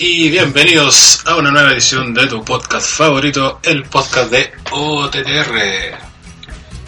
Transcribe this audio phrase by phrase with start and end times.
[0.00, 5.98] y bienvenidos a una nueva edición de tu podcast favorito, el podcast de OTTR.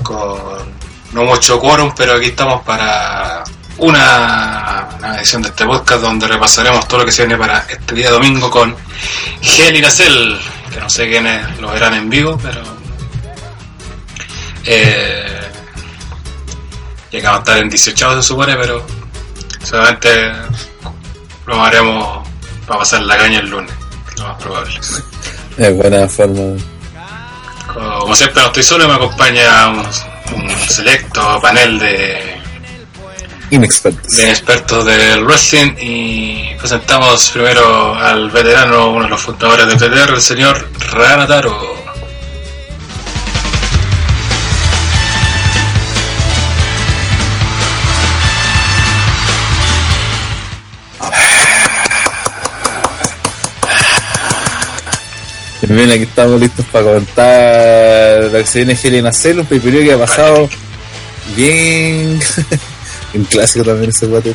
[0.00, 0.72] Con
[1.12, 3.42] no mucho quórum, pero aquí estamos para
[3.78, 4.86] una,
[5.16, 8.48] edición de este podcast donde repasaremos todo lo que se viene para este día domingo
[8.48, 8.76] con
[9.42, 10.38] Heli Nacel,
[10.72, 12.62] que no sé quiénes lo verán en vivo, pero...
[14.66, 15.50] Eh,
[17.10, 18.86] llegamos a estar en 18 se supone, pero
[19.64, 20.32] solamente
[21.46, 22.29] lo haremos
[22.70, 23.72] para pasar la caña el lunes,
[24.16, 24.78] lo más probable.
[25.58, 26.56] Es buena forma.
[27.98, 32.40] Como siempre no estoy solo, me acompaña un, selecto panel de
[33.50, 34.16] inexpertos.
[34.16, 40.14] de expertos del wrestling y presentamos primero al veterano, uno de los fundadores de TTR,
[40.14, 41.79] el señor Ranataro.
[55.62, 59.98] Bien, aquí estamos listos para contar lo que se viene Helen Cell, un que ha
[59.98, 60.48] pasado
[61.36, 62.18] bien.
[63.14, 64.34] un clásico también ese guate.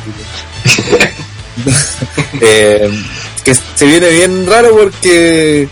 [2.40, 2.90] eh,
[3.42, 5.68] que se viene bien raro porque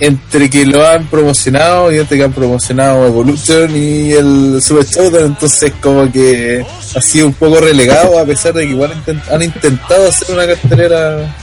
[0.00, 5.26] entre que lo han promocionado y entre que han promocionado Evolution y el Super Showdown,
[5.26, 6.64] entonces como que
[6.94, 8.92] ha sido un poco relegado a pesar de que igual
[9.30, 11.34] han intentado hacer una cartelera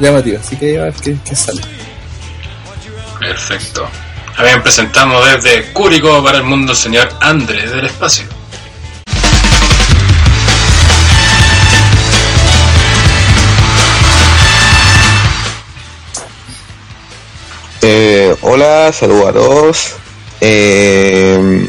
[0.00, 0.38] llamativa.
[0.38, 1.62] Así que a ver qué, qué sale.
[3.26, 3.88] Perfecto.
[4.36, 8.26] A presentamos desde Cúrico para el mundo señor Andrés del Espacio.
[17.80, 19.94] Eh, hola, saludos a todos.
[20.42, 21.66] Eh,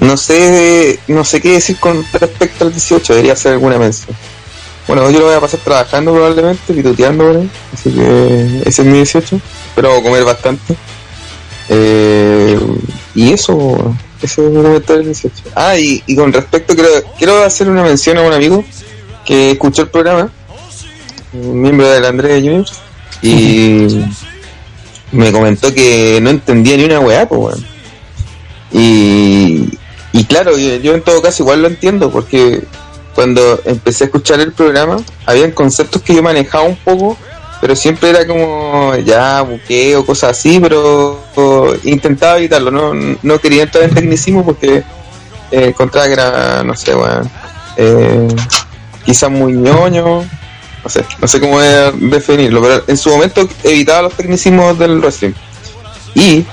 [0.00, 4.14] no sé, no sé qué decir con respecto al 18, debería hacer alguna mención.
[4.86, 9.40] Bueno, yo lo voy a pasar trabajando probablemente, pituteando así que ese es mi 18
[9.76, 10.74] pero comer bastante.
[11.68, 12.58] Eh,
[13.14, 15.34] y eso, eso es lo que 18.
[15.54, 18.64] Ah, y, y, con respecto, quiero, quiero hacer una mención a un amigo
[19.24, 20.30] que escuchó el programa,
[21.32, 22.72] un miembro del Andrés Juniors,
[23.22, 24.04] y
[25.12, 27.56] me comentó que no entendía ni una weá, pues,
[28.72, 29.68] Y,
[30.12, 32.62] y claro, yo, yo, en todo caso igual lo entiendo, porque
[33.16, 37.16] cuando empecé a escuchar el programa, habían conceptos que yo manejaba un poco
[37.60, 41.18] pero siempre era como ya buqueo, cosas así, pero
[41.84, 44.84] intentaba evitarlo, no, no quería entrar en tecnicismo porque eh,
[45.50, 47.28] encontraba que era, no sé, bueno,
[47.76, 48.28] eh,
[49.04, 50.22] quizás muy ñoño,
[50.84, 55.32] no sé, no sé cómo definirlo, pero en su momento evitaba los tecnicismos del wrestling.
[56.16, 56.44] Y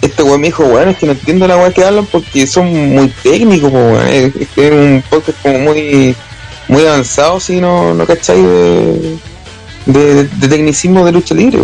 [0.00, 2.66] este weón me dijo, bueno, es que no entiendo la weá que hablan porque son
[2.94, 3.70] muy técnicos,
[4.08, 6.16] es, es, un podcast como muy
[6.68, 9.18] muy avanzado si no, no cacháis de
[9.86, 11.60] de, tecnicismo de lucha libre.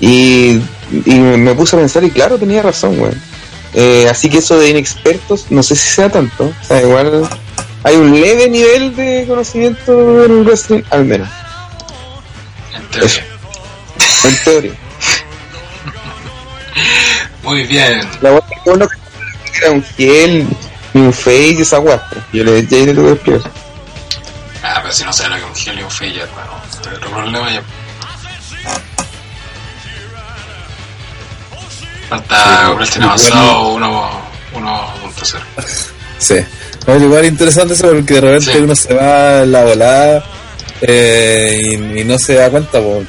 [0.00, 0.60] Y,
[1.06, 2.96] me puse a pensar y claro, tenía razón,
[3.72, 6.44] eh, así que eso de inexpertos, no sé si sea tanto.
[6.44, 7.28] O sea, igual
[7.82, 11.28] hay un leve nivel de conocimiento en wrestling, al menos.
[12.76, 13.24] En teoría.
[14.24, 14.83] En teoría.
[17.44, 18.00] Muy bien.
[18.20, 18.70] La voz que
[19.60, 20.46] era un gel,
[20.94, 22.16] un face y esa guapa.
[22.32, 23.40] Yo le, ya le tuve que
[24.62, 27.10] Ah, pero si no sabe lo que es un gel y un face, hermano otro
[27.10, 27.62] problema ya.
[32.08, 35.38] Falta sí, Wrestling avanzado 1.0.
[36.18, 36.34] Sí.
[36.86, 38.58] Es igual interesante eso porque de repente sí.
[38.58, 40.24] uno se va en la volada
[40.82, 43.06] eh, y, y, no se da cuenta, pues,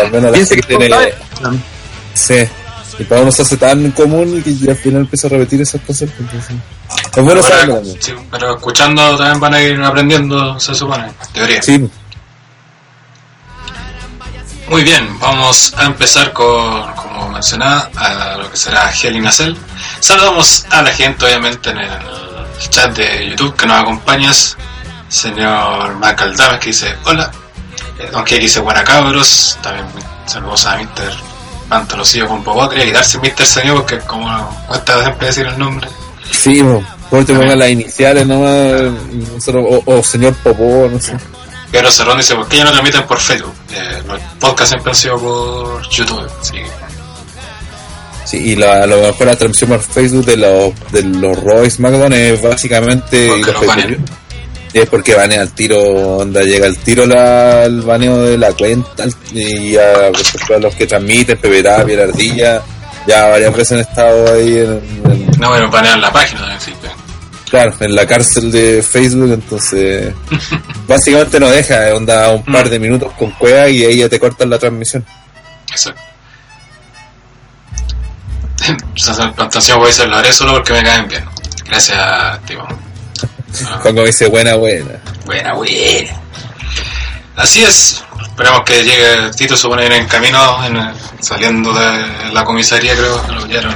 [0.00, 0.90] al menos la gente tiene.
[2.14, 2.48] Sí.
[2.98, 6.08] Y para uno se hace tan común que al final empieza a repetir esas cosas.
[6.18, 6.56] Entonces,
[7.16, 7.82] es bueno saberlo.
[8.00, 11.62] Sí, pero escuchando también van a ir aprendiendo, se supone, teoría.
[11.62, 11.88] Sí.
[14.68, 19.56] Muy bien, vamos a empezar con, como mencionaba, a lo que será Heli Nacel.
[20.00, 21.90] Saludamos a la gente, obviamente, en el
[22.68, 24.56] chat de YouTube que nos acompañas.
[25.08, 27.30] Señor Macaldames que dice hola.
[27.98, 29.58] Eh, Don que dice buena cabros.
[29.62, 29.86] También
[30.26, 31.37] saludos a Mr.
[31.68, 32.68] Pantalosillo con Popó.
[32.68, 33.44] Quería quitarse Mr.
[33.44, 34.26] Señor porque como
[34.66, 35.88] cuesta siempre decir el nombre.
[36.30, 36.62] Sí,
[37.10, 38.92] por te pongan las iniciales nomás.
[39.54, 41.16] O, o señor Popó, no sé.
[41.70, 43.54] Pero Cerrón dice, ¿por qué ya no transmiten por Facebook?
[43.72, 46.30] Eh, los podcasts siempre han sido por YouTube.
[46.40, 46.56] Sí,
[48.24, 51.82] sí y la, a lo mejor la transmisión por Facebook de los, de los Royce
[51.82, 53.30] McDonald es básicamente...
[54.72, 55.80] es porque banea al tiro,
[56.18, 60.86] onda llega el tiro la, el baneo de la cuenta y a, a los que
[60.86, 62.62] transmiten, Pepe Tapia, la Ardilla,
[63.06, 65.38] ya varias veces han estado ahí en...
[65.38, 66.72] No, bueno, banean la página también, sí.
[67.50, 70.12] Claro, en la cárcel de Facebook, entonces
[70.86, 74.50] básicamente no deja, onda un par de minutos con cueva y ahí ya te cortan
[74.50, 75.04] la transmisión.
[75.70, 76.00] Exacto.
[79.36, 81.24] Plantación voy a hacer, lo haré solo porque me caen bien.
[81.64, 81.98] Gracias,
[83.56, 83.78] Timo.
[83.82, 85.00] Cuando dice buena, buena.
[85.24, 86.10] Buena, buena.
[87.36, 88.02] Así es.
[88.22, 93.32] Esperamos que llegue Tito, supone ir en camino, en- saliendo de la comisaría, creo que
[93.32, 93.74] lo vieron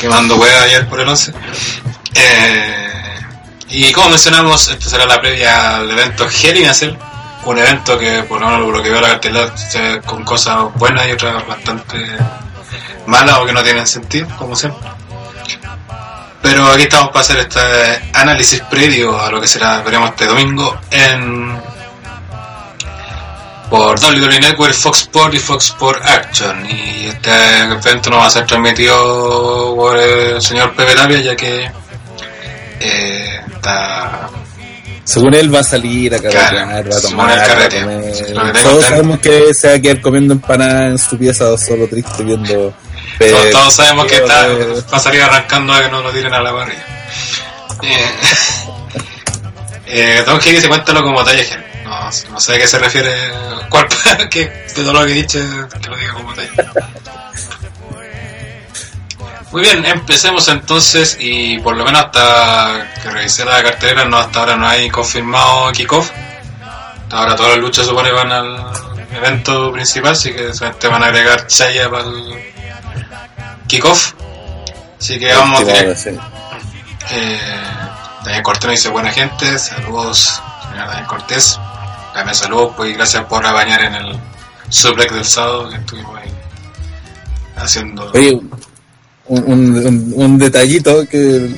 [0.00, 1.32] quemando hueá ayer por el 11.
[2.14, 2.84] Eh,
[3.70, 6.94] y como mencionamos, esta será la previa al evento Hell in a Cell,
[7.44, 9.52] un evento que, por lo menos lo que veo la cartelera,
[10.06, 11.96] con cosas buenas y otras bastante
[13.06, 14.88] malas o que no tienen sentido, como siempre.
[16.44, 17.58] Pero aquí estamos para hacer este
[18.12, 21.58] análisis previo a lo que será, veremos este domingo en
[23.70, 26.66] por WWE Network, Fox Sport y Fox Sport Action.
[26.68, 27.30] Y este
[27.60, 31.70] evento no va a ser transmitido por el señor Pepe Tapia, ya que
[32.80, 34.28] eh, está
[35.04, 39.68] Según él va a salir a carretear, Claro, va a tomar, Todos sabemos que se
[39.68, 42.74] va a quedar comiendo empanadas en su pieza solo triste viendo...
[43.18, 46.34] Todos, eh, todos sabemos que está, va a salir arrancando a que no lo tiren
[46.34, 46.84] a la parrilla.
[47.82, 48.14] Eh,
[49.86, 51.64] eh, Don Higgins, cuéntalo como talla.
[51.84, 53.14] No, no sé a qué se refiere.
[53.68, 53.86] ¿Cuál,
[54.30, 55.46] que de todo lo que dice,
[55.80, 56.72] que lo diga como talla.
[59.52, 64.40] Muy bien, empecemos entonces y por lo menos hasta que revisé la cartelera, no, hasta
[64.40, 66.10] ahora no hay confirmado kickoff.
[67.04, 71.06] Hasta ahora todas las luchas supone van al evento principal, así que solamente van a
[71.06, 72.52] agregar Chaya para el
[73.66, 74.12] kickoff.
[74.98, 75.94] Así que vamos directo.
[75.96, 76.10] sí.
[77.10, 77.38] Eh,
[78.24, 80.40] Daniel Cortés nos dice buena gente, saludos,
[80.70, 81.58] señor Daniel Cortés.
[82.14, 84.18] También saludos, pues y gracias por bañar en el
[84.70, 86.30] suplex del sábado que estuvimos ahí
[87.56, 88.10] haciendo.
[88.14, 88.40] Oye,
[89.26, 91.50] un, un, un, detallito que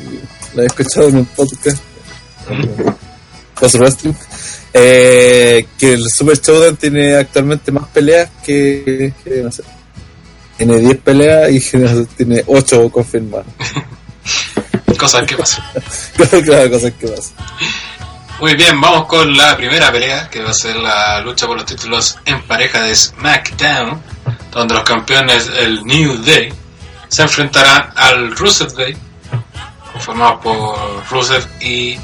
[0.54, 1.78] lo he escuchado en un podcast,
[3.60, 4.14] Post Wrestling,
[4.78, 9.62] eh, que el Super Showdown tiene actualmente más peleas que, que no sé,
[10.56, 11.60] tiene 10 peleas y
[12.16, 13.46] tiene 8 confirmadas.
[14.98, 15.64] Cosas que pasan.
[16.44, 17.34] claro, cosas que pasan.
[18.40, 21.66] Muy bien, vamos con la primera pelea, que va a ser la lucha por los
[21.66, 24.02] títulos en pareja de SmackDown,
[24.50, 26.50] donde los campeones, el New Day,
[27.08, 28.96] se enfrentarán al Rusev Day,
[29.92, 31.98] conformado por Rusev y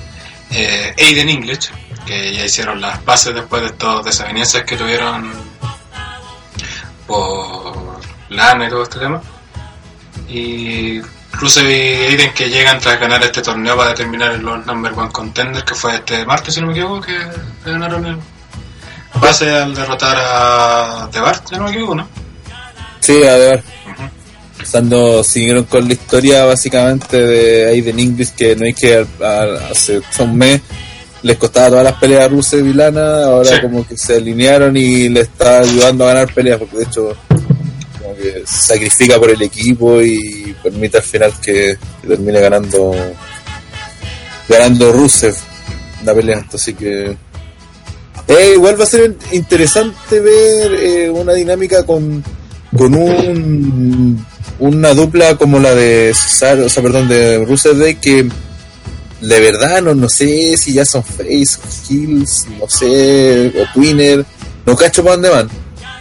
[0.50, 1.70] eh, Aiden English,
[2.06, 5.32] que ya hicieron las bases después de estas desavenencias que tuvieron
[7.06, 9.20] por lana y todo este tema.
[10.28, 11.00] Y
[11.32, 15.64] Rusev y Aiden que llegan tras ganar este torneo para determinar los number one contenders,
[15.64, 17.18] que fue este martes, si no me equivoco, que
[17.64, 18.18] ganaron el
[19.20, 22.08] base al derrotar a The Bar, si no me equivoco, ¿no?
[23.00, 23.54] Sí, a.
[23.54, 23.62] Ujú.
[24.70, 29.06] Cuando siguieron con la historia básicamente de Aiden English, que no hay que
[29.70, 30.60] hace un mes
[31.22, 33.60] les costaba todas las peleas a Rusev y Lana, ahora Sí.
[33.62, 37.16] como que se alinearon y le está ayudando a ganar peleas, porque de hecho
[38.00, 42.92] como que sacrifica por el equipo y permite al final que, que termine ganando
[44.48, 45.34] ganando Rusev
[46.04, 47.16] la pelea, entonces que
[48.28, 52.22] eh, igual va a ser interesante ver eh, una dinámica con
[52.76, 54.26] con un
[54.58, 58.28] una dupla como la de Cesaro, o sea, perdón, de Rusev Day que
[59.22, 64.24] de verdad no, no sé si ya son face o heels, no sé, o twinner,
[64.66, 65.48] no cacho para dónde van.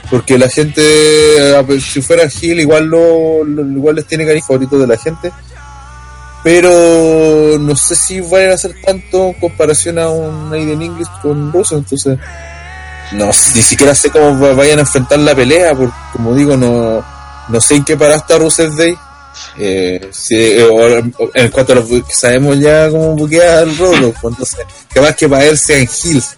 [0.10, 0.82] Porque la gente,
[1.80, 5.32] si fuera heel, igual lo, igual les tiene cariño favorito de la gente.
[6.44, 11.54] Pero no sé si vayan a hacer tanto en comparación a un Aiden English con
[11.54, 12.18] Rusev, entonces
[13.12, 13.26] no
[13.56, 17.06] ni siquiera sé cómo va- vayan a enfrentar la pelea, porque como digo, no,
[17.48, 18.96] no sé en qué para está Rusev Day.
[19.60, 24.14] Eh, si, eh, o- en cuanto a lo que sabemos ya cómo buquea el rolo,
[24.22, 24.60] pues, entonces,
[24.94, 26.36] que más que para él sean heels.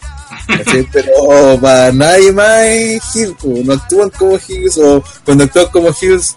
[0.47, 0.87] ¿cachai?
[0.91, 5.89] Pero para nadie más es heel, pues, no actúan como heels o cuando actúan como
[6.01, 6.35] heels,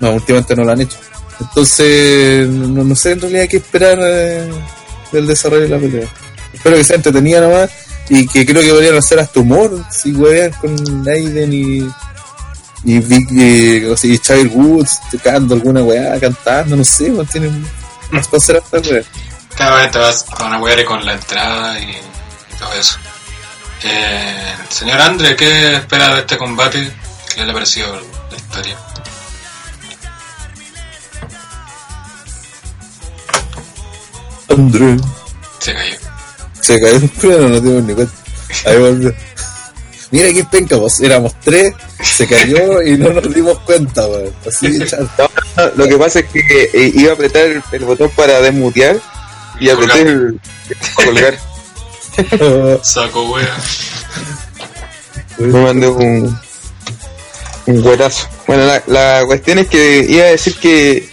[0.00, 0.96] no, últimamente no lo han hecho.
[1.40, 4.48] Entonces, no, no sé en realidad qué esperar eh,
[5.12, 6.08] del desarrollo de la pelea.
[6.52, 7.70] Espero que sea entretenida nomás
[8.08, 11.88] y que creo que podrían hacer hasta humor si huevean con Aiden y
[12.84, 17.24] y Big y, o sea, y Xavier Woods tocando alguna weá, cantando, no sé, no
[17.24, 17.66] tienen
[18.10, 19.02] más para hacer hasta weá.
[19.56, 22.96] Cada vez te vas a una weá con la entrada y, y todo eso.
[23.82, 26.90] Eh, señor André, ¿qué espera de este combate?
[27.34, 28.76] ¿Qué le ha parecido la historia?
[34.48, 34.96] André.
[35.60, 35.96] Se cayó.
[36.60, 38.14] Se cayó el pleno, no tengo ni cuenta.
[38.66, 39.14] Ahí volvió.
[40.10, 44.32] Mira qué penca, vos éramos tres, se cayó y no nos dimos cuenta, weón.
[45.56, 48.96] No, lo que pasa es que eh, iba a apretar el, el botón para desmutear
[49.58, 50.40] y apreté el
[50.94, 51.38] colgar.
[52.82, 53.56] Saco wea.
[55.38, 56.38] Me mandé un,
[57.66, 58.28] un güerazo.
[58.46, 61.08] Bueno, la, la cuestión es que iba a decir que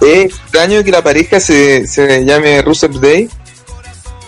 [0.00, 3.28] es extraño que la pareja se, se llame Russell Day.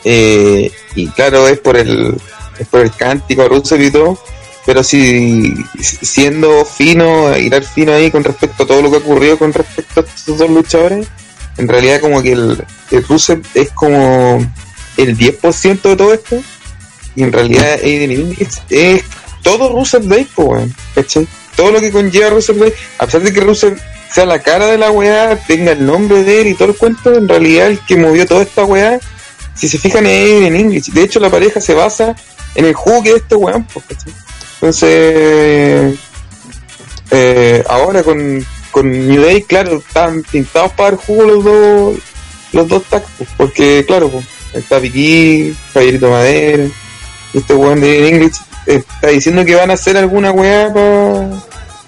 [0.05, 2.15] Eh, y claro, es por el,
[2.59, 4.19] es por el cántico Russell y todo.
[4.67, 9.39] Pero si siendo fino, ir fino ahí con respecto a todo lo que ha ocurrido
[9.39, 11.07] con respecto a estos dos luchadores,
[11.57, 14.45] en realidad como que el, el Rusev es como
[14.97, 16.43] el 10% de todo esto.
[17.15, 19.05] Y en realidad Aiden es, es
[19.43, 21.27] todo Rusev Day, weón, ¿cachai?
[21.55, 23.81] Todo lo que conlleva Rusev Day, a pesar de que Rusev
[24.13, 27.15] sea la cara de la weá, tenga el nombre de él y todo el cuento,
[27.15, 28.99] en realidad el que movió toda esta weá,
[29.55, 30.91] si se fijan es Aiden English.
[30.93, 32.15] De hecho la pareja se basa
[32.55, 34.13] en el juego que es este weón, po, ¿cachai?
[34.57, 35.99] Entonces,
[37.11, 41.99] eh, ahora con, con New Day, claro, están pintados para el juego los dos,
[42.53, 46.65] los dos tacos, porque claro, pues, está Vicky, Javierito Madera,
[47.35, 48.37] este weón de English
[48.67, 51.31] está diciendo que van a hacer alguna weá para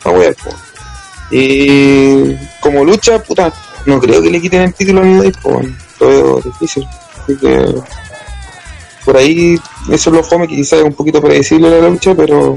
[0.02, 0.50] pa weá, po.
[1.30, 3.52] Y como lucha, puta,
[3.86, 5.68] no creo que le quiten el título a New Day, pues,
[6.00, 6.86] lo veo difícil.
[7.22, 7.74] Así que
[9.08, 9.58] por ahí
[9.90, 12.56] eso es lo fome que quizás es un poquito predecible la lucha, pero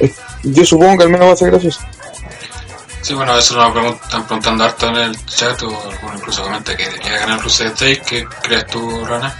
[0.00, 0.10] eh,
[0.42, 1.78] yo supongo que al menos va a ser gracioso.
[3.02, 6.84] Sí, bueno, eso lo están preguntando harto en el chat, o alguno incluso comenta que
[6.86, 8.00] debería ganar Rusev Day.
[8.00, 9.34] ¿Qué crees tú, Rana?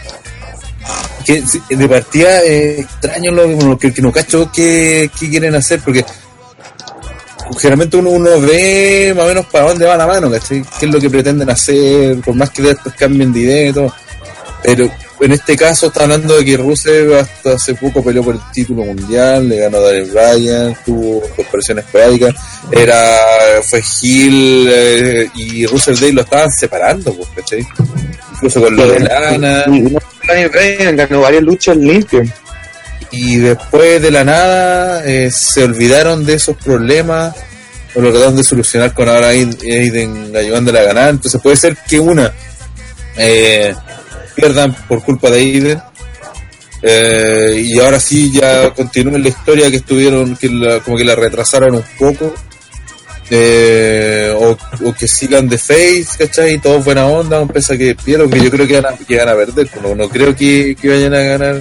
[1.25, 5.81] que de partida es extraño lo, lo que, que no cacho que, que quieren hacer
[5.81, 6.05] porque
[7.59, 10.63] generalmente uno, uno ve más o menos para dónde va la mano, ¿cachai?
[10.79, 13.95] qué es lo que pretenden hacer, por más que después cambien de idea y todo.
[14.63, 14.91] Pero
[15.25, 18.85] en este caso está hablando de que Rusev hasta hace poco peleó por el título
[18.85, 22.35] mundial, le ganó a Daniel Bryan, tuvo comparaciones esporádicas,
[22.71, 23.17] era,
[23.63, 27.67] fue Hill eh, y Rusev Day lo estaban separando, pues, ¿cachai?
[28.35, 29.65] Incluso con lo de Lana.
[30.29, 32.29] Daniel Bryan ganó varias luchas limpias.
[33.11, 37.35] y después de la nada eh, se olvidaron de esos problemas
[37.95, 42.01] o lo trataron de solucionar con ahora Aiden ayudándole a ganar entonces puede ser que
[42.01, 42.33] una
[43.17, 43.73] eh,
[44.35, 45.83] pierdan por culpa de Aiden
[46.83, 51.15] eh, y ahora sí ya continúen la historia que estuvieron que la- como que la
[51.15, 52.35] retrasaron un poco
[53.31, 54.57] eh, o,
[54.89, 56.55] o que sigan de face ¿cachai?
[56.55, 59.17] y todo buena onda pese a que pierdo que yo creo que van a, que
[59.17, 61.61] van a perder no, no creo que, que vayan a ganar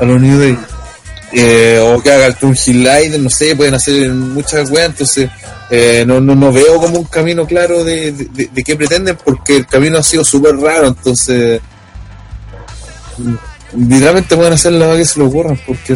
[0.00, 0.58] a los New Day.
[1.36, 5.28] Eh, o que haga el Light, no sé, pueden hacer muchas weas, entonces
[5.68, 9.98] eh, no, no, veo como un camino claro de, de, qué pretenden, porque el camino
[9.98, 11.60] ha sido súper raro, entonces
[13.76, 15.94] literalmente pueden hacer la que se le ocurran, porque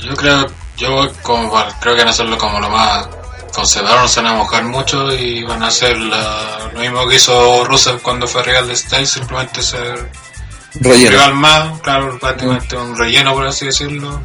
[0.00, 3.06] Yo creo, yo como para- creo que van a hacerlo como lo más
[3.54, 7.64] conservador, no se van a mojar mucho y van a hacer lo mismo que hizo
[7.64, 10.10] Russell cuando fue Real de Styles, simplemente ser
[10.80, 11.80] relleno.
[11.82, 14.20] claro, prácticamente un relleno por así decirlo.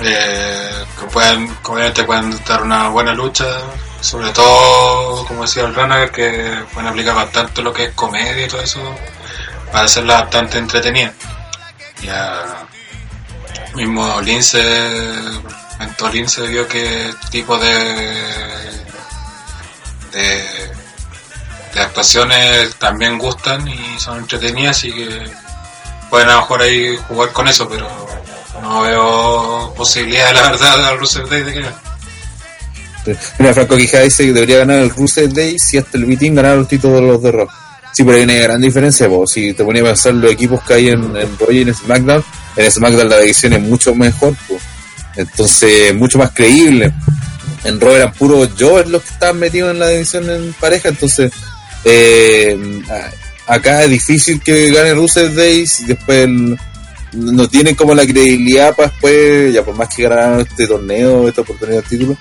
[0.00, 3.46] Eh, que pueden, que obviamente pueden dar una buena lucha,
[4.00, 8.48] sobre todo, como decía el Rana, que pueden aplicar bastante lo que es comedia y
[8.48, 8.80] todo eso,
[9.72, 11.12] para hacerla bastante entretenida.
[12.02, 12.68] Ya
[13.74, 14.62] mismo Lince,
[15.72, 17.74] comentó Lince vio que tipo de,
[20.12, 20.70] de,
[21.74, 25.08] de actuaciones también gustan y son entretenidas y que
[26.10, 27.88] pueden a lo mejor ahí jugar con eso, pero
[28.62, 31.64] no veo posibilidad, la verdad, al Russell Day de que
[33.38, 36.56] Mira, Franco Quijada dice que debería ganar el Rusev Day si hasta el Beating ganara
[36.56, 37.50] los títulos de los de Rock.
[37.92, 39.26] Sí, pero hay una gran diferencia, po.
[39.26, 42.24] si te ponía a pensar los equipos que hay en, en Raw y en SmackDown,
[42.56, 44.58] en SmackDown la división es mucho mejor, po.
[45.16, 46.92] entonces mucho más creíble.
[47.64, 51.32] En Raw eran puros Joes los que estaban metidos en la división en pareja, entonces
[51.84, 52.58] eh,
[53.46, 56.58] acá es difícil que gane Rusev Day si después el-
[57.12, 61.40] no tienen como la credibilidad para después, ya por más que ganaran este torneo, esta
[61.40, 62.16] oportunidad de título,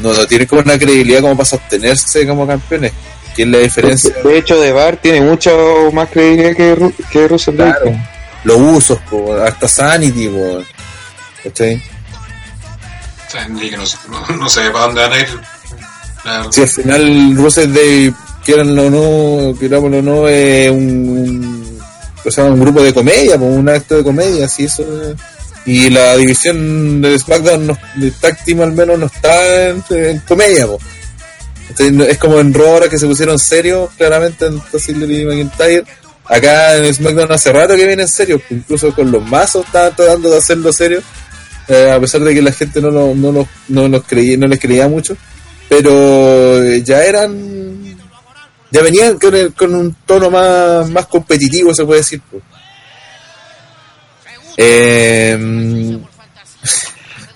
[0.00, 2.92] no, no tienen como una credibilidad como para sostenerse como campeones.
[3.34, 4.10] ¿Qué es la diferencia?
[4.22, 7.72] De hecho, De Bar tiene mucho más credibilidad que, Ru- que Russell Day.
[7.72, 7.96] Claro.
[8.44, 10.62] Los usos, po, hasta Sanity, po,
[11.42, 11.82] ¿cachai?
[13.32, 15.28] Que no, no, no sé para dónde van a ir.
[16.24, 18.14] La- Si al final Russell Day,
[18.48, 18.90] quieranlo o
[19.52, 21.78] no, querámoslo o no, es un, un,
[22.30, 24.82] sea, un grupo de comedia, po, un acto de comedia, así eso.
[25.02, 25.16] es.
[25.66, 30.66] Y la división de SmackDown, no, de Tag al menos, no está en, en comedia,
[31.92, 35.84] no- es como en Raw que se pusieron serios, claramente en Ziggler y McIntyre.
[36.24, 40.30] Acá en SmackDown hace rato que vienen serios, pues, incluso con los mazos estaban tratando
[40.30, 41.02] de hacerlo serio,
[41.68, 44.46] eh, a pesar de que la gente no, lo- no, los- no, los creía, no
[44.46, 45.18] les creía mucho,
[45.68, 47.67] pero eh, ya eran
[48.70, 52.20] ya venían con, el- con un tono más, más competitivo, se puede decir.
[52.30, 52.42] pues.
[54.60, 55.98] Eh,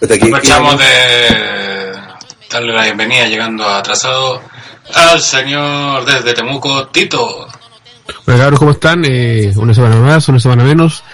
[0.01, 1.93] puta, ¿qué- qué- Aprovechamos de
[2.51, 4.43] darle la bienvenida llegando atrasado
[4.95, 7.47] al señor desde Temuco, Tito.
[8.27, 9.05] Hola cabros, ¿cómo están?
[9.09, 11.05] Eh, una semana más, una semana menos.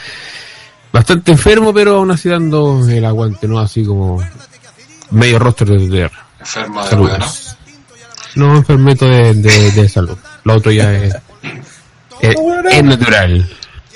[0.90, 3.58] Bastante enfermo, pero aún así dando el aguante, ¿no?
[3.58, 4.22] Así como
[5.10, 6.10] medio rostro de DDR.
[6.40, 7.56] Enfermo de Saludos.
[8.38, 8.48] ¿No?
[8.48, 10.16] No, enfermeto de, de, de salud.
[10.44, 11.14] Lo otro ya es,
[12.20, 12.36] es,
[12.70, 13.48] es natural.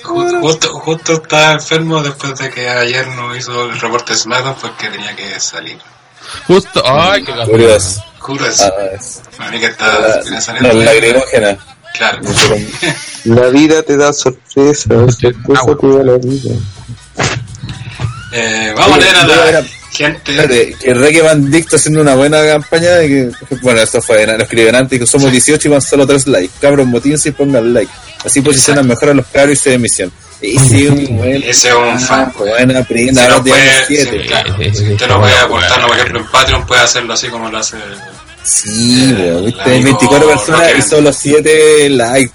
[0.03, 4.57] Ju- Justo, justo estaba enfermo después de que ayer no hizo el reporte de SmackDown
[4.61, 5.79] porque tenía que salir.
[6.47, 8.03] Justo, ay, qué Curioso.
[8.19, 8.73] Juro eso.
[9.39, 10.73] Ah, mí que está la, saliendo.
[10.73, 11.57] la lacrimógena.
[11.95, 12.21] Claro.
[13.25, 15.77] La vida te da sorpresa, sorpresa Agua.
[15.79, 16.55] te da la vida.
[18.33, 20.33] Eh, vamos a leer a la gente.
[20.33, 24.75] Espérate, que Reggae está haciendo una buena campaña de que, bueno, esto fue, lo escriben
[24.75, 26.55] antes, que somos 18 y van solo 3 likes.
[26.61, 27.93] Cabros, motívense y pongan like.
[28.25, 30.13] Así posicionan mejor a los cabros y se emisión.
[30.41, 32.33] Y sí, un buen, Ese es un fan.
[32.37, 34.11] buena prenda, Si ahora no puede, 7.
[34.23, 34.57] sí, claro.
[34.59, 37.77] Si usted no puede aportarlo, por ejemplo, en Patreon, puede hacerlo así como lo hace.
[38.45, 42.33] Sí, el viste, amigo 24 personas y solo 7 likes.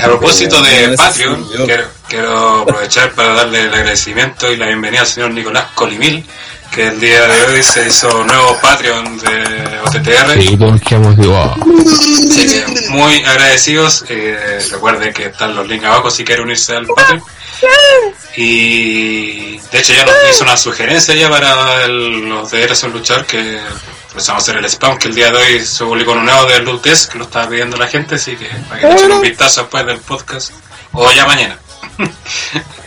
[0.00, 5.06] A propósito de Patreon, quiero, quiero aprovechar para darle el agradecimiento y la bienvenida al
[5.08, 6.24] señor Nicolás Colimil,
[6.72, 10.38] que el día de hoy se hizo nuevo Patreon de OTTR.
[10.40, 10.56] Sí.
[12.30, 14.04] Así que muy agradecidos.
[14.08, 17.22] Eh, recuerden que están los links abajo si quieren unirse al Patreon.
[18.36, 23.26] Y de hecho ya nos hizo una sugerencia ya para el- los de Eres luchador
[23.26, 23.58] que
[24.08, 26.60] empezamos a hacer el spam que el día de hoy se publicó un nuevo de
[26.60, 29.62] Lutes que lo estaba pidiendo la gente, así que para que le echen un vistazo
[29.62, 30.52] después del podcast
[30.92, 31.58] o ya mañana.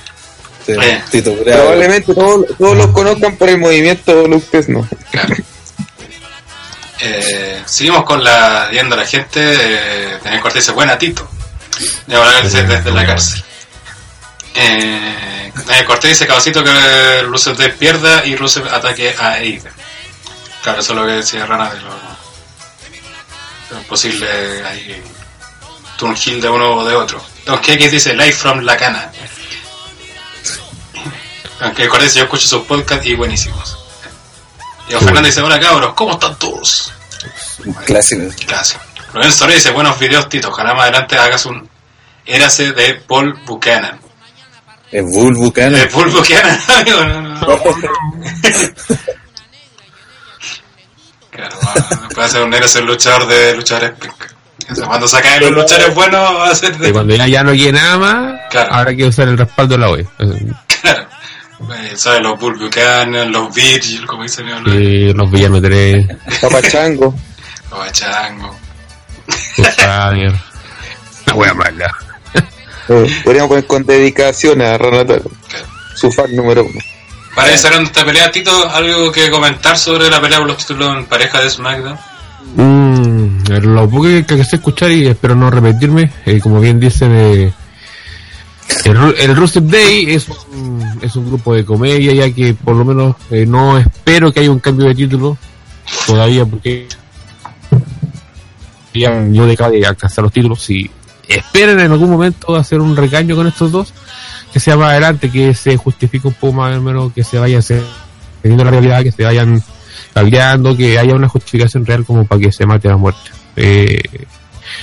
[0.65, 1.02] Sí, Eh.
[1.12, 1.62] Tito, bravo.
[1.62, 4.88] Probablemente todos, todos los conozcan por el movimiento Lucas, no.
[5.12, 5.36] Claro.
[7.06, 9.41] Eh, seguimos con la yendo a la gente.
[9.43, 11.28] Eh, Daniel Cortés dice, buena Tito.
[12.08, 13.43] Y ahora desde, desde la cárcel.
[14.56, 19.73] Eh, Daniel Cortés dice, cabecito que Rusev Day pierda y Rusev ataque a Aiden.
[20.62, 24.28] Claro, eso es lo que decía Rana de lo, de lo posible
[24.65, 25.04] ahí
[25.97, 27.21] turn heel de uno o de otro.
[27.45, 29.12] Don Kekis dice, live from la cana.
[31.63, 33.78] Aunque Cortés yo escucho sus podcasts y buenísimos.
[34.89, 36.91] Y Fernández dice, hola cabros, ¿cómo están todos?
[37.86, 38.23] Clásico.
[38.47, 38.80] Gracias.
[39.13, 40.49] Rubén Soria dice, buenos videos, Tito.
[40.49, 41.69] Ojalá más adelante hagas un
[42.26, 43.99] Érase de Paul Buchanan.
[44.91, 45.73] Es Bull Buchanan.
[45.73, 47.04] De Paul Buchanan, amigo.
[47.06, 47.58] No, no, no.
[51.32, 54.28] Claro, va- puede ser un Érase luchador de luchadores penca.
[54.71, 56.93] O sea, cuando sacan los luchadores buenos, va a ser Y de...
[56.93, 58.73] cuando ya, ya no llegue nada más, Claro.
[58.73, 60.08] habrá que usar el respaldo de la web.
[61.71, 62.21] Eh, ¿Sabes?
[62.21, 66.08] Los Buchanan, los Virgil, como dicen ellos, los Y los villanos 3,
[66.41, 67.15] Papachango.
[69.58, 70.34] Los Javier.
[71.26, 71.91] La wea mala.
[72.89, 75.65] Eh, podríamos poner con dedicación a Renataro, Claro.
[75.95, 76.80] su fan número uno.
[77.34, 80.95] Para ir cerrando esta pelea, Tito, ¿algo que comentar sobre la pelea por los títulos
[80.97, 81.97] en pareja de SmackDown?
[82.58, 87.12] Mm, lo poco que, que sé escuchar y espero no repetirme, eh, como bien dicen,
[87.15, 87.54] eh,
[88.86, 93.15] el, el Day es un, es un grupo de comedia, ya que por lo menos
[93.32, 95.38] eh, no espero que haya un cambio de título
[96.06, 96.88] todavía, porque
[98.93, 100.62] ya yo de de alcanzar los títulos.
[100.62, 100.89] Si
[101.28, 103.93] esperan en algún momento hacer un recaño con estos dos,
[104.52, 107.63] que sea más adelante, que se justifique un poco más o menos, que se vayan
[108.41, 109.63] teniendo la realidad, que se vayan
[110.13, 113.32] cableando, que haya una justificación real como para que se mate a muerte.
[113.56, 114.02] Eh,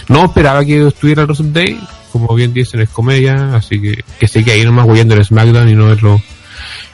[0.09, 1.81] no esperaba que estuviera el Russell Day,
[2.13, 5.69] como bien dicen, es comedia, así que que se quede ahí nomás huyendo en SmackDown
[5.69, 6.21] y no en los,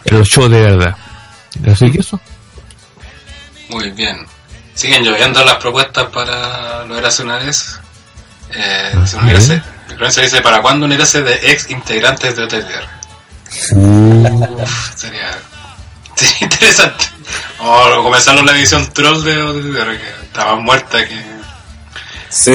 [0.04, 0.96] en los shows de verdad.
[1.66, 2.20] Así que eso.
[3.68, 4.26] Muy bien.
[4.74, 7.80] Siguen lloviendo las propuestas para lo de hace una vez.
[8.54, 9.18] Eh, Ajá.
[9.22, 9.62] unirse.
[9.96, 12.88] Lorenzo dice, ¿para cuándo unirse de ex integrantes de OTTR?
[13.72, 15.30] Uf, sería,
[16.14, 17.04] sería interesante.
[17.59, 21.36] O comenzar la edición troll de OTTR, que estaba muerta que...
[22.30, 22.52] Sí.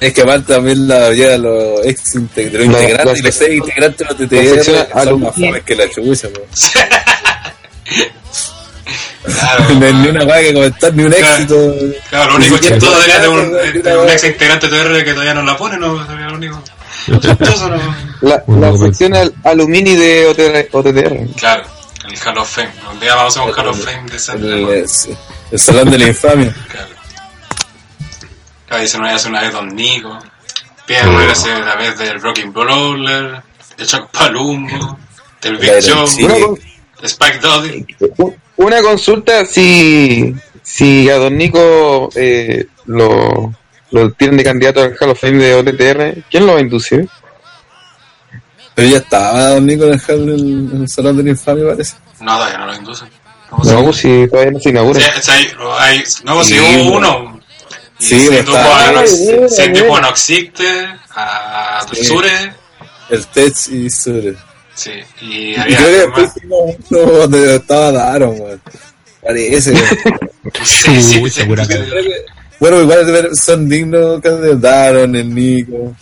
[0.00, 3.40] Es que aparte también la vida de los ex integ- de los integrantes y los
[3.40, 6.40] ex integrantes de los TTR son más fomes que la chucha, po.
[9.24, 11.34] Claro, No hay ni una vaga que comentar, ni un Claro.
[11.34, 11.74] éxito.
[12.10, 15.34] claro, lo único chistoso sería de un, de un ex integrante de OTTR que todavía
[15.34, 15.94] no la pone, ¿no?
[15.94, 16.62] Lo único.
[17.20, 17.96] Chistoso, ¿no?
[18.22, 20.68] La, la sección al, alumini de OTR.
[20.72, 21.34] OTTR.
[21.36, 21.64] Claro,
[22.08, 22.70] el Hall of Fame.
[22.92, 24.86] Un día vamos a un Hall of Fame de esa El,
[25.50, 26.54] el salón de la infamia.
[26.70, 26.88] Claro.
[28.68, 30.18] Claro, dice una vez una vez Don Nico.
[30.86, 33.42] Piden una vez una vez del Rocking Brawler,
[33.76, 34.98] de Chuck Palumbo,
[35.42, 36.54] del Big con-
[37.00, 37.86] de Spike Doddy.
[38.56, 43.54] una consulta si, si a Don Nico eh, lo,
[43.90, 47.08] lo tienen de candidato al Hall of Fame de OTTR, ¿quién lo va a inducir?
[48.74, 51.68] Pero ya estaba Don Nico en el, hall- en- en el Salón de la Infamia,
[51.68, 51.94] parece.
[52.20, 53.08] No, todavía no lo inducen.
[53.64, 55.00] No, pues si todavía no se inaugura.
[55.00, 57.37] Sí, sí, hay- hay- no, si Sí, hubo uno.
[58.00, 62.04] Y Sí, se pues, está- a bien, se a Noxicte, a Sí.
[62.04, 62.52] Sure,
[63.10, 64.36] El Tech y Sure.
[64.74, 64.90] sí,
[65.22, 66.34] y Y había creo que más.
[66.34, 68.62] después uno donde estaba Daron, weón.
[69.22, 69.74] Parece.
[70.64, 71.44] Sí, sí,
[72.60, 75.94] bueno, igual son dignos que de Daron, el Nico,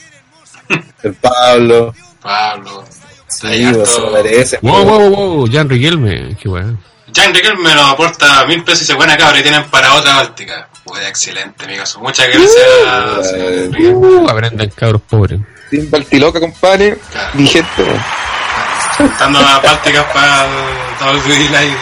[1.03, 1.93] el Pablo.
[2.23, 2.85] Pablo.
[3.29, 3.49] Sí,
[3.85, 4.61] se lo merecen.
[4.63, 5.11] Wow, weón.
[5.13, 6.79] wow, wow, Jan Riquelme, qué bueno.
[7.15, 10.17] Jan Riquelme me lo aporta mil pesos y dice buena cabra y tienen para otra
[10.17, 10.69] báltica.
[10.87, 11.99] Pues excelente, amigos.
[12.01, 13.33] Muchas gracias,
[13.73, 13.95] Riquelme.
[13.95, 15.41] Uh, aprendan cabros pobres.
[15.71, 16.97] Team Baltiloca, compadre.
[17.11, 17.31] Claro.
[17.35, 17.85] Vigente.
[18.97, 21.77] Juntando las bálticas para el WWE Live.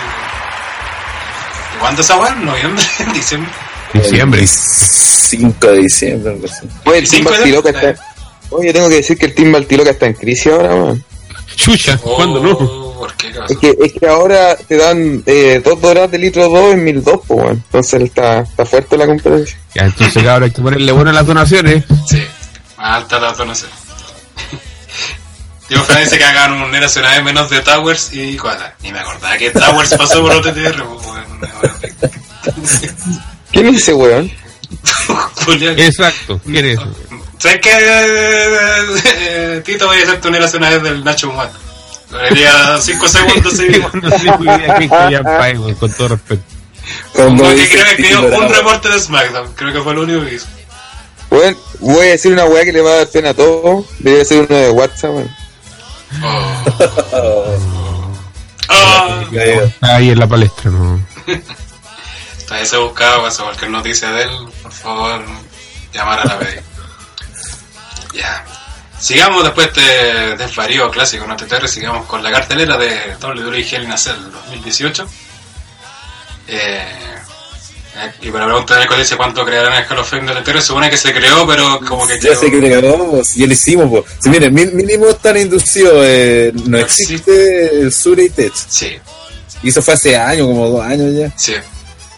[1.75, 2.35] ¿Y ¿Cuándo esa weá?
[2.35, 2.85] ¿Noviembre?
[3.15, 3.53] ¿Diciembre?
[3.93, 4.41] Diciembre.
[4.41, 6.39] El 5 de diciembre.
[6.87, 7.95] Oye, el ¿Y Team Baltiloca está...
[8.51, 11.05] Oye, tengo que decir que el Team Baltiloca está en crisis ahora, weón.
[11.57, 12.84] Chucha, ¿cuándo no?
[13.49, 17.21] Es que, es que ahora te dan eh, dos dólares de litro 2 en 1002,
[17.27, 17.53] pues, weón.
[17.53, 19.59] Entonces está, está fuerte la competencia.
[19.75, 21.85] Ya, entonces, cabrón, hay que ponerle bueno a las donaciones.
[22.09, 22.23] Sí,
[22.79, 23.71] más alta la donación.
[25.69, 28.75] Diego Fernández dice que hagan un Era Nacional menos de Towers y Koala.
[28.83, 30.85] Ni me acordaba que Towers pasó por OTTR.
[30.85, 31.25] pues, weón.
[33.53, 34.31] ¿Quién es ese weón?
[35.77, 36.79] Exacto, ¿quién es?
[37.39, 37.71] ¿Sabes qué?
[39.05, 41.64] Eh, Tito, voy a hacerte un Era Nacional del Nacho Humano.
[42.15, 43.91] Duraría 5 segundos weón,
[45.81, 46.43] con todo respeto.
[47.13, 49.53] Cuando Como que creo que Tito un reporte de SmackDown.
[49.55, 50.47] Creo que fue lo único que hizo.
[51.31, 53.87] Weón, voy a decir una weá que le va a dar pena a todos.
[53.99, 55.37] Debe ser uno de WhatsApp, weón.
[56.23, 57.57] Oh.
[58.67, 59.21] Oh.
[59.31, 60.99] Está ahí en la palestra, ¿no?
[62.47, 64.31] Todavía se buscaba pasa cualquier noticia de él,
[64.63, 65.23] por favor,
[65.93, 66.61] llamar a la PDI.
[68.15, 68.43] Ya.
[69.05, 73.93] Sigamos después de desvarío clásico en TTR, sigamos con la cartelera de WWE Hell in
[73.93, 75.07] a Cell 2018.
[76.49, 76.87] Eh,
[78.23, 80.97] y para preguntar a dice cuánto crearán el Hall of Fame de TTR, supone que
[80.97, 84.05] se creó, pero como que Ya quedó- le cagó, pues, ya lo hicimos, pues.
[84.23, 88.55] Si miren, mi- mínimo están inducidos, eh, no No existe el Sure y Tech.
[88.55, 88.97] Sí,
[89.63, 91.31] Y eso fue hace años, como dos años ya.
[91.37, 91.55] sí.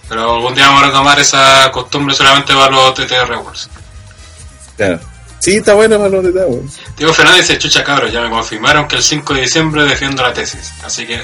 [0.08, 3.68] Pero algún día vamos a retomar esa costumbre solamente para los TTR Awards.
[4.76, 5.00] Claro.
[5.46, 6.72] Sí, está bueno para los detalles.
[6.96, 10.32] Diego Fernández dice, chucha cabros, ya me confirmaron que el 5 de diciembre defiendo la
[10.32, 11.20] tesis, así que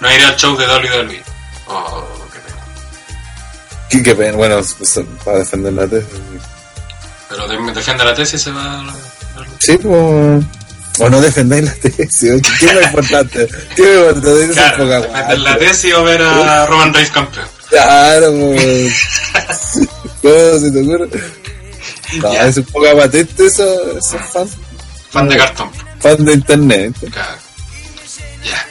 [0.00, 1.22] no iré al show de WWE.
[1.66, 2.64] Oh, qué pena.
[3.90, 6.08] Qué, qué pena, bueno, pues, para defender la tesis.
[7.28, 8.82] Pero de- defiende la tesis se va...
[9.58, 10.42] Sí, pues.
[10.98, 12.40] O no defendáis la tesis.
[12.58, 13.46] ¿Qué es lo importante?
[13.76, 14.54] ¿Qué es lo importante?
[14.54, 17.46] Claro, poca defender la tesis o ver a Roman Reigns campeón.
[17.68, 18.94] Claro, pues.
[20.22, 21.08] ¿Cómo se te ocurre?
[22.22, 24.52] No, es un poco patente eso, esos fans.
[25.10, 25.70] Fan de cartón.
[26.00, 26.94] Fan de internet.
[27.10, 27.38] Claro.
[28.44, 28.66] Ya.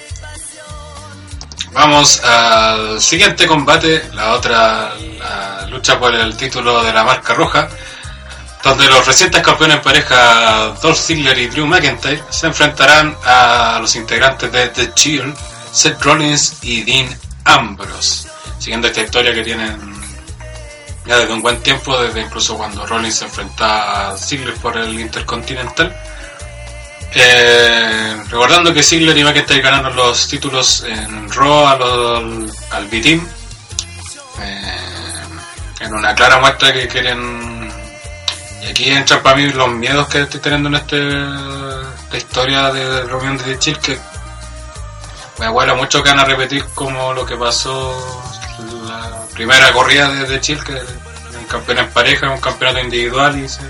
[1.73, 7.67] Vamos al siguiente combate, la otra la lucha por el título de la marca roja,
[8.63, 13.95] donde los recientes campeones en pareja Dolph Ziggler y Drew McIntyre se enfrentarán a los
[13.95, 15.35] integrantes de The Shield,
[15.71, 17.09] Seth Rollins y Dean
[17.43, 18.27] Ambrose,
[18.59, 19.94] siguiendo esta historia que tienen
[21.05, 24.99] ya desde un buen tiempo, desde incluso cuando Rollins se enfrentaba a Ziggler por el
[24.99, 25.95] Intercontinental.
[27.13, 33.25] Eh, recordando que Ziggler y McIntyre ganaron los títulos en Raw a los- al B-Team.
[34.41, 34.79] Eh,
[35.79, 37.71] en una clara muestra que quieren.
[38.63, 40.97] Y aquí entran para mí los miedos que estoy teniendo en este,
[42.03, 43.97] esta historia de reunión de The Chill, que
[45.39, 48.23] me huele mucho que van a repetir como lo que pasó
[49.35, 53.61] primera corrida de The Chill, que un campeón en pareja, un campeonato individual y se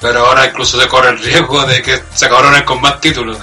[0.00, 3.38] pero ahora incluso se corre el riesgo de que se cabronen con más títulos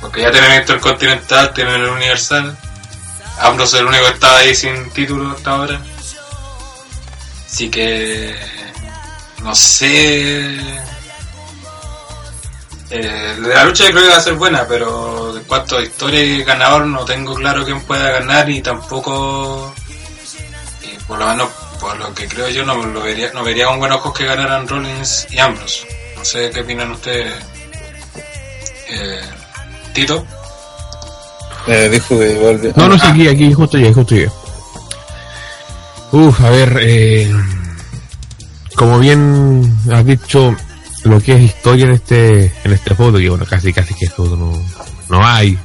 [0.00, 2.56] porque ya tienen el intercontinental tienen el universal.
[3.38, 5.80] Ambrose es el único que está ahí sin título hasta ahora.
[7.46, 8.34] Así que
[9.42, 10.56] no sé
[12.90, 16.44] eh, la lucha creo que va a ser buena pero en cuanto a historia y
[16.44, 19.74] ganador no tengo claro quién pueda ganar y tampoco
[21.06, 21.48] por lo menos
[21.80, 24.68] por lo que creo yo no lo vería no vería con buenos ojos que ganaran
[24.68, 25.86] Rollins y Ambrose
[26.16, 27.32] no sé qué opinan ustedes
[28.88, 29.20] eh,
[29.92, 30.24] Tito
[31.66, 32.72] Eh, dijo que volvió.
[32.74, 34.30] No, no sé, aquí, aquí, justo llegué, justo llegué.
[36.10, 37.32] Uf, a ver, eh,
[38.74, 40.54] como bien has dicho,
[41.04, 44.36] lo que es historia en este, en este foto, que bueno, casi, casi que foto
[44.36, 44.52] no,
[45.08, 45.56] no hay.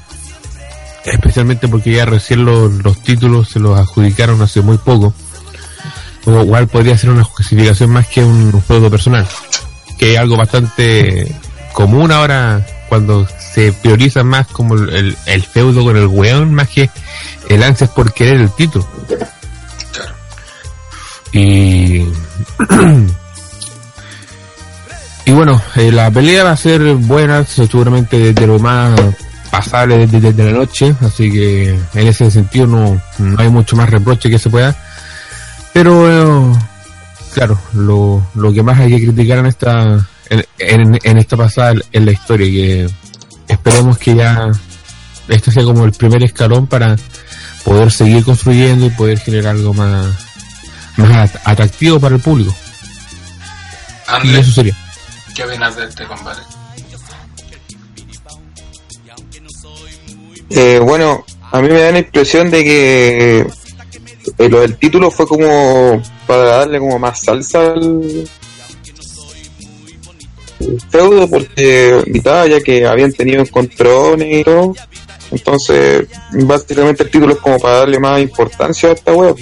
[1.03, 5.13] Especialmente porque ya recién los, los títulos se los adjudicaron hace muy poco.
[6.27, 9.25] Igual podría ser una justificación más que un, un feudo personal,
[9.97, 11.33] que es algo bastante
[11.73, 16.89] común ahora cuando se prioriza más como el, el, feudo con el weón más que
[17.49, 18.87] el ansias por querer el título.
[21.31, 21.99] Y.
[25.25, 28.99] y bueno, eh, la pelea va a ser buena, seguramente desde lo más
[29.51, 33.89] pasable desde, desde la noche, así que en ese sentido no, no hay mucho más
[33.89, 34.75] reproche que se pueda.
[35.77, 36.59] Pero, eh,
[37.35, 41.75] claro, lo, lo que más hay que criticar en esta, en, en, en esta pasada
[41.91, 42.89] es la historia, que
[43.47, 44.49] esperemos que ya
[45.27, 46.95] este sea como el primer escalón para
[47.63, 50.07] poder seguir construyendo y poder generar algo más,
[50.95, 52.55] más at- atractivo para el público.
[54.07, 54.75] Y Andrés, eso sería.
[55.35, 56.41] ¿qué opinas de este combate?
[60.49, 63.47] Eh, bueno, a mí me da la impresión de que
[64.37, 68.27] eh, lo del título fue como para darle como más salsa al
[70.89, 74.73] feudo porque invitaba ya que habían tenido encontrones y todo
[75.31, 79.35] entonces básicamente el título es como para darle más importancia a esta web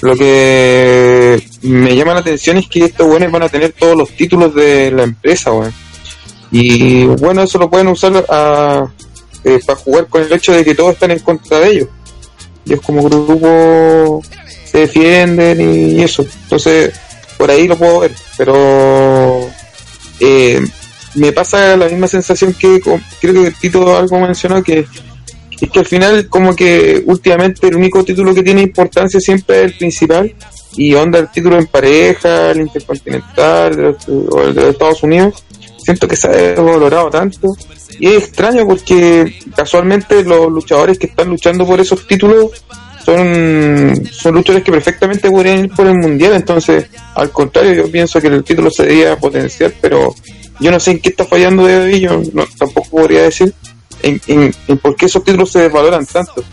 [0.00, 4.10] lo que me llama la atención es que estos buenos van a tener todos los
[4.10, 5.72] títulos de la empresa weón.
[6.50, 8.86] y bueno eso lo pueden usar a,
[9.44, 11.88] eh, para jugar con el hecho de que todos están en contra de ellos.
[12.66, 14.22] Ellos como grupo
[14.64, 16.24] se defienden y, eso.
[16.42, 16.92] Entonces,
[17.38, 18.12] por ahí lo puedo ver.
[18.36, 19.50] Pero
[20.20, 20.60] eh,
[21.14, 22.80] me pasa la misma sensación que
[23.20, 24.86] creo que Tito algo mencionó que
[25.60, 29.64] es que al final como que últimamente el único título que tiene importancia siempre es
[29.64, 30.34] el principal
[30.72, 35.44] y onda el título en pareja, el intercontinental o el de los Estados Unidos
[35.84, 37.48] siento que se ha valorado tanto
[37.98, 42.50] y es extraño porque casualmente los luchadores que están luchando por esos títulos
[43.04, 48.20] son, son luchadores que perfectamente podrían ir por el mundial, entonces al contrario yo pienso
[48.20, 50.14] que el título se debería potenciar, pero
[50.60, 53.52] yo no sé en qué está fallando de ahí, yo no- tampoco podría decir
[54.02, 56.44] en, en, en por qué esos títulos se desvaloran tanto.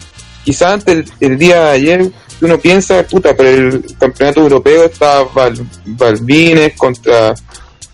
[0.44, 5.24] Quizás antes el, el día de ayer uno piensa, puta, pero el campeonato europeo está
[5.24, 7.34] Val, Balvines contra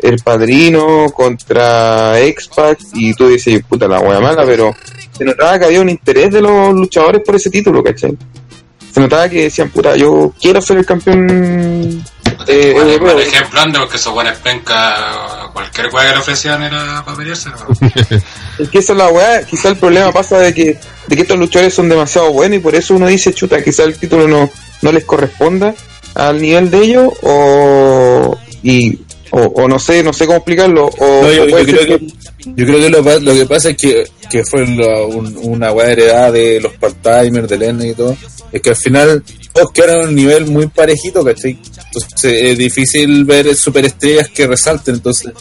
[0.04, 4.76] el padrino contra X-Pac y tú dices, puta la wea mala, pero
[5.18, 8.16] se notaba que había un interés de los luchadores por ese título, ¿cachai?
[8.94, 12.04] Se notaba que decían, puta, yo quiero ser el campeón
[12.48, 17.18] eh, Bueno, por ejemplo, porque esos buenos penca, cualquier weá que le ofrecían era para
[17.18, 17.50] pelearse.
[18.60, 21.40] Es que esa es la weá, quizá el problema pasa de que, de que estos
[21.40, 24.50] luchadores son demasiado buenos y por eso uno dice, chuta, quizá el título no,
[24.82, 25.74] no les corresponda
[26.14, 29.00] al nivel de ellos o, y,
[29.36, 30.86] o, o no sé, no sé cómo explicarlo.
[30.86, 31.66] O, No, yo, creo
[31.98, 32.08] que,
[32.56, 36.60] yo creo que lo, que pasa es que, que fue un- una weá heredada de
[36.62, 38.16] los part-timers, de Lennon y todo.
[38.52, 41.58] Es que al final todos quedaron a un nivel muy parejito, ¿cachai?
[41.86, 44.96] Entonces es difícil ver superestrellas que resalten.
[44.96, 45.32] Entonces,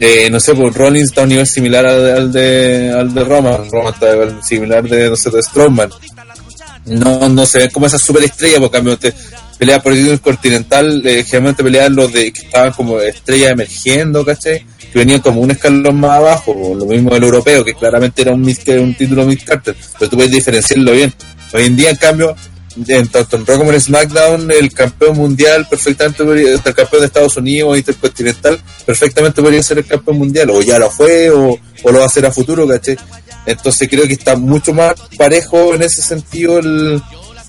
[0.00, 3.22] eh, no sé, pues Rollins está a un nivel similar al, al de, al de
[3.24, 3.58] Roma.
[3.70, 5.90] Roma está a nivel similar de, no sé, de Strowman.
[6.86, 9.12] No, no se ven como esas superestrellas, por cambio, te,
[9.60, 14.24] pelea por el título continental, eh, generalmente peleaban los de que estaban como estrellas emergiendo,
[14.24, 14.64] ¿cachai?
[14.90, 18.32] Que venían como un escalón más abajo, o lo mismo del europeo, que claramente era
[18.32, 21.12] un, un título mid carter, pero tú puedes diferenciarlo bien.
[21.52, 22.34] Hoy en día, en cambio,
[22.88, 27.36] en tanto en Raw como en SmackDown, el campeón mundial perfectamente el campeón de Estados
[27.36, 31.50] Unidos intercontinental perfectamente podría ser el campeón mundial, o ya lo fue, o,
[31.82, 32.96] o lo va a hacer a futuro, ¿cachai?
[33.44, 37.02] Entonces creo que está mucho más parejo en ese sentido el,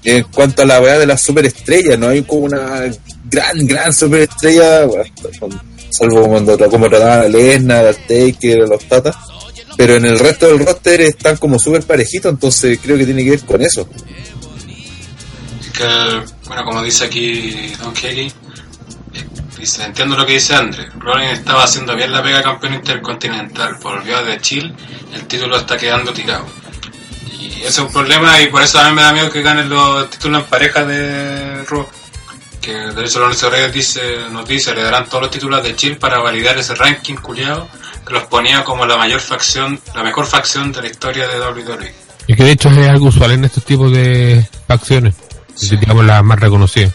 [0.04, 2.92] en cuanto a la weá de las superestrellas, no hay como una
[3.26, 4.88] gran, gran superestrella,
[5.90, 9.16] salvo cuando como trataban a Lesnar, a Taker, a los Tatas,
[9.78, 13.32] pero en el resto del roster están como súper parejitos, entonces creo que tiene que
[13.32, 13.88] ver con eso.
[15.60, 15.86] Es que,
[16.48, 19.26] bueno, como dice aquí Don Kelly, eh,
[19.60, 20.90] dice, entiendo lo que dice André.
[20.98, 24.74] Rollins estaba haciendo bien la pega campeón intercontinental, volvió de Chile,
[25.14, 26.46] el título está quedando tirado.
[27.56, 29.70] Y ese es un problema y por eso a mí me da miedo que ganen
[29.70, 31.88] los títulos en pareja de Raw.
[32.62, 35.96] Que de hecho Lorenzo Reyes dice, nos dice, le darán todos los títulos de Chile
[35.96, 37.68] para validar ese ranking culiado
[38.06, 41.94] que los ponía como la mayor facción, la mejor facción de la historia de WWE.
[42.28, 45.16] Es que de hecho es algo usual en estos tipos de facciones,
[45.60, 46.94] digamos las más reconocidas.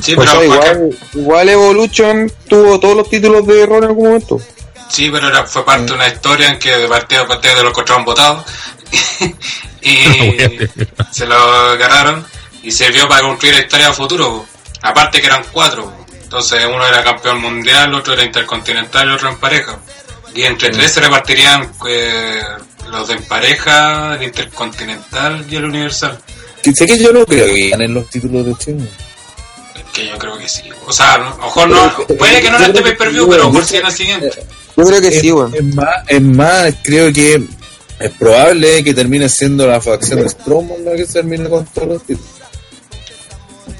[0.00, 4.06] Sí, O pero sea, igual, igual Evolution tuvo todos los títulos de Raw en algún
[4.06, 4.40] momento.
[4.88, 7.62] Sí, pero era, fue parte de una historia en que de partida a partida de
[7.62, 8.44] los encontraron votados
[9.84, 10.58] y
[11.12, 12.26] se lo agarraron
[12.62, 14.46] y sirvió para construir la historia a futuro.
[14.82, 15.92] Aparte que eran cuatro,
[16.22, 19.78] entonces uno era campeón mundial, otro era intercontinental y otro en pareja.
[20.34, 22.42] Y entre tres se repartirían eh,
[22.90, 26.18] los de en pareja, el intercontinental y el universal.
[26.74, 28.52] Sé que yo no creo que ganen los títulos de.
[28.52, 30.62] Es que yo creo que sí.
[30.86, 33.42] O sea, a lo mejor no, puede que no en este pay per view, pero
[33.42, 34.30] a lo mejor sí en el siguiente.
[34.76, 35.54] Yo creo que sí, weón.
[35.54, 37.46] es más, es más, creo que
[38.00, 42.02] es probable que termine siendo la facción de Strowman la que termine con todos los
[42.02, 42.30] títulos.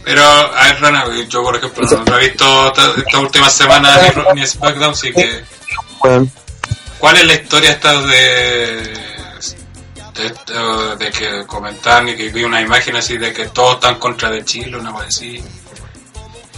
[0.05, 4.00] Pero, a ver, Rana, yo por ejemplo no he visto esta- estas últimas semanas
[4.35, 5.40] ni SmackDown, así que.
[6.98, 8.83] ¿Cuál es la historia esta de.
[10.14, 14.31] de, de que comentaban y que vi una imagen así de que todos están contra
[14.31, 15.42] de Chile, una cosa así?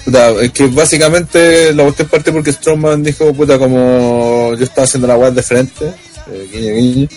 [0.04, 5.06] Puta, es que básicamente la cuestión parte porque Strowman dijo, puta, como yo estaba haciendo
[5.08, 5.94] la web de frente,
[6.30, 7.08] eh, guiño, guiño,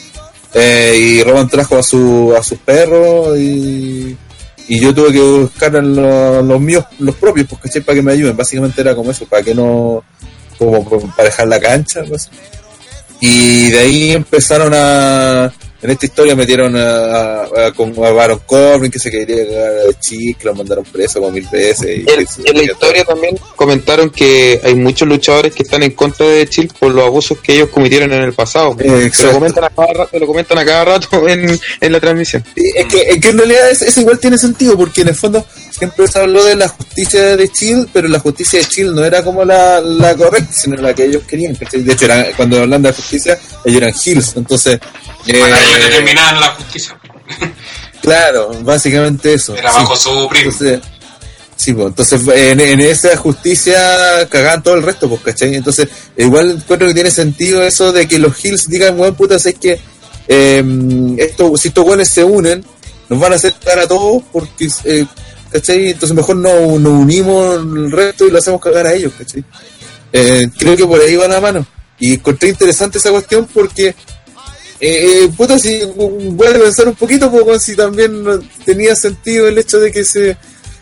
[0.54, 4.18] eh, y Roman trajo a su a sus perros y,
[4.70, 8.12] y yo tuve que buscar a los, los míos, los propios, pues para que me
[8.12, 8.38] ayuden.
[8.38, 10.04] Básicamente era como eso, para que no,
[10.60, 10.86] como
[11.16, 12.04] para dejar la cancha.
[13.20, 15.52] Y de ahí empezaron a.
[15.82, 19.96] En esta historia metieron a, a, a- a Baron Corbin, que se quería cagar de
[20.00, 21.86] chic, lo mandaron preso como mil veces.
[22.00, 26.26] Y, En, en la historia también comentaron que hay muchos luchadores que están en contra
[26.26, 28.76] de Chill por los abusos que ellos cometieron en el pasado.
[28.80, 29.34] Eh, Se lo exacto.
[29.34, 32.44] comentan a cada rato, lo comentan a cada rato en, en la transmisión.
[32.56, 35.46] Es que, es que en realidad es- eso igual tiene sentido, porque en el fondo
[35.72, 39.24] siempre se habló de la justicia de Chile, pero la justicia de Chile no era
[39.24, 41.54] como la, la correcta, sino la que ellos querían.
[41.54, 44.78] De hecho, eran- cuando hablan de la justicia, ellos eran Hills, entonces...
[45.28, 47.00] eh, Ellos determinaban la justicia.
[48.02, 49.56] claro, básicamente eso.
[49.56, 49.78] Era sí.
[49.78, 50.52] bajo su primo.
[50.52, 50.80] Entonces,
[51.56, 55.56] sí, pues, entonces en, en esa justicia cagaban todo el resto, pues, ¿cachai?
[55.56, 59.56] Entonces, igual encuentro que tiene sentido eso de que los Hills digan, bueno, putas, es
[59.56, 59.80] que
[60.28, 60.64] eh,
[61.18, 62.64] esto, si estos buenos se unen,
[63.10, 65.06] nos van a aceptar a todos porque, eh,
[65.52, 65.90] ¿cachai?
[65.90, 69.44] Entonces mejor nos, nos unimos el resto y lo hacemos cagar a ellos, ¿cachai?
[70.14, 71.66] Eh, creo que por ahí va la mano.
[72.00, 73.96] Y encontré interesante esa cuestión porque
[74.80, 78.24] eh, eh, puta, si voy a pensar un poquito, pues, si también
[78.66, 80.38] tenía sentido el hecho de que se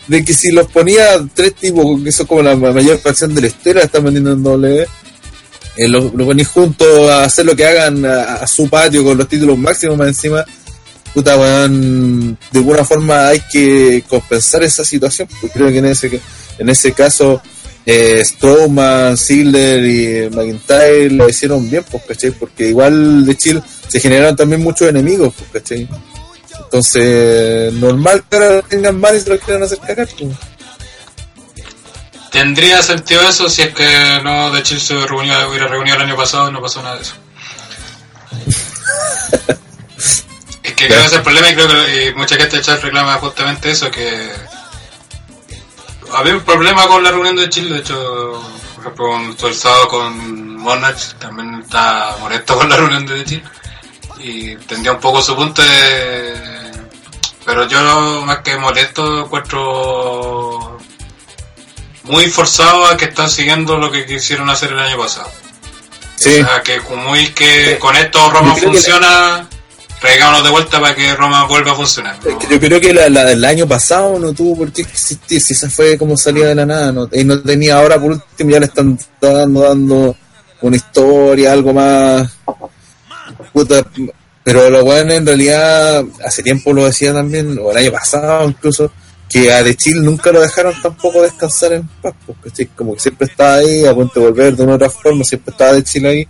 [0.08, 3.42] de que si los ponía tres tipos, que son como la ma- mayor facción de
[3.42, 4.88] la historia, están vendiendo en W,
[5.76, 9.28] eh, lo ponís juntos a hacer lo que hagan a, a su patio con los
[9.28, 10.46] títulos máximos más encima,
[11.14, 16.22] puta, weón, de alguna forma hay que compensar esa situación, porque creo que en ese,
[16.58, 17.42] en ese caso
[17.90, 22.32] eh, Strowman, Ziggler y McIntyre lo hicieron bien, pues, ¿cachai?
[22.32, 25.88] Porque igual de Chile se generaron también muchos enemigos, pues, ¿cachai?
[26.66, 30.36] Entonces, normal que ahora tengan mal y se los quieran hacer cagar, pues.
[32.30, 36.18] ¿Tendría sentido eso si es que no de Chile se reunió, hubiera reunido el año
[36.18, 37.14] pasado y no pasó nada de eso?
[40.64, 42.64] es que creo que ese es el problema y creo que y mucha gente de
[42.64, 44.30] chat reclama justamente eso, que
[46.14, 48.42] había un problema con la reunión de Chile, de hecho,
[48.76, 53.44] por ejemplo, estuve el sábado con Monarch, también está molesto con la reunión de Chile
[54.20, 56.34] y tendría un poco su punto de...
[57.46, 60.78] Pero yo más que molesto encuentro
[62.04, 65.32] muy forzado a que están siguiendo lo que quisieron hacer el año pasado.
[66.16, 69.48] Sí, O sea, que como muy que con esto Roma funciona,
[70.00, 72.18] traigámonos de vuelta para que Roma vuelva a funcionar.
[72.50, 75.70] yo creo que la, la del año pasado no tuvo por qué existir, si esa
[75.70, 78.98] fue como salida de la nada, y no tenía ahora por último ya le están
[79.20, 80.16] dando, dando
[80.62, 82.32] una historia, algo más
[83.54, 83.86] puta,
[84.44, 88.92] pero lo bueno en realidad hace tiempo lo decía también, o el año pasado incluso,
[89.28, 93.28] que a De Chile nunca lo dejaron tampoco descansar en paz, porque como que siempre
[93.28, 96.28] estaba ahí, a punto de volver de una otra forma, siempre estaba De Chile ahí,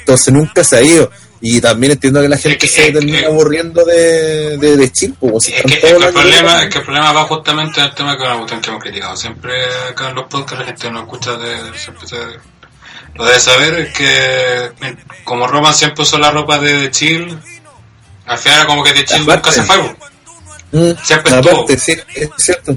[0.00, 1.10] entonces nunca se ha ido.
[1.40, 5.14] Y también entiendo que la gente que- se termina que- aburriendo de, de, de Chile,
[5.20, 7.24] pues, si Es están que, todo es que el problema, es que el problema va
[7.24, 9.16] justamente en el tema que cuestión que hemos criticado.
[9.16, 9.52] Siempre
[9.90, 12.16] acá en los podcasts la gente no escucha de, siempre se-
[13.14, 14.72] lo debe saber, es que
[15.24, 17.38] como Roman siempre usó la ropa de, de Chill,
[18.26, 19.76] al final como que de Chill nunca se fue.
[20.72, 21.66] Mm, siempre estuvo.
[21.68, 22.76] sí, es cierto.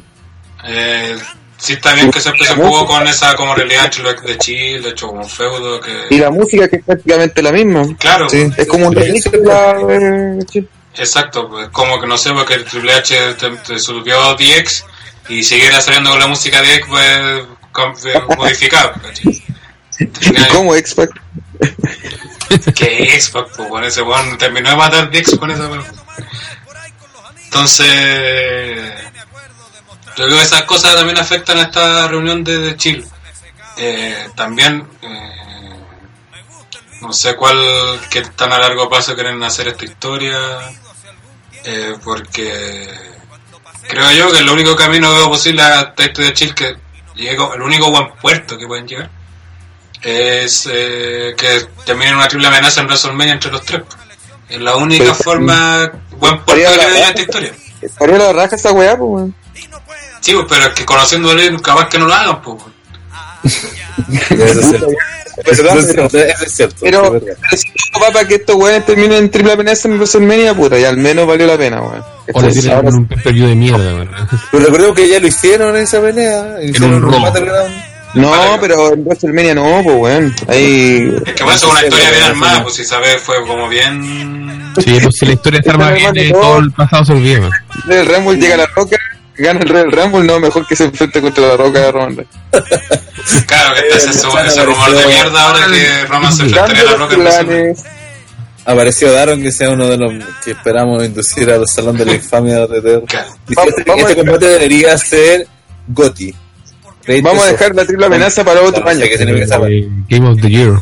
[0.65, 1.17] Eh,
[1.61, 4.89] sí bien que siempre se jugó con esa como realidad entre lo de Chill, de
[4.89, 6.17] hecho como un feudo Y que...
[6.17, 7.85] la música que es prácticamente la misma.
[7.99, 8.49] Claro, Sí.
[8.57, 10.67] Es como un remix de la de Chill.
[10.95, 14.83] Exacto, pues como que no sé, porque el Triple H te, te subió DX
[15.29, 18.91] y siguiera saliendo con la música DX, pues com- eh, modificado.
[19.01, 19.43] ¿cachai?
[19.99, 21.09] ¿Y cómo X-Pac?
[22.75, 25.69] Que X-Pac, pues con ese weón terminó de matar DX con esa.
[27.45, 28.93] Entonces,
[30.17, 33.05] yo creo que esas cosas también afectan a esta reunión de, de Chile.
[33.77, 35.79] Eh, también, eh,
[37.01, 37.57] no sé cuál,
[38.09, 40.37] qué tan a largo plazo quieren hacer esta historia,
[41.63, 42.87] eh, porque
[43.87, 46.75] creo yo que el único camino que veo posible a esta historia de Chile que
[47.15, 49.09] llegue, el único buen puerto que pueden llegar
[50.01, 53.81] es eh, que terminen una triple amenaza en WrestleMania entre los tres.
[54.49, 57.53] Es la única Pero- forma, buen puerto que la- da esta historia.
[57.81, 59.29] Estaría la raja esa weá, pues.
[60.21, 62.63] Sí, pues, pero es que conociendo a Lee, capaz que no lo hagan, pues.
[65.43, 65.73] Pero,
[66.49, 70.83] si no va para que estos weones terminen en triple amenaza en WrestleMania, puta, y
[70.83, 72.03] al menos valió la pena, weón.
[72.33, 74.27] O le tiran un pay-per-view de mierda, ¿verdad?
[74.51, 76.57] Pero recordemos que ya lo hicieron en esa pelea.
[76.63, 77.33] Hicieron un robo.
[78.13, 80.35] No, pero en WrestleMania no, pues weón.
[80.47, 81.11] Ahí.
[81.25, 84.73] Es que bueno, es una historia bien armada, pues si sabes, fue como bien.
[84.83, 87.49] Sí, pues si la historia está armada bien, eh, todo el pasado se olvida.
[87.89, 88.97] El Rumble llega a la roca,
[89.41, 92.35] gana el Royal Rumble, no, mejor que se enfrente contra la roca de Roman Reigns.
[93.45, 96.85] Claro, que está ese, Eh, ese rumor de mierda ahora que Roman se enfrentaría a
[96.85, 97.83] la roca planes.
[98.65, 100.13] Apareció Daron, que sea uno de los
[100.43, 102.77] que esperamos inducir al Salón de la Infamia de
[103.49, 105.47] este, Vamos a combate debería ser
[105.87, 106.33] Goti.
[107.23, 109.01] Vamos a dejar la triple amenaza para otro año.
[109.01, 109.71] que tiene que saber.
[109.71, 110.73] Eh, Game of the Year.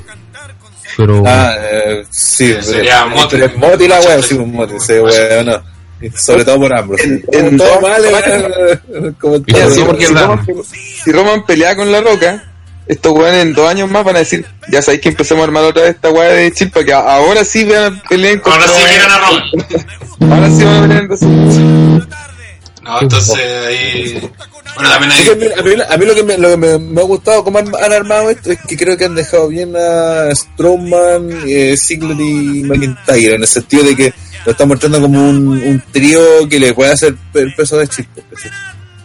[0.98, 3.42] Pero Ah, eh, sí, Sería Moti.
[3.42, 5.62] es Moti la wea, sí, un Moti, sí, wea, no.
[6.16, 7.04] Sobre todo por Ambrose.
[7.04, 8.02] En- en todo dos- mal,
[9.20, 10.46] como Mira, Sí, porque si Roman,
[11.04, 12.44] si Roman pelea con la roca,
[12.88, 15.64] estos weones en dos años más van a decir, ya sabéis que empezamos a armar
[15.64, 18.84] otra vez esta weá de chip para que ahora sí vean peleen Ahora contra- sí
[18.92, 19.44] miran a Roman.
[20.32, 22.00] Ahora sí van a pelear.
[22.90, 23.36] No, entonces
[23.68, 24.32] ahí.
[24.76, 25.52] Bueno, también a mí, hay.
[25.60, 27.68] a mí- a mí lo que, me, lo que me, me ha gustado cómo han,
[27.84, 32.64] han armado esto es que creo que han dejado bien a Strowman, eh, Ziggler y
[32.64, 34.14] McIntyre en el sentido de que
[34.46, 38.24] lo están mostrando como un, un trío que le puede hacer el peso de chiste.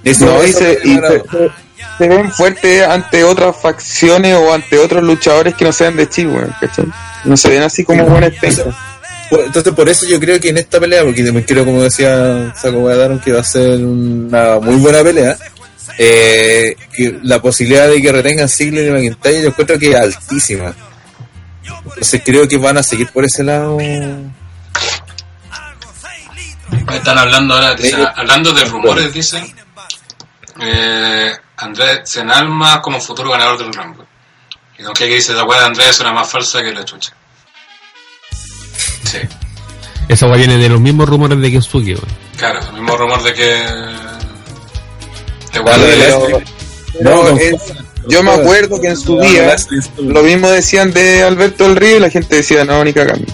[0.05, 1.22] Eso, No, eso se, y se-
[1.99, 6.55] se ven fuertes ante otras facciones o ante otros luchadores que no sean de weón,
[6.61, 6.87] ¿cachai?
[7.24, 8.66] No se ven así como buenas pencas.
[9.41, 12.89] Entonces por eso yo creo que en esta pelea, porque también creo como decía Saco
[13.24, 15.37] que va a ser una muy buena pelea,
[15.99, 20.74] eh, que la posibilidad de que retengan Ziggler y McIntyre yo encuentro que es altísima.
[21.85, 23.78] Entonces creo que van a seguir por ese lado.
[26.93, 28.07] Están hablando ahora, dicen, Sí.
[28.16, 29.55] hablando de rumores, dicen.
[30.61, 34.05] Eh, Andrés Senalma como futuro ganador del Rumble.
[34.78, 37.12] Y Don que dice, la weá de Andrés es una más falsa que la chucha.
[39.05, 39.19] Sí,
[40.09, 41.97] esa viene de los mismos rumores de Kensuke,
[42.37, 43.45] claro, el mismo rumor de que.
[45.53, 46.15] De Vale,
[47.01, 47.75] No, es-
[48.09, 49.57] yo me acuerdo que en su día
[49.99, 53.33] lo mismo decían de Alberto del Río y la gente decía, no, ni cagando.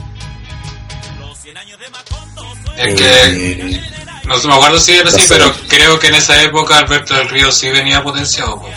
[2.77, 3.81] Es que.
[4.27, 7.51] No me acuerdo si era así, pero creo que en esa época Alberto del Río
[7.51, 8.61] sí venía potenciado.
[8.61, 8.69] po.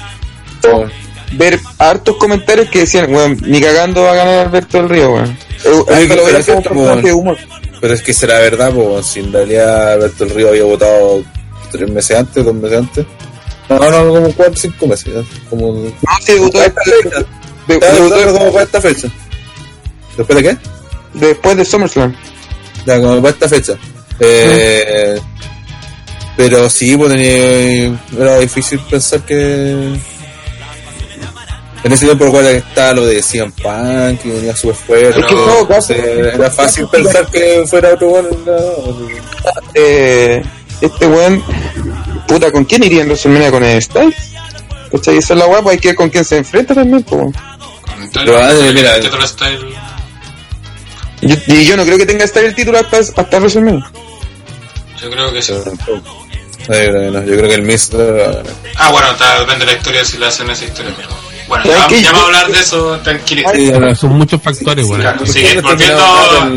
[1.34, 5.38] Ver hartos comentarios que decían, weón, ni cagando va a ganar Alberto del Río, weón.
[5.66, 7.38] Eh, Ay, pero veía es cierto, de humor.
[7.82, 11.24] Pero es que será verdad, pues si en realidad Alberto el Río había votado
[11.72, 13.06] tres meses antes, dos meses antes.
[13.70, 15.14] No, no, como cuatro, cinco meses.
[15.14, 15.22] ¿ya?
[15.50, 17.26] Como No, sí, esta fecha.
[17.68, 19.08] de- como para esta fecha.
[20.18, 20.58] ¿Después de qué?
[21.14, 22.16] después de SummerSlam.
[22.86, 23.74] Ya, como para esta fecha.
[24.20, 25.20] Eh,
[26.38, 29.96] pero sí, pues tenía, era difícil pensar que.
[31.84, 35.20] En ese tiempo recuerda que estaba lo de CM Punk, que venía súper fuerte.
[35.20, 38.30] Es que en todo caso- Entonces, era fácil pensar que fuera otro bueno.
[38.46, 39.08] no.
[39.74, 40.42] Eh,
[40.80, 41.44] este weón,
[42.28, 44.16] puta, ¿con quién iría en WrestleMania con el Styles?
[44.92, 45.18] ¿Cachai?
[45.18, 47.04] Esa es la guapa, hay que ver con quién se enfrenta también.
[47.04, 47.44] Comentario,
[48.14, 49.60] Pero, ah, mira, el título style.
[51.22, 53.92] Yo- Y yo no creo que tenga que estar el título hasta, hasta WrestleMania.
[55.02, 55.52] Yo creo que sí.
[55.54, 55.66] Yo.
[55.66, 55.74] No,
[56.66, 57.54] creo que no.
[57.54, 58.44] El Miz ganar.
[58.78, 61.10] Ah, bueno, está, depende de la historia si le hacen esa historia, pero.
[61.64, 63.50] Bueno, ¿Sabes ya, vamos a hablar de eso, tranquilo.
[63.54, 65.02] Sí, Son muchos factores, weón.
[65.02, 66.04] Claro, sí, Después volviendo,
[66.46, 66.50] En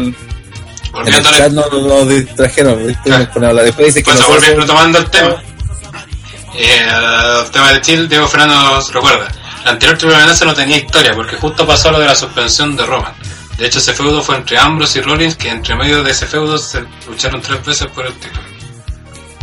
[1.14, 2.86] el volviendo, al- no no nos distrajeron.
[2.86, 3.02] ¿viste?
[3.04, 3.28] Claro.
[3.34, 3.64] Nos hablar.
[3.64, 5.42] Después dice que pues, nosotros- volviendo, retomando el tema.
[6.58, 6.86] Eh,
[7.44, 9.28] el tema de Chile, Diego Fernando nos recuerda.
[9.64, 12.86] La anterior triple amenaza no tenía historia, porque justo pasó lo de la suspensión de
[12.86, 13.12] Roman.
[13.58, 16.56] De hecho, ese feudo fue entre Ambrose y Rollins, que entre medio de ese feudo
[16.58, 18.42] se lucharon tres veces por el título.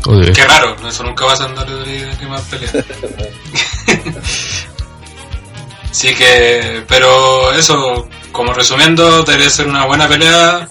[0.03, 0.33] Joder.
[0.33, 2.71] Qué raro, eso nunca va a andar de que más pelea.
[5.93, 10.67] Así que, pero eso, como resumiendo, debería ser una buena pelea.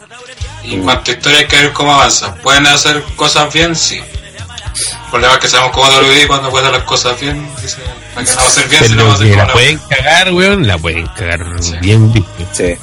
[0.64, 2.34] Y en cuanto a historia hay que ver cómo avanza.
[2.42, 3.76] ¿Pueden hacer cosas bien?
[3.76, 3.98] Sí.
[3.98, 7.48] El problema es que sabemos cómo WWE cuando puede hacer las cosas bien.
[7.62, 7.76] Dice,
[8.14, 9.42] para que no va a hacer bien, si no Pero va a hacer que como
[9.42, 11.72] la la pueden cagar, weón, la pueden cagar Sí.
[11.80, 12.30] bien visto.
[12.52, 12.74] Sí.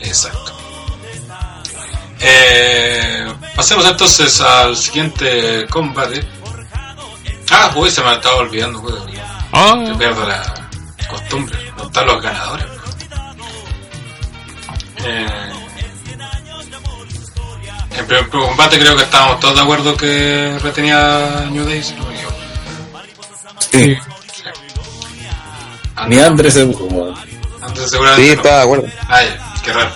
[0.00, 0.52] Exacto.
[2.20, 6.26] Eh, pasemos entonces al siguiente combate.
[7.52, 8.94] Ah, pues se me estaba olvidando, pues.
[8.94, 9.20] Yo
[9.52, 10.54] Ah, pierdo la
[11.10, 12.66] costumbre, no están los ganadores.
[15.04, 15.26] Eh,
[17.98, 22.06] en primer combate creo que estábamos todos de acuerdo que retenía New Day, si no
[22.06, 22.36] me equivoco.
[23.72, 23.96] Sí.
[25.96, 27.14] Ah, Ni Andrés se como.
[27.60, 28.86] Antes seguramente Sí, está de acuerdo.
[29.08, 29.90] Ah, ya, qué raro.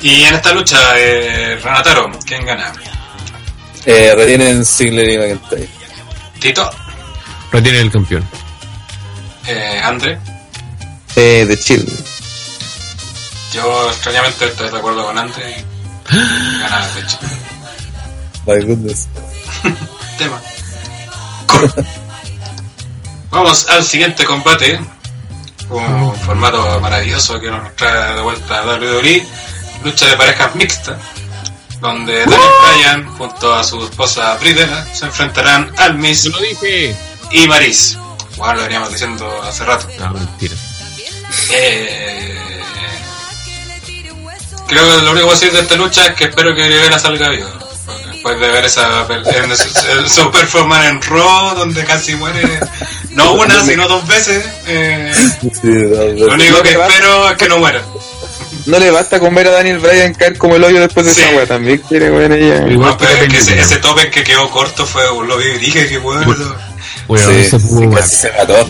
[0.00, 2.72] Y en esta lucha, eh, Renataro, ¿quién gana?
[3.86, 5.68] Eh, retienen Ziggler y McIntyre.
[6.40, 6.70] Tito,
[7.52, 8.28] Retiene el campeón.
[9.46, 10.18] Eh, André.
[11.16, 11.92] Eh, de Chile.
[13.52, 15.64] Yo extrañamente estoy de acuerdo con André
[16.10, 17.18] y gana de hecho.
[18.46, 19.08] My goodness.
[20.18, 20.40] Tema.
[23.30, 24.80] Vamos al siguiente combate.
[25.70, 29.26] Un formato maravilloso que nos trae de vuelta a WWE.
[29.84, 30.98] Lucha de parejas mixta.
[31.80, 36.96] Donde Daniel Bryan junto a su esposa Bridena se enfrentarán al Miss ¡Yo lo dije!
[37.30, 37.98] y Maris.
[38.36, 39.86] Bueno, lo veníamos diciendo hace rato.
[39.98, 40.54] No, mentira.
[41.52, 42.38] Eh,
[44.68, 46.66] creo que lo único que voy a decir de esta lucha es que espero que
[46.66, 47.48] Rivera salga vivo.
[48.12, 52.42] Después de ver esa en su, su performance en Raw, donde casi muere,
[53.10, 55.12] no una, sino dos veces, eh,
[55.62, 57.82] lo único que espero es que no muera.
[58.66, 61.20] No le basta con ver a Daniel Bryan caer como el hoyo después de Sí.
[61.20, 61.46] esa wea.
[61.46, 62.66] También quiere weón ella.
[62.66, 65.44] Igual No, pero que es que ese, ese tope que quedó corto fue, lo vi
[65.48, 65.98] y dije que
[67.08, 67.26] bueno.
[67.28, 68.68] Sí, casi se mató.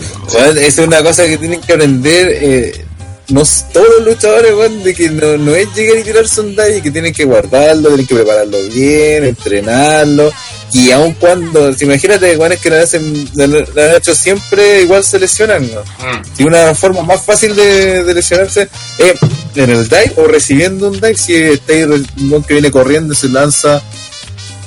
[0.59, 2.29] Es una cosa que tienen que aprender.
[2.41, 2.85] Eh,
[3.29, 3.41] no,
[3.73, 6.91] todos los luchadores, weón, de que no, no es llegar y tirarse un dive, que
[6.91, 10.31] tienen que guardarlo, tienen que prepararlo bien, entrenarlo.
[10.73, 15.67] Y aun cuando, si imagínate, weón, es que lo, han hecho siempre, igual se lesionan,
[15.73, 15.81] ¿no?
[15.81, 16.21] Mm.
[16.37, 18.69] Y una forma más fácil de, de lesionarse
[18.99, 19.13] es
[19.55, 21.15] en el dive o recibiendo un dive.
[21.15, 23.81] Si un weón que viene corriendo y se lanza,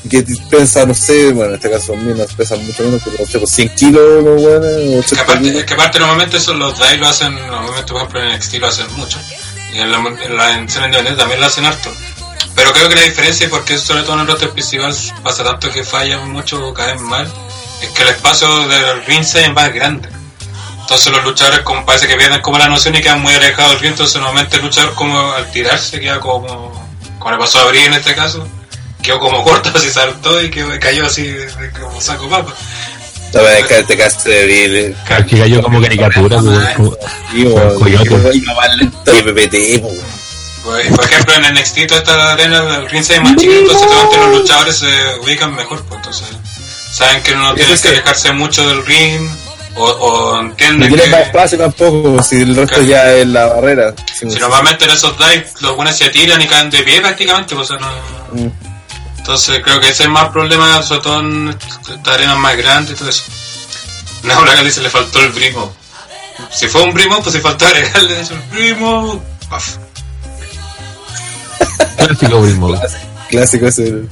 [0.09, 3.39] que pesa, no sé, bueno, en este caso menos, pesan mucho menos, pero no sé,
[3.39, 5.61] pues 100 kilos, los weones, Es que 80 aparte, kilos.
[5.61, 8.67] es que aparte normalmente eso los drive lo hacen, normalmente por ejemplo en NXT lo
[8.69, 9.19] hacen mucho.
[9.73, 10.67] Y en la, en la en
[11.17, 11.91] también lo hacen harto.
[12.55, 15.71] Pero creo que la diferencia, y porque sobre todo en el roster principal pasa tanto
[15.71, 17.31] que fallan mucho o caen mal,
[17.83, 20.09] es que el espacio del ring se es más grande.
[20.81, 23.81] Entonces los luchadores como parece que pierden como la noción y quedan muy alejados del
[23.81, 26.73] ring, entonces normalmente el luchador como al tirarse queda como,
[27.19, 28.49] como le pasó a Brie en este caso,
[29.09, 31.35] quedó como corto, así saltó y quedó, cayó así
[31.81, 32.53] como saco papa.
[33.33, 38.11] No, pero es que te caso de que cayó como caricatura, weón, como- Coyote.
[38.11, 39.91] Más y PPT, po.
[40.65, 44.19] Pues, por ejemplo, en NXT toda esta arena el ring se ve más chiquito, entonces
[44.19, 44.87] los luchadores se
[45.23, 46.27] ubican mejor, pues entonces
[46.93, 49.31] saben que no tienen que alejarse mucho del ring
[49.77, 52.89] o, o No entienden tiene más que espacio tampoco, si el resto Claro.
[52.89, 53.95] ya es la barrera.
[54.19, 57.55] Sí, si normalmente en esos dives los buenos se tiran y caen de pie prácticamente,
[57.55, 58.43] pues, o sea, no...
[58.45, 58.68] Mm.
[59.29, 62.99] Entonces creo que ese es más problema, sobre todo en estas arenas más grandes y
[62.99, 63.25] todo eso.
[64.23, 65.71] No, la dice le faltó el primo.
[66.51, 69.23] Si fue un primo, pues si faltó agregarle eso, el primo.
[69.51, 69.77] Paf.
[71.99, 72.81] Clásico primo.
[73.29, 74.05] Clásico ese.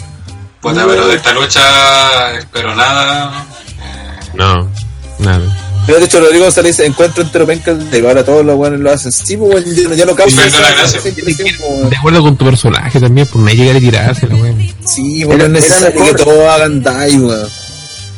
[0.60, 3.46] Puta, pero de esta lucha espero nada.
[3.80, 4.70] Eh, No,
[5.18, 5.65] nada.
[5.86, 8.90] Pero de hecho, Rodrigo González dice, encuentro entero penca de ahora todos los buenos lo
[8.90, 9.12] hacen.
[9.12, 13.48] Sí, pues, bueno, ya, no- impresión, pues, De acuerdo con tu personaje también, por no
[13.50, 14.58] llegar a tirarse, la weón.
[14.84, 17.48] Sí, bueno, Era- es necesario que todos hagan dive, weón.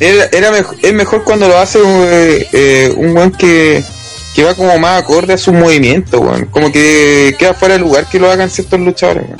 [0.00, 3.82] Era, es mejor cuando lo hace eh, eh, un weón que,
[4.34, 6.46] que va como más acorde a sus movimientos, weón.
[6.46, 9.38] Como que queda fuera de lugar que lo hagan ciertos luchadores, weón.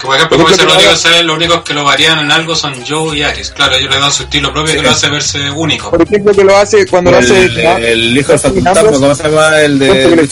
[0.00, 2.18] Que por ejemplo, Por como dice ejemplo, Rodrigo que González, los únicos que lo varían
[2.20, 3.50] en algo son Joe y Aries.
[3.50, 5.90] Claro, ellos le dan su estilo propio que lo hace verse único.
[5.90, 7.44] Por ejemplo, que lo hace cuando lo hace.
[7.44, 9.60] El, el hijo del fantasma, ¿cómo se llama?
[9.60, 10.28] El de.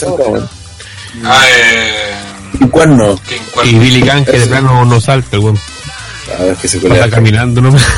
[1.24, 2.14] Ah, eh.
[2.60, 3.20] Un cuerno.
[3.64, 3.74] Y.
[3.74, 5.58] Billy Gunn que de plano no salta, el weón.
[6.38, 7.10] A ver que se colea.
[7.10, 7.82] caminando nomás.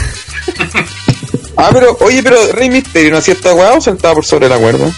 [1.56, 4.56] Ah, pero, oye, pero Rey Mysterio no hacía esta weá o saltaba por sobre la
[4.56, 4.90] cuerda.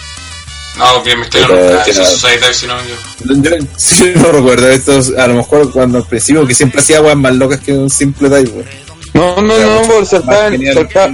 [0.77, 2.15] No, bien Misterio Pero, nunca hizo claro.
[2.15, 3.59] su side dive, si no me equivoco.
[3.59, 7.15] Yo sí, no recuerdo esto, a lo mejor cuando al principio, que siempre hacía weas
[7.17, 8.65] más locas que un simple dive.
[9.13, 10.49] No, no, no, por saltaba,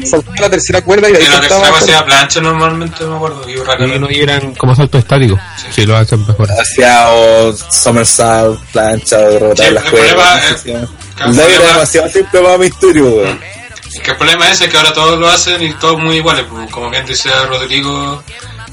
[0.05, 3.41] saltaba la tercera cuerda y ahí En la tercera hacía plancha normalmente, me acuerdo.
[3.49, 3.55] Y
[3.99, 5.38] no eran como saltos estáticos.
[5.76, 6.47] Sí, lo hacen mejor.
[6.49, 10.66] Hacía o somersault, plancha, o derrotar Sí, las cuerdas.
[10.66, 10.72] no
[11.26, 13.39] El dive era problema- demasiado simple para misterio, weón.
[13.93, 16.45] Es que el problema es que ahora todos lo hacen y todos muy iguales.
[16.49, 18.24] pues, Como bien dice Rodrigo,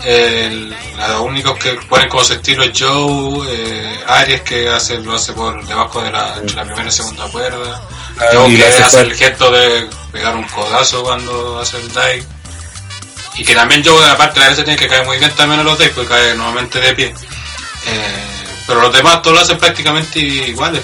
[0.04, 5.14] el, los únicos que ponen como su estilo es Joe, eh, Aries que hace, lo
[5.14, 7.82] hace por debajo de la, entre la primera y segunda cuerda.
[8.18, 12.24] Ah, Joe que hace el gesto de pegar un codazo cuando hace el dive.
[13.38, 15.92] Y que también Joe, aparte, a veces tiene que caer muy bien también los dives,
[15.94, 17.14] porque cae normalmente de pie.
[17.86, 18.26] Eh,
[18.66, 20.82] pero los demás todos lo hacen prácticamente iguales.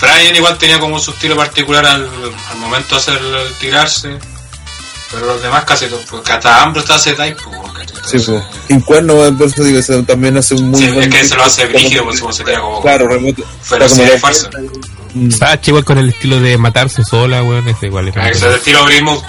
[0.00, 2.10] Brian igual tenía como su estilo particular al,
[2.50, 4.18] al momento de hacer el tirarse.
[5.10, 7.56] Pero los demás casi todos, porque hasta Ambrose hace dive, pues.
[8.06, 8.42] Sí, pues.
[8.68, 11.12] Sin cuerno, weón, por eso digo, ese también hace un muy Sí, buen.
[11.12, 13.42] es que se lo hace brígido, pues, como sería como- Claro, remoto.
[13.68, 14.50] Pero como de- farsa.
[15.14, 15.30] Mm.
[15.30, 18.36] Sacha igual con el estilo de matarse sola, weón, ese igual Ah, es.
[18.36, 19.22] Ese es el estilo Brimo.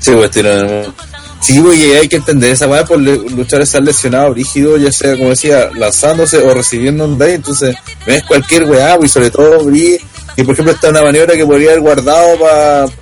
[0.00, 0.94] Sí, pues, tiro-
[1.40, 5.14] Sí, güey, y hay que entender esa weá por luchar estar lesionado, rígido, ya sea,
[5.14, 7.76] como decía, lanzándose o recibiendo un day, entonces,
[8.06, 10.00] ves cualquier weá, güey, sobre todo Bri,
[10.36, 12.38] que por ejemplo está una maniobra que podría haber guardado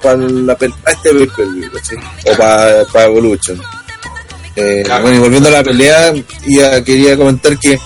[0.03, 3.61] para la pa este o para pa Evolution.
[4.57, 6.13] Eh, Bueno, y volviendo a la pelea,
[6.47, 7.79] ya quería comentar que,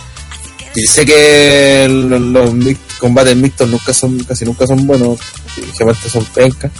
[0.74, 2.50] sé que los,
[2.98, 5.18] combates mixtos nunca son, casi nunca son buenos,
[5.54, 6.72] generalmente son pencas.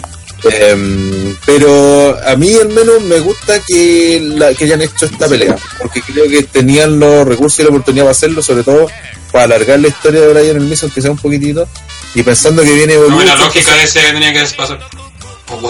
[0.43, 5.55] Em, pero a mí al menos me gusta que, la, que hayan hecho esta pelea,
[5.79, 8.87] porque creo que tenían los recursos y la oportunidad para hacerlo, sobre todo
[9.31, 11.67] para alargar la historia de Brian el Mason, que sea un poquitito,
[12.13, 14.79] y pensando que viene no, la lógica de ese tenía que pasar.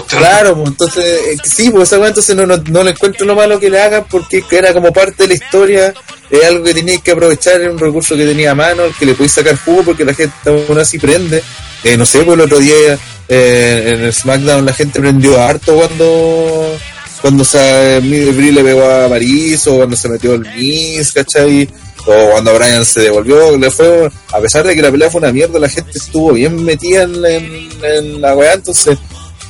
[0.08, 3.70] Claro, pues entonces, eh, sí, pues esa entonces no, no, le encuentro lo malo que
[3.70, 5.94] le hagan porque era como parte de la historia,
[6.30, 9.14] es algo que teníais que aprovechar, es un recurso que tenía a mano, que le
[9.14, 11.44] podéis sacar jugo porque la gente aún así prende.
[11.84, 12.98] Eh, no sé, pues el otro día
[13.28, 16.78] eh, en el SmackDown la gente prendió harto cuando
[17.22, 21.68] cuando se, Brie le pegó a Maris o cuando se metió el Miz, ¿cachai?
[22.08, 25.34] o cuando Brian se devolvió, le fue, a pesar de que la pelea fue una
[25.34, 28.98] mierda, la gente estuvo bien metida en, la weá, entonces,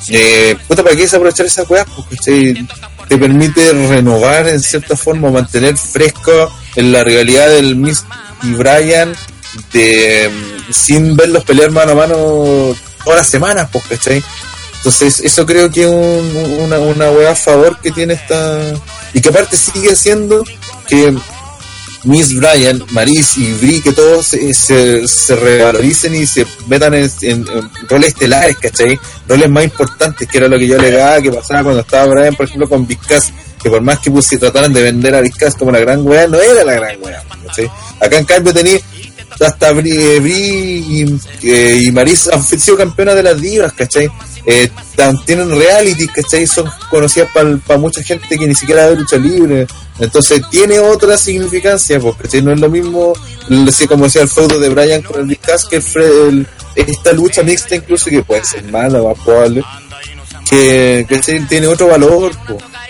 [0.09, 1.85] eh, puta, ¿para qué aprovechar esa weá?
[1.85, 2.65] Porque
[3.07, 8.05] te permite renovar en cierta forma, mantener fresco en la realidad del Miss
[8.41, 9.13] y Brian,
[9.71, 10.31] de,
[10.71, 12.75] sin verlos pelear mano a mano
[13.07, 14.21] todas las semanas, pues, ¿cachai?
[14.75, 18.59] Entonces, eso creo que es una, una weá a favor que tiene esta.
[19.13, 20.43] Y que aparte sigue siendo
[20.87, 21.15] que
[22.03, 24.53] Miss Bryan, Maris y Brie, que todos se,
[25.07, 27.45] se, revaloricen y se metan en,
[27.87, 28.99] roles estelares, ¿cachai?
[29.27, 32.35] Roles más importantes, que era lo que yo le daba, que pasaba cuando estaba Bryan,
[32.35, 33.31] por ejemplo, con Vizcas,
[33.63, 36.39] que por más que pues, trataran de vender a Vizcas como la gran weá, no
[36.39, 37.71] era la gran weá, ¿cachai?
[38.01, 38.79] Acá en cambio tenía
[39.39, 44.09] hasta Brie, y, eh, y Maris han sido campeonas de las divas, ¿cachai?
[44.47, 44.69] eh,
[45.25, 46.47] tienen reality, ¿cachai?
[46.47, 49.67] Son conocidas para mucha gente que ni siquiera ve lucha libre.
[49.99, 53.13] Entonces tiene otra significancia, porque no es lo mismo,
[53.89, 55.83] como decía el feudo de Brian con el Discas, que
[56.75, 59.63] esta lucha mixta incluso que puede ser mala, más probable,
[60.49, 61.05] que,
[61.49, 62.31] tiene otro valor.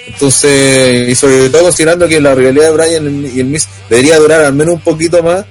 [0.05, 4.41] Entonces, y sobre todo considerando que la realidad de Brian y el Mix debería durar
[4.41, 5.43] al menos un poquito más,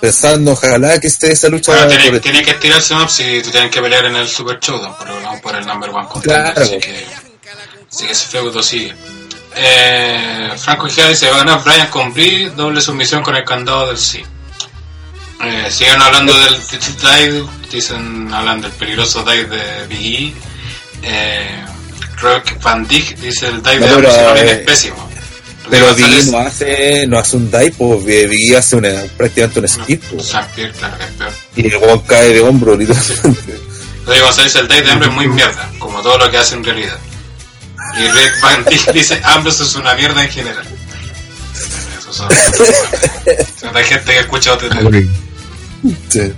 [0.00, 1.72] pensando, ojalá que esté esa lucha.
[1.72, 5.20] Bueno, tiene, tiene que estirarse más si tienen que pelear en el Super Showdown, pero
[5.22, 6.62] vamos por el number one contender, claro.
[6.62, 7.06] así que,
[7.90, 8.94] así que ese feudo sigue.
[9.58, 13.98] Eh, Franco Gea dice, va a Brian con Brie, doble sumisión con el candado del
[13.98, 14.22] sí.
[15.42, 20.34] Eh, siguen hablando del dive, dicen, hablan del peligroso dive de Biggie.
[21.02, 21.64] Eh,
[22.16, 25.08] Rock Van Dijk dice el dive no, de es pésimo.
[25.70, 30.02] Pero Biggie no hace, no hace un dive, pues Biggie hace una, prácticamente un skip.
[30.02, 31.32] Claro peor.
[31.56, 33.58] Y el cae de hombro, literalmente.
[34.06, 36.64] Lo dice el dive de hombre es muy mierda, como todo lo que hace en
[36.64, 36.98] realidad.
[37.98, 38.64] Y Rick Van
[38.94, 40.64] dice, Ambrose es una mierda en general.
[41.98, 42.28] Eso son,
[43.74, 44.68] hay gente que escucha otro
[46.08, 46.32] Sí.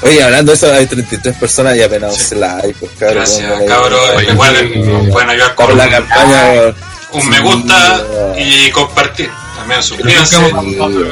[0.00, 2.36] Oye, hablando de eso, hay 33 personas y apenas sí.
[2.36, 3.16] like, pues cabrón.
[3.16, 4.24] Gracias, cabrón.
[4.28, 6.74] Igual pueden ayudar con la campaña
[7.12, 9.30] un me gusta y compartir.
[9.56, 10.36] También suscríbanse,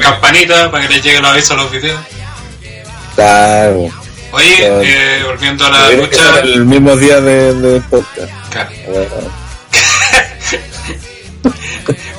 [0.01, 1.99] campanita para que les lleguen los avisos a los videos.
[3.15, 3.89] Claro.
[4.31, 6.39] Oye, eh, volviendo a la lucha.
[6.39, 8.31] El mismo día de podcast.
[8.51, 8.71] Claro.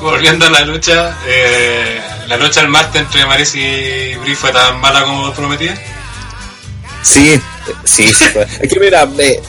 [0.01, 4.81] volviendo a la lucha, eh, la lucha del martes entre Maris y Bri fue tan
[4.81, 5.75] mala como prometía.
[7.03, 7.41] Sí,
[7.85, 8.25] sí, sí.
[8.61, 9.41] es que mira, de,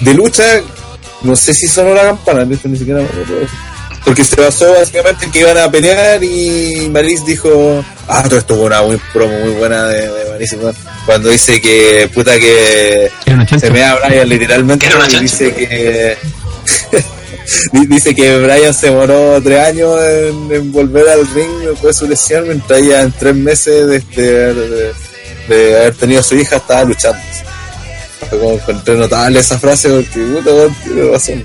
[0.00, 0.60] de lucha,
[1.22, 3.08] no sé si sonó la campana, de ni siquiera me
[4.04, 8.56] porque se basó básicamente en que iban a pelear y Maris dijo, ah, todo esto
[8.56, 10.56] fue una muy promo muy buena de, de Maris
[11.06, 13.10] cuando dice que puta que
[13.58, 16.16] se me a Brian literalmente y dice que
[17.88, 19.98] dice que Brian se demoró tres años
[20.50, 24.54] en, volver al ring después de su lesión mientras ella en tres meses desde
[25.48, 27.18] de, haber tenido a su hija estaba luchando.
[28.28, 30.50] Como encontré notable esa frase porque puta
[30.84, 31.44] tiene razón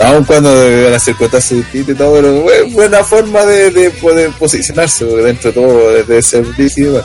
[0.00, 0.54] aun cuando
[0.90, 5.92] la circunstancia distinta y todo, pero es buena forma de, poder posicionarse, dentro de todo
[5.92, 7.00] debe ser difícil.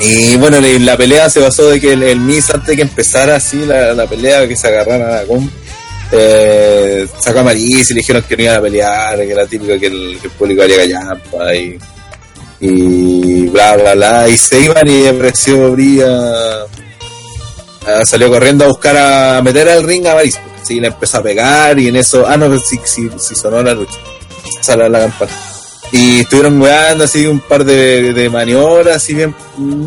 [0.00, 3.36] Y bueno, la pelea se basó de que el, el Miss antes de que empezara
[3.36, 5.48] así la, pelea, que se agarrara a con
[6.12, 9.78] eh, sacó a Maris y le dijeron que no iban a pelear, que era típico
[9.78, 11.78] que el, público haría gallampa y,
[12.60, 16.64] y bla bla bla, y se iban y apareció Bría,
[18.04, 21.78] salió corriendo a buscar a meter al ring a Maris sí, le empezó a pegar
[21.78, 23.98] y en eso, ah, no, sí, sí, sí sonó la lucha,
[24.60, 25.32] salió la campana.
[25.92, 29.34] Y estuvieron weando así un par de, de maniobras, así bien,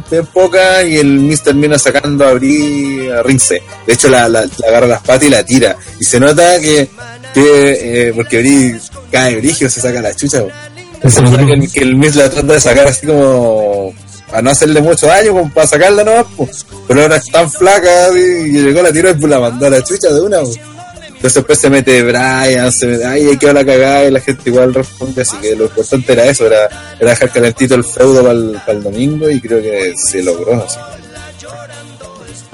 [0.09, 3.61] bien pocas, y el Miss termina sacando a Bri a Rince.
[3.85, 5.75] De hecho, la, la, agarra las patas y la tira.
[5.99, 6.87] Y se nota que,
[7.33, 8.79] que eh, porque Bri
[9.11, 10.43] cae brigio, se saca la chucha.
[11.09, 13.93] Se nota que el, que el Miss la trata de sacar así como
[14.31, 16.65] a no hacerle mucho daño, como para sacarla nomás, pues.
[16.87, 19.83] Pero ahora es tan flaca y llegó la tiro y pues la mandó a la
[19.83, 20.39] chucha de una.
[20.39, 24.49] Entonces después se mete Brian, se mete, ay, ahí quedó la cagada y la gente
[24.49, 26.69] igual responde, así que lo importante era eso, era,
[26.99, 30.77] era dejar calentito el feudo para el domingo y creo que se logró así.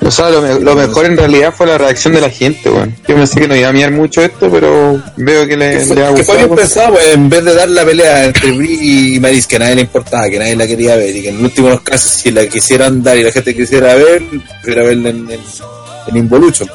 [0.05, 2.95] O sea, lo, me- lo mejor en realidad fue la reacción de la gente, weón.
[3.07, 6.13] Yo pensé que no iba a mirar mucho esto, pero veo que le, le ha
[6.13, 6.55] que fue bien gustado.
[6.55, 8.77] pensado, pues, en vez de dar la pelea entre Brie
[9.15, 11.37] y Maris, que a nadie le importaba, que nadie la quería ver, y que en
[11.37, 14.23] el último de los casos, si la quisieran dar y la gente quisiera ver,
[14.61, 15.39] quisiera verla en, en,
[16.07, 16.69] en Involution.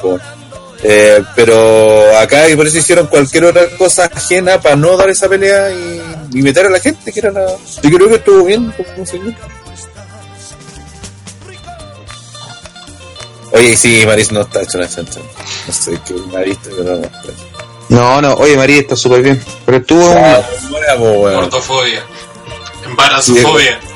[0.81, 5.27] Eh, pero acá y por eso hicieron cualquier otra cosa ajena para no dar esa
[5.27, 7.45] pelea y, y meter a la gente, que era la...
[7.83, 9.41] Yo creo que estuvo bien como segmento.
[13.51, 15.19] Oye, sí, Maris no está hecho una chancha.
[15.67, 17.47] No sé qué Maris, pero no está hecho.
[17.89, 19.43] No, no, oye María está súper bien.
[19.65, 20.41] Pero estuvo Ah,
[20.99, 21.33] weón.
[21.35, 22.03] Gordofobia.
[22.85, 23.79] Embarazofobia.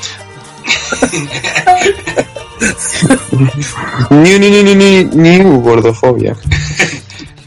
[4.10, 6.36] ni ni ni ni ni ni gordofobia.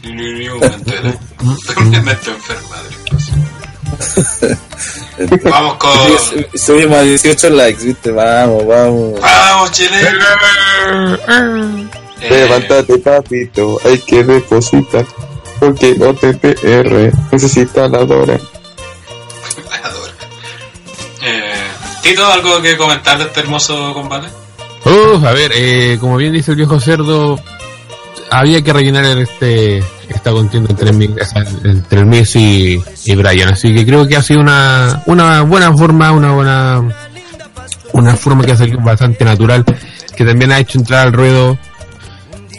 [0.03, 1.13] Ni, ni, ni un entero.
[1.91, 2.89] Me meto enferma de.
[5.43, 5.91] Vamos con.
[6.53, 9.19] Subimos a 18 likes, viste, vamos, vamos.
[9.19, 9.97] ¡Vamos, Chile!
[12.19, 15.05] Eh, Levántate, papito, hay que depositar.
[15.59, 18.39] Porque no te PR, necesita la Dora.
[19.83, 20.13] adoro.
[21.21, 21.63] Eh,
[22.03, 24.27] Tito, ¿algo que comentar de este hermoso combate?
[24.85, 27.39] Uf, a ver, eh, como bien dice el viejo cerdo,
[28.31, 33.85] había que rellenar el- este esta contienda entre, entre Miz y, y Brian, así que
[33.85, 36.81] creo que ha sido una, una buena forma, una buena
[37.93, 39.65] una forma que ha salido bastante natural,
[40.15, 41.57] que también ha hecho entrar al ruedo,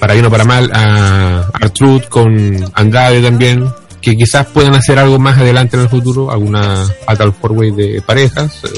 [0.01, 3.67] para bien o para mal, a Artruth con Andrade también,
[4.01, 8.03] que quizás puedan hacer algo más adelante en el futuro, alguna Fatal Four Way de
[8.03, 8.69] parejas, eh,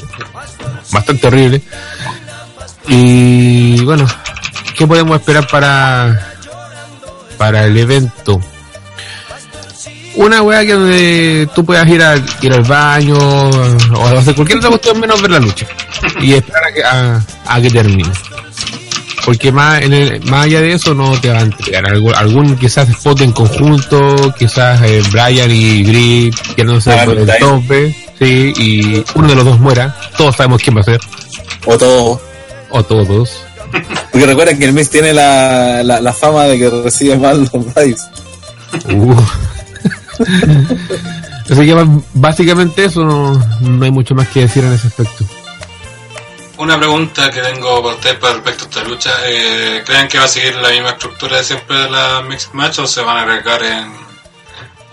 [0.92, 1.60] bastante horrible.
[2.88, 4.06] Y bueno,
[4.76, 6.34] ¿qué podemos esperar para,
[7.40, 8.38] para el evento?
[10.16, 14.68] Una weá que donde tú puedas ir, a, ir al baño o hacer cualquier otra
[14.68, 15.66] cuestión menos ver la lucha
[16.20, 18.10] y esperar a que, a, a que termine.
[19.24, 22.56] Porque más, en el- más allá de eso no te va a entregar algún, algún
[22.58, 27.40] quizás spot en conjunto, quizás eh, Brian y Brie quedándose Ah, por el está ahí.
[27.40, 31.00] tope, sí, y uno de los dos muera, todos sabemos quién va a ser,
[31.66, 32.20] O todo.
[32.70, 33.30] o todos.
[34.10, 37.74] Porque recuerden que el Miss tiene la, la, la fama de que recibe mal los
[37.74, 38.08] buys.
[38.84, 39.16] Uh.
[41.50, 45.24] Así que básicamente eso no, no hay mucho más que decir en ese aspecto.
[46.58, 49.10] Una pregunta que tengo para ustedes para respecto a esta lucha.
[49.24, 52.78] Eh, ¿Creen que va a seguir la misma estructura de siempre de la Mixed Match
[52.78, 53.92] o se van a arriesgar en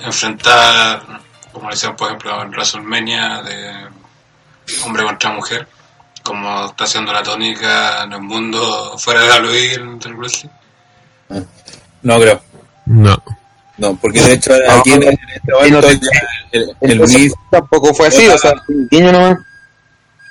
[0.02, 1.04] enfrentar,
[1.52, 3.88] como decían por ejemplo en WrestleMania, de
[4.86, 5.68] hombre contra mujer?
[6.28, 10.50] Como está haciendo la tónica en el mundo fuera de WWE del wrestling.
[12.04, 12.42] No creo.
[12.86, 13.22] No.
[13.78, 16.00] No, porque de hecho aquí en, en este momento ya
[16.52, 19.38] el, el Miss, tampoco fue así, o sea, un niño nomás.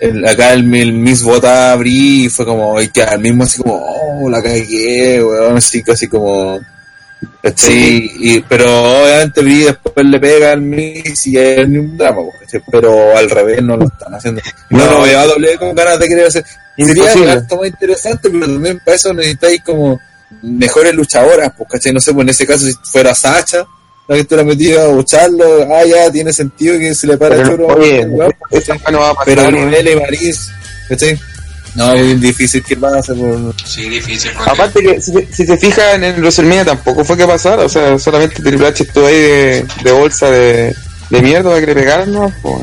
[0.01, 3.45] el- acá el, el Miss vota a Brie y fue como, y que al mismo
[3.45, 6.59] así como, oh, la cagué, weón, así casi como,
[7.43, 8.11] ¿cachai?
[8.21, 12.63] Y, pero obviamente Brie después le pega al Miss y es ni un drama, ¿cachai?
[12.71, 14.41] pero al revés no lo están haciendo.
[14.71, 15.03] No, No.
[15.03, 16.45] veo a doble con ganas de querer hacer.
[16.77, 19.99] Sería harto más interesante, pero también para eso necesitáis como
[20.43, 21.93] mejores luchadoras, pues, ¿cachai?
[21.93, 23.65] No sé, pues en ese caso si fuera Sacha,
[24.09, 27.37] la que tú la metías a lucharlo, ah, ya, tiene sentido que se le para
[27.37, 27.67] el Pero, choro.
[27.81, 29.25] oye, no va a pasar.
[29.25, 29.53] Pero weón.
[29.55, 30.51] Brunella y Maris,
[30.89, 31.19] ¿cachai?
[31.77, 33.55] No, es difícil que pase por...
[33.65, 34.33] Sí, difícil.
[34.35, 37.99] Porque Aparte que si, te fijas en el WrestleMania tampoco fue que pasara, o sea,
[37.99, 40.75] solamente Triple H estuvo ahí de, de bolsa de,
[41.11, 42.33] de mierda para que le pegaran, ¿no?
[42.43, 42.63] Pues,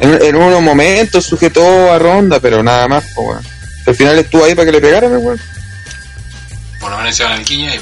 [0.00, 3.38] en, en unos momentos sujetó a Ronda, pero nada más, pues.
[3.86, 5.40] Al final estuvo ahí para que le pegaran, weón.
[6.78, 7.80] por lo menos se van al guiño ahí.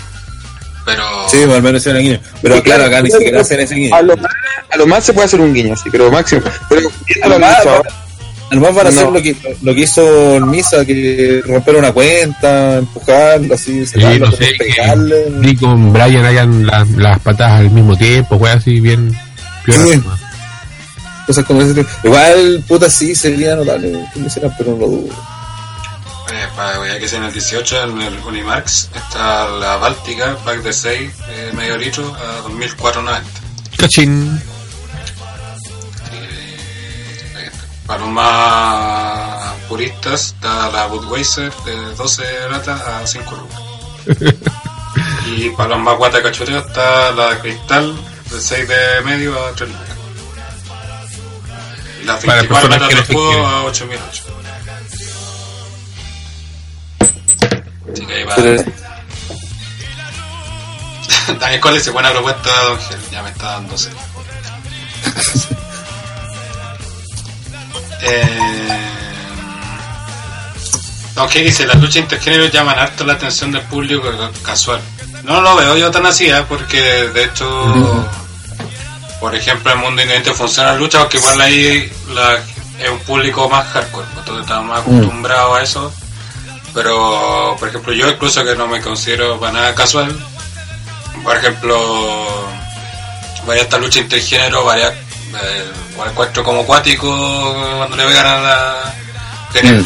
[0.86, 2.20] Pero Sí, pues, al menos en el guiño.
[2.40, 3.94] Pero Sí, claro, claro, acá ni siquiera hacen ese guiño.
[3.94, 4.32] A lo, más,
[4.70, 6.42] a lo más se puede hacer un guiño, sí, pero máximo.
[6.70, 6.88] Pero
[7.22, 7.90] A lo la más, lucha ahora,
[8.50, 9.10] a lo más van a hacer No.
[9.10, 14.32] lo que, lo que hizo el Misa, que romper una cuenta, empujarlo, así, sacarlo, no
[14.36, 15.24] sé, pegarle.
[15.38, 19.12] Vi con Brian hayan la- las patas al mismo tiempo, fue así bien.
[19.64, 19.84] piola.
[19.94, 20.02] Sí.
[21.26, 21.84] Cosas como ese.
[22.04, 25.08] Igual, puta, sí, sería notable que lo hicieran, pero no lo dudo.
[26.32, 30.62] Eh, para ya que sea en el 18, en el Unimarx, está la Báltica, pack
[30.62, 33.22] de 6, eh, medio litro, a 2.490.
[33.76, 34.40] Cachín.
[37.86, 43.60] Para los más puristas, está la Budweiser de 12 latas a 5 lucas.
[45.36, 47.96] y para los más guata cachoteo está la Cristal
[48.30, 49.88] de 6 de medio a 3 lucas.
[52.02, 54.22] Y 24 personas latas que de escudo a 8.800.
[57.92, 58.36] Así que ahí va.
[61.40, 62.98] Daniel Cole dice, buena propuesta, Don Gel.
[63.10, 63.92] Ya me está dando sed.
[68.08, 68.38] eh...
[71.30, 74.80] Gel dice, las luchas intergénero llaman harto la atención del público ca- casual.
[75.24, 76.44] No lo veo yo tan así, ¿eh?
[76.48, 78.08] porque de hecho,
[79.18, 82.38] por ejemplo, en el mundo independiente funciona la lucha, porque igual ahí la-
[82.82, 85.92] es un público más hardcore, entonces estamos más acostumbrados a eso.
[86.74, 90.14] Pero, por ejemplo, yo incluso que no me considero para nada casual,
[91.24, 92.46] por ejemplo,
[93.46, 94.92] vaya esta lucha intergénero, varias,
[95.34, 97.08] eh, igual encuentro como acuático
[97.78, 98.94] cuando le pegan a la
[99.52, 99.82] que Mm.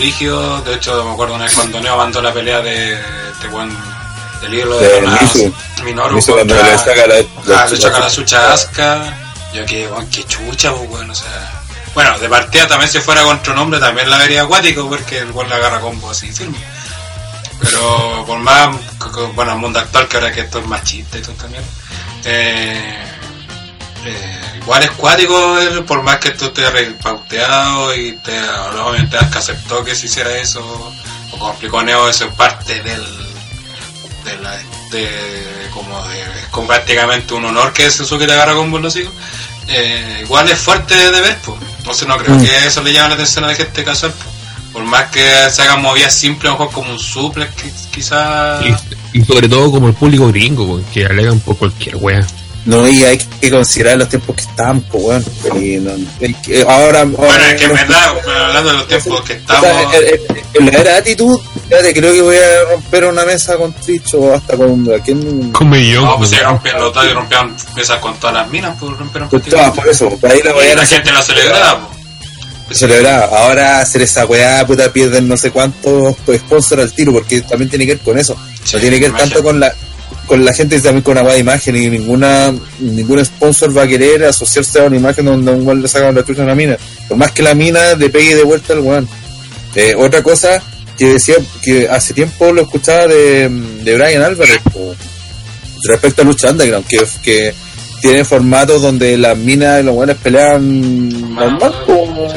[0.65, 2.93] de hecho me acuerdo una vez cuando Neo mandó la pelea de
[3.33, 3.71] este buen
[4.41, 5.53] del hilo De de.
[5.85, 9.03] Minoru cuando contra- le saca la- la Ah, le saca la sucha asca,
[9.55, 11.63] yo que weón, qué chucha, pues, weón, o sea,
[11.95, 15.31] bueno, de partida también si fuera contra un hombre también la vería acuático porque el
[15.31, 16.59] weón la agarra combo así firme.
[17.61, 18.71] Pero por más,
[19.35, 21.63] bueno, el mundo actual que ahora que esto es más chiste y todo también,
[22.25, 23.05] eh,
[24.05, 29.39] eh, igual es cuático eh, por más que tú estés repauteado y te, obviamente que
[29.39, 30.93] aceptó que se hiciera eso, o
[31.39, 33.03] como explicó Neo, eso es parte del,
[34.25, 34.57] de la,
[34.91, 35.09] de,
[35.73, 39.13] como de, es como prácticamente un honor que Suzuki te agarra con los hijos,
[39.69, 41.59] eh, igual es fuerte de ver, pues.
[41.79, 42.45] Entonces no creo Mm.
[42.45, 44.31] que eso le llame la atención a la gente casual, pues.
[44.73, 48.65] Por más que se hagan movidas simples, a lo mejor como un suplex, qui- quizás...
[49.13, 52.25] Y, y sobre todo como el público gringo, que alegan por cualquier wea.
[52.67, 55.25] No, y hay que considerar los tiempos que están, pues, weón.
[55.63, 58.13] Y no- hay que- ahora, Bueno, es que en verdad,
[58.49, 59.95] hablando de los tiempos que estamos...
[59.95, 63.57] eh, eh, en la era de actitud, fíjate, creo que voy a romper una mesa
[63.57, 65.51] con Twitch o hasta con ¿a quién?
[65.53, 66.05] Con millón.
[66.05, 66.51] No, pues se weón.
[66.51, 70.11] rompían los y rompían mesas con todas las minas, pues rompieron Pues, ah, por eso,
[70.21, 71.89] pues, ahí la Y la a gente la celebraba,
[72.67, 72.79] pues.
[72.79, 73.31] celebrar.
[73.33, 77.71] Ahora hacer esa weá, puta, pierden no sé cuántos pues, sponsors al tiro, porque también
[77.71, 78.37] tiene que ver con eso.
[78.65, 79.75] Sí, no tiene que ver tanto con la
[80.31, 84.23] con la gente también con una de imagen y ninguna ningún sponsor va a querer
[84.23, 86.77] asociarse a una imagen donde un weón le sacan la trucha a una mina.
[87.09, 89.09] Por más que la mina le pegue de vuelta al weón.
[89.75, 90.63] Eh, otra cosa
[90.97, 93.49] que decía que hace tiempo lo escuchaba de,
[93.83, 94.61] Brian Álvarez
[95.83, 97.53] respecto a lucha underground que, que
[98.01, 102.33] tiene formatos donde las minas y los buenos pelean normal como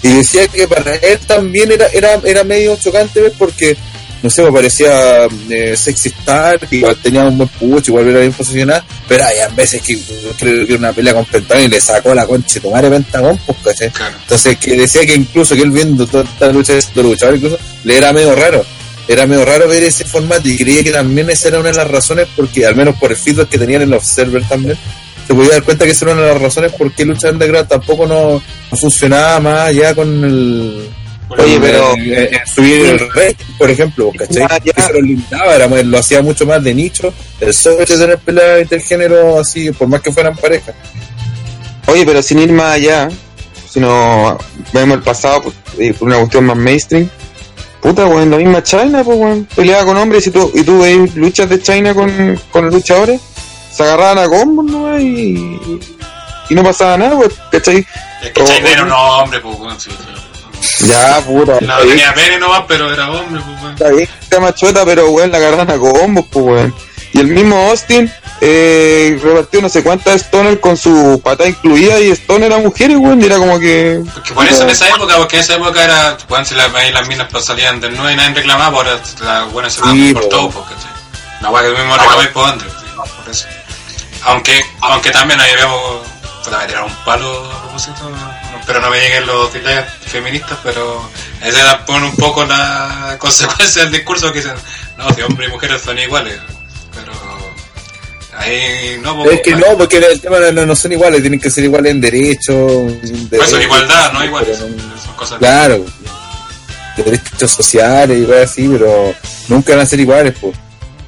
[0.00, 3.76] y decía que para él también era era, era medio chocante porque
[4.22, 8.32] no sé parecía eh, sexy star que igual tenía un buen pucho igual era bien
[8.32, 9.98] posicionada pero hay veces que
[10.38, 13.90] creo que una pelea con Pentagón y le sacó la concha tomar Pentagón pues ¿cachai?
[13.90, 14.16] Claro.
[14.22, 17.58] Entonces, que decía que incluso que él viendo toda esta lucha de estos luchadores, incluso,
[17.84, 18.64] le era medio raro.
[19.06, 21.90] Era medio raro ver ese formato y creía que también esa era una de las
[21.90, 24.76] razones porque, al menos por el feedback que tenían en los servers también,
[25.26, 27.68] se podía dar cuenta que esa era una de las razones por qué Lucha Underground
[27.68, 30.88] tampoco no, no funcionaba más allá con el...
[31.30, 34.46] Oye, pero- eh, eh, subir el rating, por ejemplo, ¿cachai?
[34.48, 34.72] Ya, ya.
[34.76, 38.18] Eso lo limitaba, era, lo hacía mucho más de nicho, el solo hecho de tener
[38.18, 40.72] pelea intergénero así, por más que fueran pareja.
[41.86, 43.08] Oye, pero sin ir más allá,
[43.68, 44.38] si no
[44.72, 47.08] vemos el pasado pues, y por una cuestión más mainstream,
[47.80, 51.14] puta, weón, la misma China, pues, weón, peleaba con hombres y tú, y tú veis
[51.14, 53.20] luchas de China con, con los luchadores,
[53.72, 54.98] se agarraban a combos, ¿no?
[55.00, 55.80] Y,
[56.50, 57.86] y no pasaba nada, pues, ¿cachai?
[58.22, 59.96] Es que Chainero o- no, hombre, pues, weón, sí, sí.
[60.80, 63.72] Ya, puta, No tenía pene nomás, pero era hombre, pues, weón.
[63.74, 66.74] Está bien, está machota, pero weón, la agarran a combos, pues weón.
[67.12, 72.10] Y el mismo Austin eh, repartió no sé cuántas Stoner con su pata incluida y
[72.10, 74.00] Stoner a mujeres, weón, y era como que.
[74.14, 77.08] Porque por eso en esa época, porque en esa época era, cuando se las, las
[77.08, 80.28] minas pues, salían desnudas y nadie reclamaba, ahora las buenas se Sí, por po.
[80.28, 80.86] todo, porque sí.
[81.40, 83.46] La weá que mismo reclamáis por Andrés, sí, por eso.
[84.24, 86.06] Aunque, aunque también ahí vemos,
[86.44, 88.10] puta, me tiraron un palo a propósito,
[88.68, 91.08] no- pero no me lleguen los detalles feministas, pero
[91.42, 94.54] esa era pone un poco la consecuencia del discurso que dicen,
[94.96, 96.38] no, si hombres y mujeres son iguales,
[96.94, 97.12] pero
[98.38, 101.50] ahí no, pues, Es que no, porque el tema no, no son iguales, tienen que
[101.50, 102.52] ser iguales en derecho.
[102.68, 105.84] en Pues son igualdad, no iguales, no- son cosas Claro,
[106.96, 109.14] derechos sociales y cosas así, pero
[109.48, 110.56] nunca van a ser iguales, pues.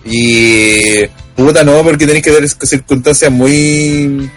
[0.05, 1.07] Y
[1.37, 4.31] puta no, porque tenéis que ver circunstancias muy.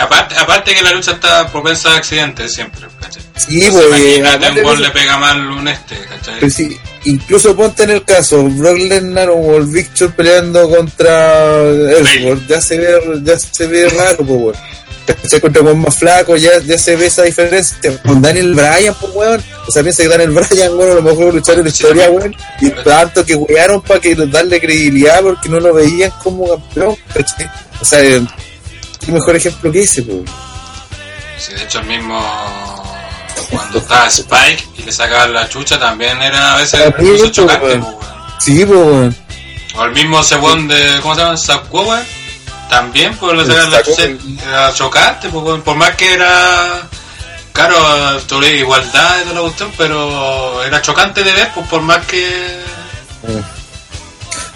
[0.00, 3.22] Aparte, aparte que la lucha está propensa a accidentes siempre, ¿cachai?
[3.36, 4.34] Sí, Entonces, pues.
[4.34, 6.50] aparte un gol le pega mal un este, ¿cachai?
[6.50, 12.60] sí, incluso ponte en el caso, Brock Lesnar o el Victor peleando contra Ellsworth, ya
[12.60, 14.56] se ve, ya se ve raro, pues, weón.
[15.06, 15.40] ¿Cachai?
[15.40, 18.00] Contra un más flaco, ya, ya se ve esa diferencia.
[18.02, 19.42] Con Daniel Bryan, pues, weón.
[19.66, 22.34] O sea, piensa que Daniel Bryan, weón, a lo mejor luchar en la historia, weón.
[22.60, 27.50] Y tanto que wearon para que darle credibilidad porque no lo veían como campeón, ¿cachai?
[27.80, 28.22] O sea, eh,
[29.04, 30.18] qué mejor ejemplo que ese, pues.
[31.38, 32.20] Sí, de hecho el mismo
[33.50, 37.66] cuando estaba Spike y le sacaban la chucha también era a veces Ah, mucho, chocante,
[37.66, 37.80] weón.
[37.80, 38.40] pues, weón.
[38.40, 39.16] Sí, pues, weón.
[39.76, 41.36] O el mismo Sebón de, ¿cómo se llama?
[41.36, 42.04] Subwoofer.
[42.68, 44.08] También, pues le sacaron la chucha-
[44.46, 45.62] era chocante, pues, weón.
[45.62, 46.82] por más que era.
[47.52, 47.74] Claro,
[48.28, 52.60] tuve igualdad y toda la cuestión, pero era chocante de ver, pues por más que.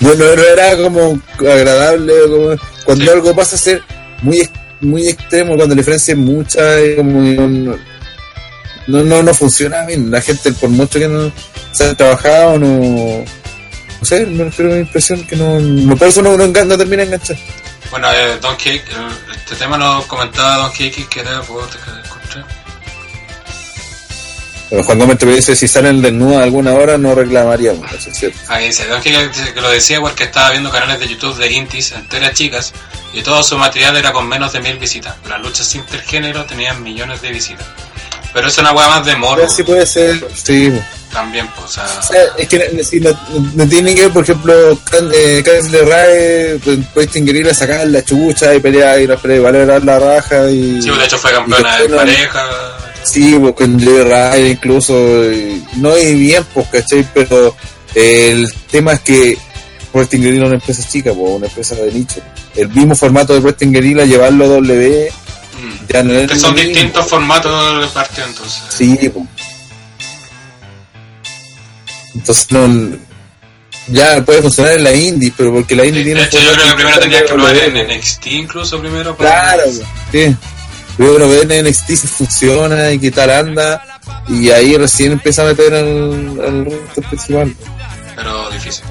[0.01, 3.11] No, no, no era como agradable, como cuando Sí.
[3.11, 3.83] algo pasa a ser
[4.25, 4.49] muy
[4.81, 7.77] muy extremo, cuando la diferencia es mucha, y como no,
[8.87, 10.11] no, no, no funciona bien.
[10.11, 11.33] La gente, por mucho que no
[11.73, 13.25] se ha trabajado, no.
[14.01, 15.59] No sé, me refiero a mi impresión que no.
[15.59, 17.37] no por eso no, no, no termina de enganchar.
[17.91, 22.14] Bueno, eh, Don Cake, eh, este tema lo comentaba Don Cake, que era, encontrar.
[24.71, 27.91] Pero Juan Gómez te dice: si salen desnudas alguna hora, no reclamaríamos.
[27.93, 28.39] Eso es cierto.
[28.49, 32.33] Ahí dice, dice que lo decía porque estaba viendo canales de YouTube de Intis enteras
[32.33, 32.73] chicas
[33.13, 35.15] y todo su material era con menos de mil visitas.
[35.29, 37.67] Las luchas intergénero tenían millones de visitas.
[38.33, 40.69] Pero es una weá más de morbo sí puede ser, sí.
[40.69, 40.83] pues.
[41.13, 43.17] también, pues, o sea, es que no, si no,
[43.55, 48.53] no tiene que ver, por ejemplo, Can- eh, LeRae, pues, Westing Guerrilla sacar la chucha
[48.53, 50.83] y pelear y las peleas, valorar la raja y.
[50.83, 52.45] sí, de hecho fue campeona de no- pareja.
[53.05, 54.95] Sí, con Joey Ryan incluso,
[55.33, 57.07] y no es bien, pues, ¿cachai?
[57.15, 57.55] Pero
[57.95, 59.39] eh, el tema es que
[59.93, 62.21] Wrestling Guerrilla es una empresa chica, pues, una empresa de nicho.
[62.57, 65.11] El mismo formato de Wrestling Guerrilla, llevarlo a W,
[65.55, 65.93] Mm.
[65.93, 66.69] ya no es Que son mismo.
[66.69, 68.63] distintos formatos de partido entonces.
[68.71, 69.25] Sí, pues.
[72.15, 72.97] Entonces, no,
[73.89, 76.23] ya puede funcionar en la indie, pero porque la indie De tiene...
[76.25, 77.77] hecho, yo creo que primero que probar en.
[77.99, 79.17] NXT incluso primero.
[79.17, 79.63] para- Claro,
[80.13, 80.37] sí.
[80.97, 83.83] Primero ver en NXT si funciona y qué tal anda.
[84.29, 87.55] Y ahí recién empieza a meter al, al resto principal.
[88.17, 88.85] Pero difícil.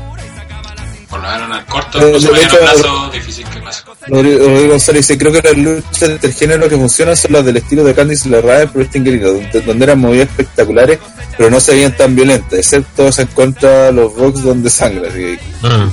[1.09, 3.83] Por lo menos en el corto, de mediano hecho, plazo, difícil que pase.
[4.07, 7.83] Rodrigo, Rodrigo González dice, creo que las luchas intergénero que funcionan son las del estilo
[7.83, 10.99] de Candice LeRae pero Wrestling Guerrilla, donde, donde eran movidas espectaculares,
[11.37, 15.07] pero no se veían tan violentas, excepto se en contra de los rocks donde sangra,
[15.07, 15.87] así que Ah,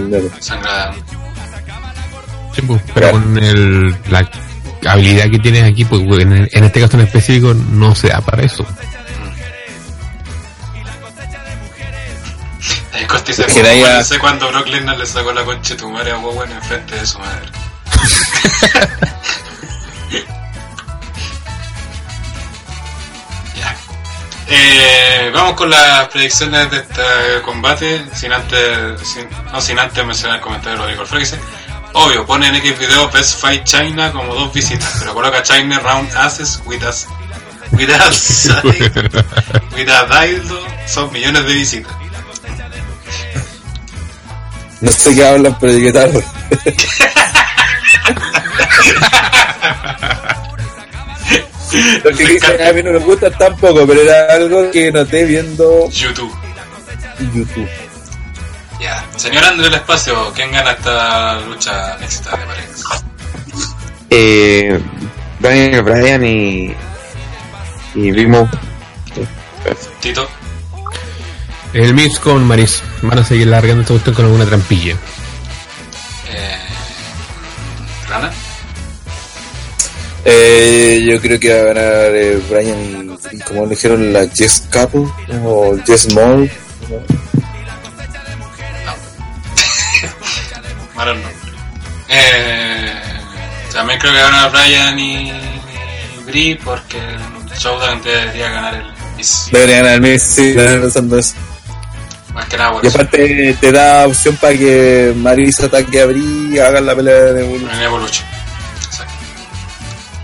[0.00, 0.28] mierda.
[0.40, 0.94] Sangra.
[2.54, 4.30] sí, pues, pero con el, la
[4.86, 8.42] habilidad que tienes aquí, pues en, en este caso en específico no se da para
[8.44, 8.66] eso.
[13.08, 17.06] Costi se cuando Brock Lesnar le sacó la concha de tu madre a Bowen de
[17.06, 17.48] su madre.
[23.56, 23.76] ya.
[24.48, 27.02] Eh, vamos con las predicciones de este
[27.44, 31.36] combate, sin antes, sin- no sin antes mencionar el comentario de Rodrigo Alfredo,
[31.94, 36.14] Obvio, pone en X video Best Fight China como dos visitas, pero coloca China Round
[36.16, 37.06] Asses with us.
[37.72, 38.48] With us.
[39.74, 41.92] with a dildo, son millones de visitas.
[44.80, 46.12] No sé qué hablan, pero qué tal.
[52.04, 55.88] Lo que dicen a mí no me gusta tampoco, pero era algo que noté viendo
[55.90, 56.32] YouTube.
[57.34, 57.68] YouTube.
[58.80, 59.04] Ya.
[59.16, 63.04] Señor Andrés del Espacio, ¿quién gana esta lucha mixta de parejas?
[64.10, 64.80] Eh,
[65.40, 66.74] Brian Brian y.
[67.94, 68.48] Y Vimo.
[70.00, 70.28] Tito.
[71.72, 72.82] El mix con Maris.
[73.02, 74.94] Van a seguir largando esta cuestión con alguna trampilla.
[76.30, 76.58] Eh,
[78.08, 78.30] Rana.
[80.24, 85.06] Eh, yo creo que va a ganar eh, Brian como le dijeron, la Jess Couple
[85.44, 86.50] o Jess Moore.
[90.98, 91.36] Malos nombres.
[92.08, 92.92] Eh,
[93.72, 96.98] también creo que gana Brian y, y Brie porque
[97.56, 99.48] Showdown debería ganar el Miss.
[99.52, 101.36] Debería ganar el Miz, sí, pensando eso.
[102.34, 106.58] Más que nada Y aparte te da opción para que Maris ataque a Brie y
[106.58, 107.70] hagan la pelea de Evolution.
[107.70, 108.26] En Evolution.
[108.84, 109.14] Exacto.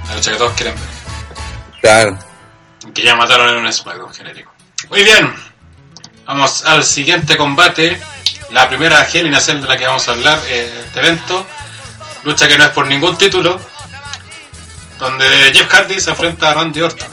[0.08, 1.80] La lucha que todos quieren ver.
[1.82, 2.18] Claro.
[2.92, 4.52] Que ya mataron en un SmackDown genérico.
[4.90, 5.32] Muy bien.
[6.26, 7.96] Vamos al siguiente combate.
[8.54, 11.44] La primera Hell in a Cell de la que vamos a hablar eh, este evento.
[12.22, 13.60] Lucha que no es por ningún título.
[14.96, 17.08] Donde Jeff Hardy se enfrenta a Randy Orton.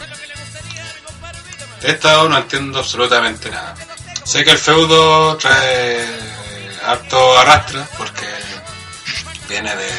[1.82, 3.74] De esta no entiendo absolutamente nada.
[4.24, 6.06] Sé que el feudo trae
[6.86, 8.28] harto arrastra porque
[9.50, 9.90] viene de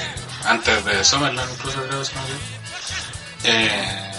[0.44, 3.50] antes de Summerland incluso creo que.
[3.50, 4.11] Eh,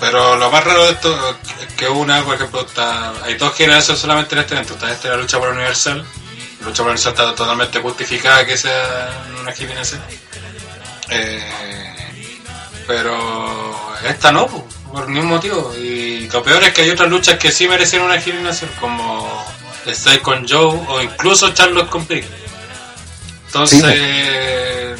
[0.00, 4.00] pero lo más raro de esto es que una, por ejemplo, está, hay dos generaciones
[4.00, 4.74] solamente en este evento.
[4.74, 6.04] Está este la lucha por Universal.
[6.60, 10.00] La lucha por Universal está totalmente justificada que sea una generación.
[11.10, 11.42] Eh,
[12.86, 15.72] pero esta no, po, por ningún motivo.
[15.76, 19.44] Y lo peor es que hay otras luchas que sí merecieron una generación, como
[19.86, 22.26] Stay con Joe o incluso Charlos con Big.
[23.46, 24.98] Entonces,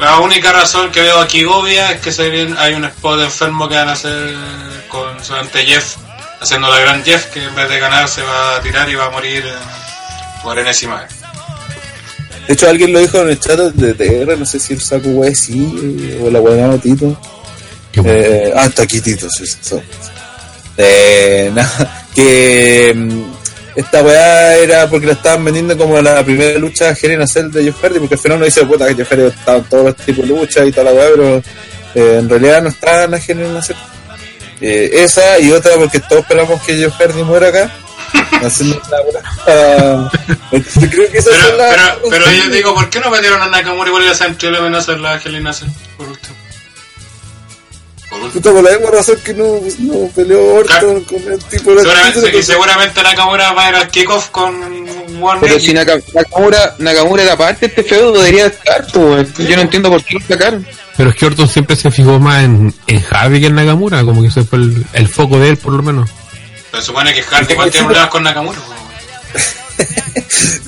[0.00, 3.68] la única razón que veo aquí obvia es que se viene- hay un spot enfermo
[3.68, 4.34] que van a hacer
[4.88, 5.96] con su ante Jeff
[6.40, 9.06] haciendo la gran Jeff que en vez de ganar se va a tirar y va
[9.06, 9.52] a morir eh,
[10.42, 11.10] por enésima vez.
[12.46, 15.08] De hecho, alguien lo dijo en el chat de TR, no sé si el saco
[15.10, 17.16] wey sí, o la weá Tito.
[17.94, 18.10] Bueno.
[18.12, 19.76] Eh, ah, está aquí Tito, sí, sí, sí.
[20.76, 23.22] Eh, nada, que mm,
[23.76, 27.50] esta weá era porque la estaban vendiendo como la primera lucha Hell in a Cell
[27.50, 29.84] de Jeff Hardy, porque al final uno dice, puta, que Jeff Hardy estaba en todos
[29.86, 31.36] los tipos de lucha y toda la weá, pero
[31.94, 33.76] eh, en realidad no está en la Hell in a Cell.
[34.60, 37.72] Eh, esa y otra porque todos esperamos que Jeff Hardy muera acá.
[38.42, 40.10] Haciendo la weá.
[40.52, 43.40] Yo creo que esas Pero, son las- pero, pero yo digo, ¿por qué no metieron
[43.40, 46.34] a Nakamura igual a Central y amenazar la Hell in a Cell, por último?
[48.10, 49.44] Puta, por la misma razón que no,
[49.78, 51.04] no peleó Orton Claro.
[51.08, 54.54] con el tipo de Seguramente, y seguramente Nakamura va a ir al kickoff con
[55.22, 59.32] One Pero si Naka- Nakamura, Nakamura era parte de este feudo, debería estar, pues.
[59.38, 60.66] Yo no entiendo por qué lo sacaron.
[60.96, 64.22] Pero es que Orton siempre se fijó más en, en Hardy que en Nakamura, como
[64.22, 66.10] que ese fue el, el foco de él, por lo menos.
[66.70, 68.58] Pero supone que Hardy igual tiene problemas con Nakamura.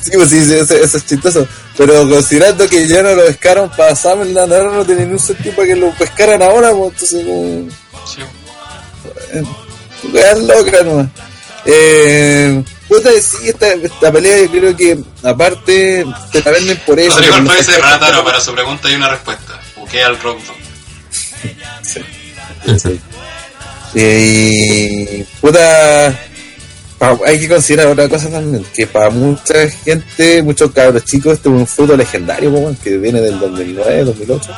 [0.03, 1.47] Sí, pues sí, sí, eso, eso es chistoso.
[1.77, 5.69] Pero considerando que ya no lo pescaron para Summerland, ahora no tienen un sentido para
[5.69, 7.69] que lo pescaran ahora, pues entonces como...
[8.07, 8.21] Sí.
[10.13, 11.07] Weas loca nomás.
[11.65, 17.17] Eh, puta, sí, esta, esta pelea yo creo que aparte te la venden por eso.
[17.17, 19.61] Rodrigo Alfaro efectos- Rataro para su pregunta y una respuesta.
[19.77, 20.57] Buquea al Rock Dog.
[21.83, 22.01] Sí.
[23.95, 26.19] Eh, y puta,
[27.27, 31.55] hay que considerar otra cosa también, que para mucha gente, muchos cabros chicos, este es
[31.55, 34.51] un fruto legendario, que viene del 2009, 2008.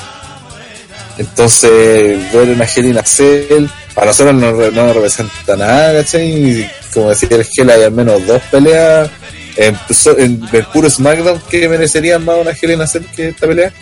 [1.17, 6.27] Entonces, ver una Helena Cell, para nosotros no, no representa nada, ¿cachai?
[6.27, 9.09] Y como decía el Gel, hay al menos dos peleas
[9.57, 9.79] en,
[10.19, 10.41] en
[10.73, 13.73] puro SmackDown que merecerían más una Helena Cell que esta pelea.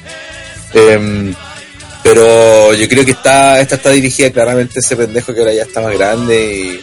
[0.74, 1.34] Em,
[2.02, 5.62] pero yo creo que está esta está dirigida claramente a ese pendejo que ahora ya
[5.62, 6.80] está más grande y,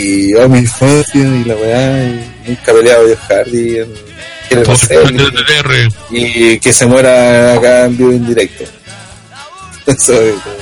[0.00, 3.94] y oh, mi infancia y la weá, y nunca peleado Jeff Hardy en
[6.10, 6.18] y,
[6.54, 8.64] y que se muera acá en vivo en directo.
[9.86, 10.56] Eso es como-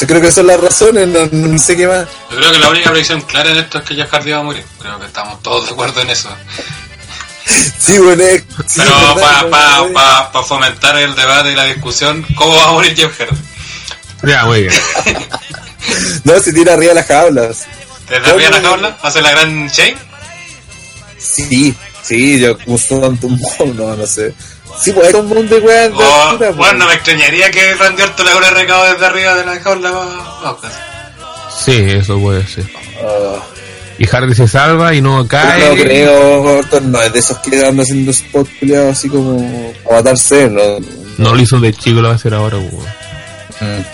[0.00, 2.06] Yo creo que son las razones, no, no sé qué más.
[2.30, 4.42] Yo creo que la única predicción clara en esto es que Jeff Hardy va a
[4.42, 4.64] morir.
[4.78, 6.28] Creo que estamos todos de acuerdo en eso.
[7.78, 9.38] Sí, bueno, es- sí, Pero es para
[9.78, 13.36] como- pa, pa fomentar el debate y la discusión, ¿cómo va a morir Jeff Hardy?
[14.24, 14.74] Ya, muy bien.
[16.24, 17.66] No, se tira arriba las jaulas.
[18.08, 18.96] ¿Desde arriba de la jaula?
[19.02, 19.94] ¿Va a ser la gran chain?
[21.18, 24.34] Sí, sí, yo un no, no sé.
[24.82, 26.56] Sí, pues hay un montón de weas de O, altura, pues.
[26.56, 29.60] bueno, no me extrañaría que Randy Orton le haga un recado desde arriba de la
[29.60, 29.90] jaula.
[29.90, 30.58] va- va-
[31.64, 32.64] Sí, eso puede ser.
[33.00, 33.38] Ah,
[33.98, 35.68] Y Hardy se salva y no cae.
[35.68, 39.92] no creo, Orton no es de esos que andan haciendo spot peleados así como a
[39.94, 40.62] matarse, no.
[41.18, 42.84] No lo hizo de chico, lo va a hacer ahora, weón.
[43.60, 43.84] Mm.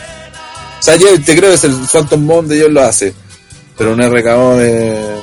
[0.80, 3.12] O sea, yo te creo que es el Phantom Bomb de ellos lo hace,
[3.76, 5.20] pero un RKO de.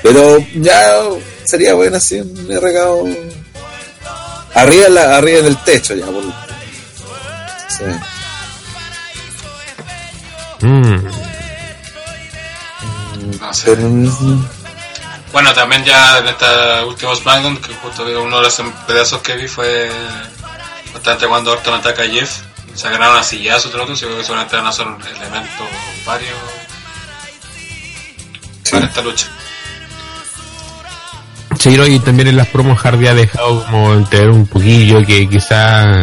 [0.00, 1.00] Pero ya
[1.44, 3.08] sería bueno así, un RKO.
[4.54, 6.22] Arriba, en la, arriba del techo, ya, por.
[7.68, 7.84] Sí.
[10.64, 11.04] Mm.
[13.40, 13.74] No sé.
[13.74, 14.46] Pero, mm,
[15.32, 19.48] Bueno, también ya en esta última SmackDown, que justo uno de los pedazos que vi
[19.48, 19.90] fue
[20.92, 22.49] bastante cuando Orton ataca a Jeff.
[22.74, 24.86] Se ganaron a sillazo lo otro, yo creo que seguramente van a ser
[25.16, 25.66] elementos
[26.06, 26.34] varios
[28.70, 29.26] para esta lucha.
[31.58, 36.00] Sí, y también en las promos Hardy ha dejado como entender un poquillo que quizá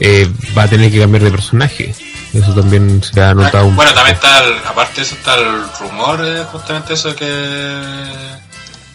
[0.00, 1.94] eh, va a tener que cambiar de personaje.
[2.32, 5.62] Eso también se ha notado un Bueno, también está, el- aparte de eso, está el
[5.80, 7.82] rumor, eh, justamente eso, que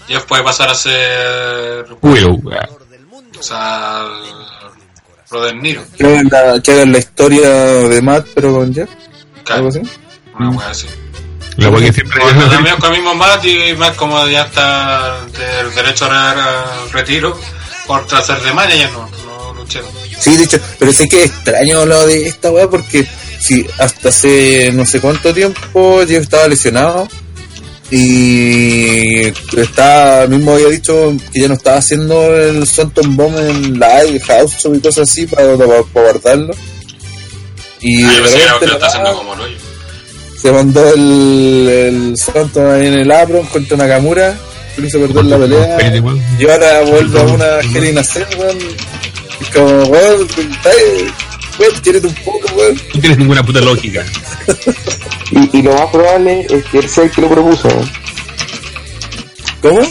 [0.07, 2.41] Jeff puede pasar a ser, Willow.
[3.39, 4.60] o sea, el
[5.61, 5.83] Nero.
[5.97, 9.81] que, la, que la historia de Matt, pero con Jeff, algo Claro, así.
[10.37, 10.87] una wea así.
[11.57, 15.25] La weá que siempre Bueno, también con el mismo Matt y Matt como ya está
[15.25, 17.37] del derecho a retiro
[17.87, 19.81] por hacer de manager, no, no luché.
[20.19, 23.07] Sí, de hecho, pero sé que es extraño lo de esta weá porque
[23.39, 27.07] si hasta hace no sé cuánto tiempo Jeff estaba lesionado
[27.91, 29.27] y
[29.57, 34.53] está mismo había dicho que ya no estaba haciendo el Phantom Bomb en live, house
[34.57, 36.53] show y cosas así para, para, para guardarlo.
[37.81, 39.43] Y Ah, de repente lo está haciendo como lo
[40.41, 44.35] se mandó el, el Phantom ahí en el Apron contra Nakamura,
[44.77, 45.77] le hizo perder la pelea.
[46.39, 47.57] Y ahora vuelve a una
[48.39, 48.57] weón.
[49.39, 50.27] Es como, weón,
[51.61, 52.81] weón, quiérete un poco, weón.
[52.93, 54.03] No tienes ninguna puta lógica.
[55.31, 57.69] Y, y lo más probable es que él sea el que lo propuso.
[59.61, 59.81] ¿Cómo?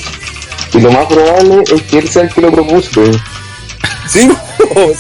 [0.74, 3.00] Y lo más probable es que él sea el que lo propuso.
[3.00, 3.12] ¿no?
[4.08, 4.20] Sí,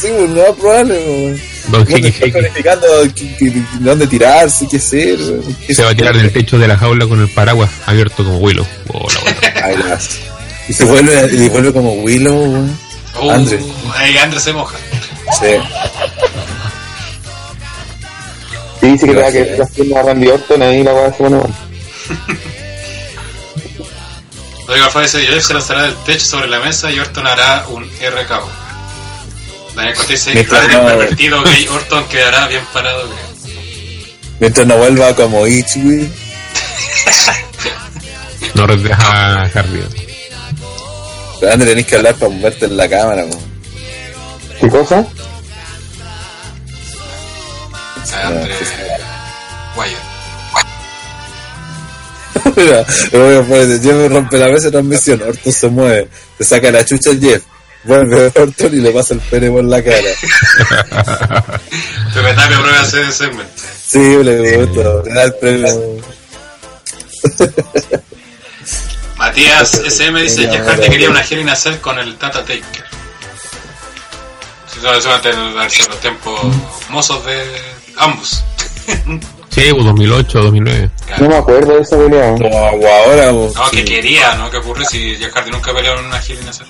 [0.00, 1.40] sí, pues no es probable, weón.
[1.68, 5.18] Don Bueno, Jeque está Jeque planificando qué- qué- dónde tirarse, qué hacer.
[5.66, 8.38] qué se va a tirar del techo de la jaula con el paraguas abierto como
[8.38, 8.66] Willow.
[8.88, 9.54] Oh, la wea.
[9.64, 10.18] Ay, las-
[10.68, 12.78] Y se vuelve, y vuelve como Willow, weón.
[13.22, 13.58] Uh, Andre.
[13.96, 14.76] Ahí Andre se moja.
[15.38, 15.46] Sí.
[18.80, 19.48] Sí, dice que te va a Gracias.
[19.56, 21.54] quedar haciendo a Randy Orton ahí la weá se pone mal.
[24.66, 27.84] Rodrigo Alfaro dice, Jeff se lanzará del techo sobre la mesa y Orton hará un
[27.84, 28.48] RKO.
[29.74, 33.02] Daniel Cortés dice, Mientras Randy no- pervertido gay Orton quedará bien parado.
[33.02, 33.52] creo.
[34.38, 36.06] Mientras no vuelva como Ichigo.
[38.54, 39.80] No refleja a Hardy.
[41.38, 43.40] Pero André, tenés que hablar para moverte en la cámara, weón.
[44.60, 45.06] ¿Qué cosa?
[48.24, 48.72] Andre sí, sí.
[49.76, 50.10] Wyatt.
[52.56, 56.08] Mira, lo voy a Jeff rompe la mesa de transmisión, Orton se mueve,
[56.38, 57.42] le saca la chucha al Jeff,
[57.84, 60.00] vuelve Orton y le pasa el pene por la cara.
[62.14, 63.52] Pepe Tapia prueba ese segmento.
[63.86, 66.00] Sí, le gusta, le da el premio.
[69.16, 72.84] Matías SM dice, Jeff Hardy quería una Hell a Cell con el Tata Taker.
[74.76, 76.40] Eso antes de darse los tiempos
[76.88, 77.44] mozos de
[78.00, 78.44] ambos.
[79.50, 80.90] Sí, pues 2008, 2009.
[81.18, 82.34] No me acuerdo de esa pelea.
[82.34, 83.32] Como ahora.
[83.32, 84.50] No, que quería, ¿no?
[84.50, 86.66] Que ocurre si Jeff Hardy nunca peleó en una Hell in a Cell.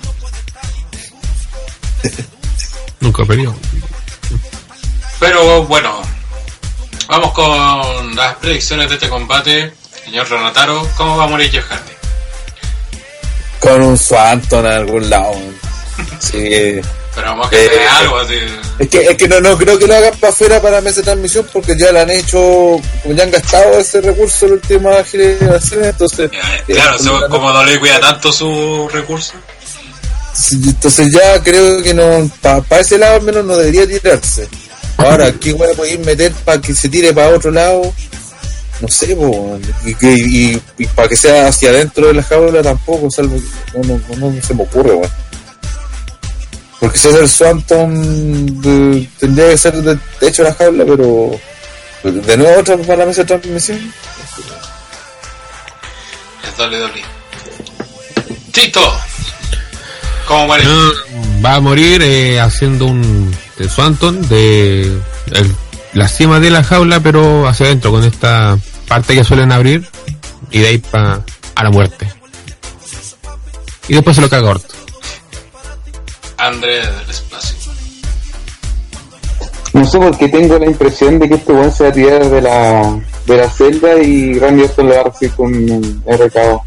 [2.99, 3.55] Nunca perdió.
[5.19, 6.01] Pero bueno,
[7.07, 9.73] vamos con las predicciones de este combate.
[10.03, 11.91] Señor Renataro, ¿cómo va a morir Jeff Hardy?
[13.59, 15.35] Con un Swanton en algún lado.
[16.19, 16.81] Sí.
[17.13, 18.35] Pero vamos que Eh, sea algo así.
[18.79, 21.03] Es que, es que no, no creo que lo hagan para afuera para mesa de
[21.03, 22.37] transmisión porque ya le han hecho,
[23.03, 26.31] como ya han gastado ese recurso en la última generación, entonces...
[26.67, 29.33] Eh, Claro, so- como no le cuida tanto su recurso.
[30.51, 34.47] Entonces ya creo que no, para ese lado al menos no debería tirarse.
[34.97, 37.81] Ahora, ¿qué weá podéis meter para que se tire para otro lado?
[38.79, 43.11] No sé, po, y, que- y, para que sea hacia adentro de la jaula tampoco,
[43.11, 45.11] salvo que no, no, no, no se me ocurre, weón.
[46.81, 51.39] Porque si es el Swanton, de- tendría que ser de techo de la jaula, pero
[52.03, 53.93] de nuevo otra para la mesa de transmisión.
[56.47, 57.01] Es doble doble.
[58.51, 58.81] Tito,
[60.27, 60.65] ¿cómo muere?
[61.45, 64.81] Va a morir eh, haciendo un de Swanton de
[65.33, 65.55] el-
[65.93, 69.87] la cima de la jaula, pero hacia adentro, con esta parte que suelen abrir,
[70.49, 71.21] y de ahí pa,
[71.55, 72.11] a la muerte.
[73.87, 74.70] Y después se lo caga Orton.
[76.41, 77.55] André del espacio.
[79.73, 82.25] No sé por qué tengo la impresión de que este weón se va a tirar
[82.29, 86.65] de la, de la celda y Randy Orton lo va a recibir con un RKO.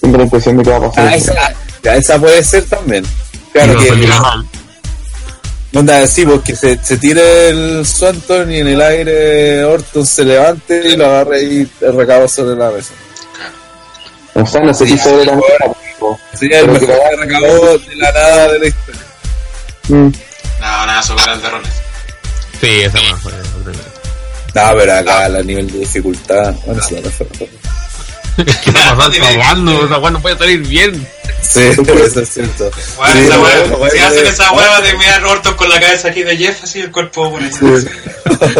[0.00, 1.06] Tengo la impresión de que va a pasar.
[1.06, 1.34] Ah, esa,
[1.82, 3.04] ya, esa puede ser también.
[3.52, 3.90] Claro que...
[3.90, 4.46] no mal.
[5.74, 10.88] Onda, decimos que se, se tire el Swanton y en el aire Orton se levante
[10.88, 12.92] y lo agarre y el recabo sobre la mesa.
[14.34, 16.20] O sea, no sé si Sí, sobre la sí, mesa, po.
[16.38, 19.00] Sería el mejor que- recabo de la nada de la historia.
[19.88, 19.94] Mm.
[20.60, 21.02] No, nada,
[21.34, 21.74] el de Rollins.
[22.60, 23.32] Sí, esa más fue.
[24.54, 26.52] No, pero acá a nivel de dificultad.
[26.66, 27.48] Bueno, sí, no fue mejor.
[28.36, 29.12] ¿Qué está pasando?
[29.16, 31.08] Está jugando, esa weá no puede salir bien.
[31.42, 31.60] Sí,
[32.04, 32.70] eso es cierto.
[33.92, 36.90] Si hacen esa hueva de mirar Orton con la cabeza aquí de Jeff, así el
[36.90, 37.50] cuerpo por ahí.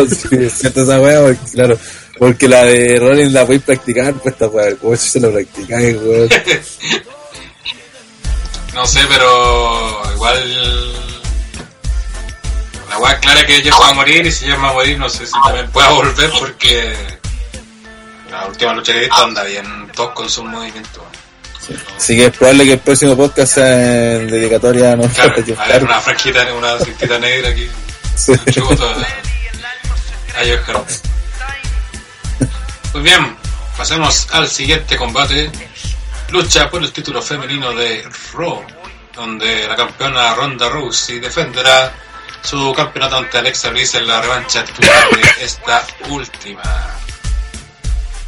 [0.09, 1.79] Sí, es cierto esa porque, claro.
[2.19, 5.97] Porque la de Rollins la voy a practicar, pues esta wea, ¿cómo se la practicáis,
[5.97, 6.29] weón?
[8.75, 10.93] No sé, pero igual.
[12.89, 15.09] La es clara que Jeff va a morir y si Jeff va a morir, no
[15.09, 16.95] sé si también pueda volver porque.
[18.31, 21.03] La última lucha que he visto anda bien todos con sus movimientos.
[21.97, 25.69] Así que es probable que el próximo podcast sea en dedicatoria a no Claro, a
[25.69, 27.69] ver, una franjita, una cintita negra aquí.
[28.17, 28.33] Sí.
[28.51, 30.95] Chuto a, a Jeff Hardy.
[32.95, 33.37] Muy bien,
[33.77, 35.51] pasemos al siguiente combate.
[36.33, 38.03] Lucha por el título femenino de
[38.33, 38.63] Raw,
[39.15, 41.93] donde la campeona Ronda Rousey defenderá
[42.41, 46.63] su campeonato ante Alexa Bliss en la revancha titular de esta última.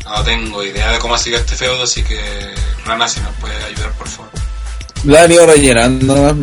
[0.04, 2.20] No tengo idea de cómo sigue este feudo, así que
[2.84, 4.30] Rana, si nos puede ayudar, por favor.
[5.04, 6.34] La han ido rellenando,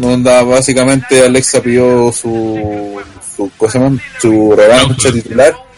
[0.48, 3.00] básicamente Alexa pidió su,
[3.36, 4.02] su, ¿cómo se llama?
[4.20, 5.71] su revancha titular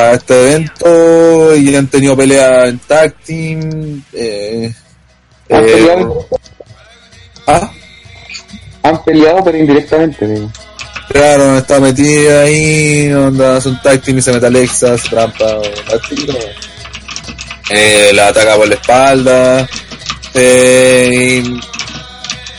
[0.00, 4.02] para este evento y han tenido pelea en tag team.
[4.14, 4.72] Eh,
[5.50, 6.26] Han eh, peleado,
[7.46, 7.70] ah,
[8.82, 10.26] han peleado, pero indirectamente.
[10.26, 10.50] digo.
[11.08, 15.60] claro, está metida ahí, onda, hace un tag team y se mete Alexa, se trampa,
[17.70, 19.68] eh, la ataca por la espalda.
[20.32, 21.60] Eh, y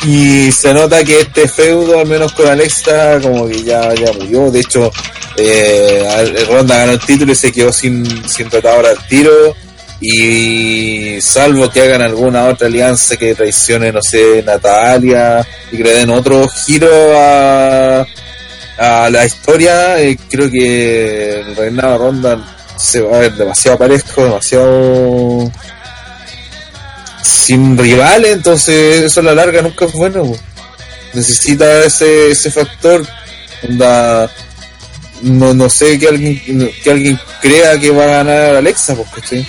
[0.04, 4.50] Y se nota que este feudo, al menos con Alexa, como que ya, ya murió.
[4.50, 4.92] De hecho,
[5.38, 9.56] eh, Ronda ganó el título y se quedó sin, sin retador al tiro.
[10.00, 15.94] Y salvo que hagan alguna otra alianza que traicione, no sé, Natalia y que le
[15.94, 18.04] den otro giro a,
[18.80, 24.24] a la historia, eh, creo que el reinado Ronda se va a ver demasiado parejo,
[24.24, 25.52] demasiado
[27.22, 30.32] sin rivales, entonces eso a la larga nunca es bueno.
[31.14, 33.06] Necesita ese, ese factor.
[33.68, 34.32] Onda,
[35.22, 39.48] no, no sé que alguien que alguien crea que va a ganar Alexa, porque ¿sí?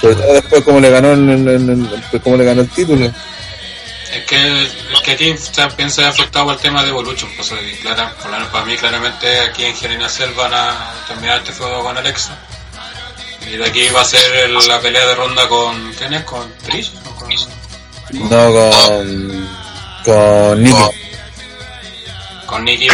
[0.00, 3.12] sobre todo después como le ganó el, como le ganó el título.
[4.12, 7.30] Es que, es que aquí también se ha afectado por el tema de Evolution.
[7.36, 11.96] Pues, y menos para mí, claramente, aquí en Gerenacel van a terminar este juego con
[11.98, 12.38] Alexa.
[13.52, 15.92] Y de aquí va a ser el- la pelea de ronda con.
[15.94, 16.22] ¿Quién es?
[16.24, 16.92] ¿Con Trish?
[17.06, 19.48] ¿O con- No con
[20.04, 20.82] con Nikki.
[22.46, 22.88] Con Nikki.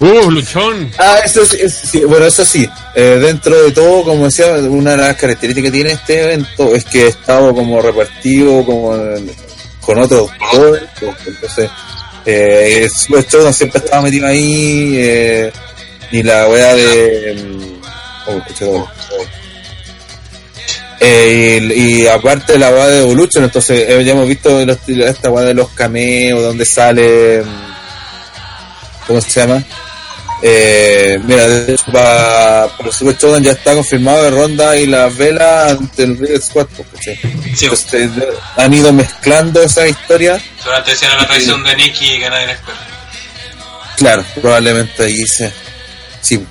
[0.00, 0.90] ¡Uh, luchón!
[0.98, 4.90] Ah, eso es, es- sí, bueno, eso sí, eh, dentro de todo, como decía, una
[4.92, 9.30] de las características que tiene este evento es que ha estado como repartido como en-
[9.80, 10.78] con otros dos,
[11.26, 11.70] entonces,
[12.26, 15.52] eh, Super Showdown siempre estaba metido ahí, eh,
[16.10, 17.34] y la wea de...
[17.42, 17.82] mm,
[18.26, 18.90] oh, escuché todo.
[21.06, 25.30] Eh, y, y aparte la wea de Evolution, entonces eh, ya hemos visto los- esta
[25.30, 27.42] wea de los cameos, donde sale...
[27.42, 27.64] mm,
[29.06, 29.62] ¿Cómo se llama?
[30.42, 34.86] Eh, mira, de hecho, para, para el Super Showdown ya está confirmado de Ronda y
[34.86, 36.66] las velas ante el Riot Squad.
[36.92, 37.16] ¿cachai?
[37.54, 38.10] Sí, Entonces,
[38.56, 40.40] han ido mezclando esa historia.
[40.62, 42.78] solamente decían la traición de Nikki que nadie espera.
[43.96, 45.52] Claro, probablemente ahí se.
[46.20, 46.44] Sí.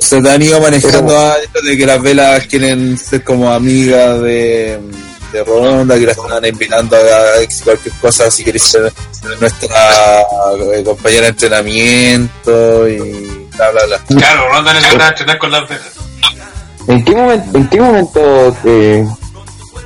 [0.00, 4.80] Se han ido manejando a esto de que las velas quieren ser como amigas de,
[5.32, 8.92] de Ronda, que la están invitando a cualquier cosa si queréis ser
[9.40, 10.22] nuestra
[10.74, 14.04] eh, compañera de entrenamiento y bla bla bla.
[14.18, 15.88] Claro, Ronda necesita entrenar con las velas.
[16.88, 19.06] ¿En qué momento, en qué momento eh,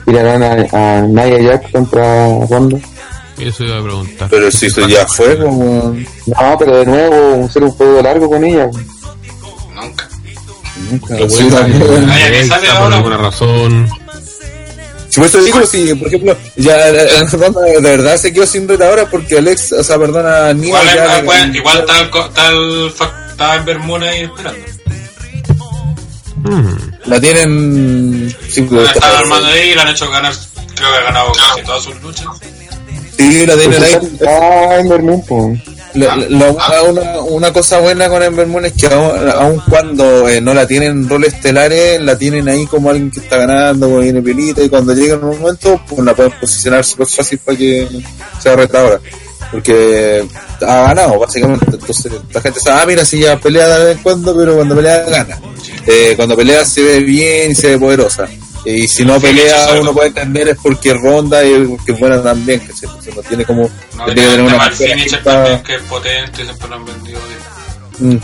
[0.07, 2.79] tirarán a, a Nia Jax contra Ronda?
[3.39, 4.29] Eso iba a preguntar.
[4.31, 5.97] Pero si eso ya fue como.
[6.27, 8.71] No, pero de nuevo, hacer un juego largo con ella.
[10.91, 11.07] Nunca.
[11.09, 12.97] Pero Sí, Alexa, sale por ahora.
[12.97, 13.89] alguna razón.
[15.09, 18.67] Si por eso digo, si por ejemplo, ya eh, Ronda de verdad se quedó sin
[18.67, 22.27] retadora porque Alex, o sea, perdona, Nia Igual, ya le- igual, igual está el, co-
[22.27, 24.67] está el fa- está en Bermuda ahí esperando.
[26.37, 26.77] Mm.
[27.07, 28.37] la tienen.
[28.51, 30.35] Sí, La están armando ahí y la han hecho ganar.
[30.75, 32.27] Creo que ha ganado casi todas sus luchas.
[33.17, 34.09] sí, la tienen Pues ahí.
[34.13, 35.61] está en pues.
[35.95, 40.53] La- una, una cosa buena con Ember Moon es que aun, aun cuando eh, no
[40.55, 44.21] la tienen en roles estelares, la tienen ahí como alguien que está ganando, como viene
[44.23, 47.89] pelita, y cuando llega en un momento, pues la pueden posicionar súper fácil para que
[48.43, 49.01] sea retadora.
[49.53, 50.25] Porque
[50.63, 51.67] ha ganado, básicamente.
[51.71, 54.75] Entonces la gente sabe, ah, mira, si ya pelea de vez en cuando, pero cuando
[54.75, 55.39] pelea gana.
[55.87, 58.27] Eh, cuando pelea se ve bien y se ve poderosa.
[58.65, 62.61] Y si no pelea, uno puede entender es porque ronda y porque es buena también,
[62.61, 63.71] que Entonces no tiene como...
[63.97, 66.85] No, tiene que tener el una finisher también que es potente y siempre lo han
[66.85, 67.21] vendido
[67.99, 68.15] bien.
[68.15, 68.21] Mm.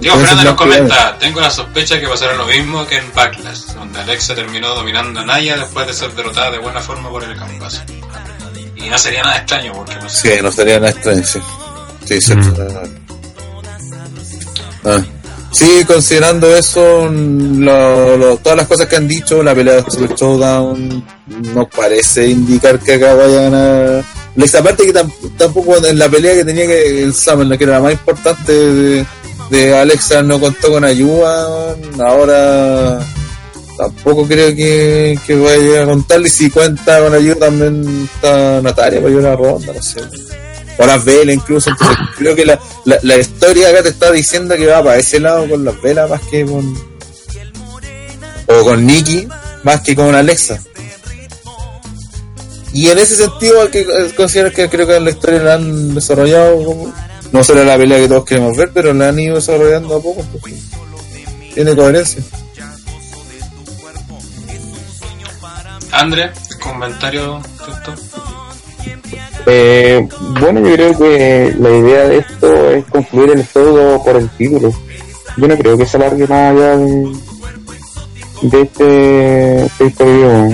[0.00, 3.74] Diego Fernández nos no, comenta, tengo la sospecha que pasará lo mismo que en Backlash,
[3.74, 7.36] donde Alexa terminó dominando a Naya después de ser derrotada de buena forma por el
[7.36, 7.82] canvas.
[8.76, 10.36] Y no sería nada extraño porque no sé.
[10.36, 11.38] Sí, no sería nada extraño, sí.
[12.06, 12.54] Sí, cierto.
[14.84, 15.02] Ah.
[15.52, 21.04] Sí, considerando eso, lo- todas las cosas que han dicho, la pelea de Super Showdown
[21.54, 24.04] no parece indicar que acá vaya a ganar.
[24.36, 27.74] Esta parte que tam- tampoco en la pelea que tenía que el Summer, que era
[27.74, 29.06] la más importante de,
[29.50, 31.74] de Alexa, no contó con ayuda.
[31.98, 33.00] Ahora
[33.76, 36.28] tampoco creo que, que vaya a contarle.
[36.28, 40.00] Si cuenta con ayuda, también está Natalia para ayudar a Ronda, no sé.
[40.80, 41.70] O las velas incluso.
[41.70, 45.20] Entonces, creo que la, la, la historia acá te está diciendo que va para ese
[45.20, 46.90] lado con las velas más que con.
[48.46, 49.28] O con Nikki
[49.62, 50.60] más que con Alexa.
[52.72, 55.94] Y en ese sentido, que eh, considerar que creo que en la historia la han
[55.94, 56.92] desarrollado como.
[57.32, 60.24] No será la pelea que todos queremos ver, pero la han ido desarrollando a poco.
[61.54, 62.22] Tiene coherencia.
[65.92, 66.30] André,
[66.60, 67.40] comentario.
[69.46, 70.08] Eh,
[70.40, 74.72] bueno, yo creo que la idea de esto es concluir el feudo por el título.
[75.36, 80.52] Yo no creo que se alargue más allá de, este pay-per-view.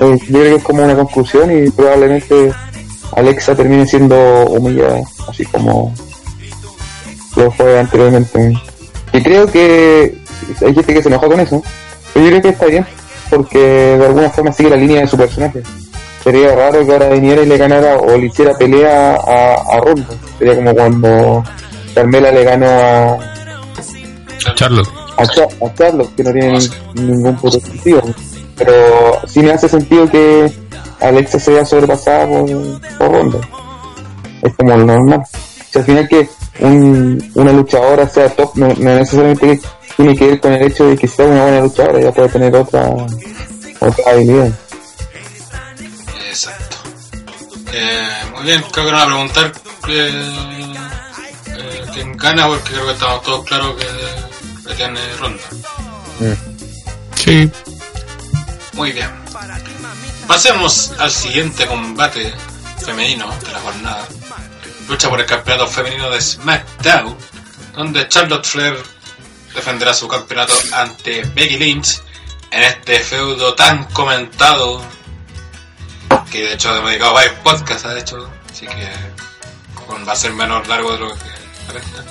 [0.00, 2.52] Eh, yo creo que es como una conclusión y probablemente
[3.16, 4.16] Alexa termine siendo
[4.46, 5.94] humillada, así como
[7.36, 8.54] lo fue anteriormente.
[9.12, 10.16] Y creo que
[10.64, 11.62] hay gente que se enoja con eso,
[12.12, 12.86] pero yo creo que está bien,
[13.30, 15.62] porque de alguna forma sigue la línea de su personaje.
[16.24, 20.06] Sería raro que ahora viniera y le ganara o le hiciera pelea a, a Ronda.
[20.38, 21.44] Sería como cuando
[21.94, 23.18] Carmela le ganó a,
[24.54, 24.88] Charlotte.
[25.16, 26.58] a, Cha- a Charlotte, que no tiene
[26.94, 28.02] ni- ningún puto sentido.
[28.56, 28.74] Pero
[29.26, 30.50] sí me hace sentido que
[31.00, 32.46] Alexa se vea sobrepasada por,
[32.98, 33.38] por Ronda.
[34.42, 35.22] Es como lo normal.
[35.70, 36.28] Si al final que
[36.60, 39.60] un, una luchadora sea top, no, no necesariamente
[39.96, 42.54] tiene que ver con el hecho de que sea una buena luchadora, ella puede tener
[42.56, 42.90] otra,
[43.80, 44.50] otra habilidad.
[46.32, 46.78] Exacto.
[47.74, 49.52] Eh, muy bien, creo que nos va a preguntar
[49.88, 50.74] eh,
[51.46, 55.42] eh, quién gana, porque creo que estamos todos claros que, que tiene ronda.
[57.16, 57.50] Sí.
[58.72, 59.10] Muy bien.
[60.26, 62.32] Pasemos al siguiente combate
[62.82, 64.08] femenino de la jornada.
[64.88, 67.14] Lucha por el campeonato femenino de SmackDown,
[67.74, 68.82] donde Charlotte Flair
[69.54, 72.00] defenderá su campeonato ante Becky Lynch
[72.50, 74.82] en este feudo tan comentado
[76.32, 78.88] que de hecho hemos dedicado varios podcasts a hecho, así que
[80.08, 81.20] va a ser menos largo de lo que
[81.64, 82.04] aparenta.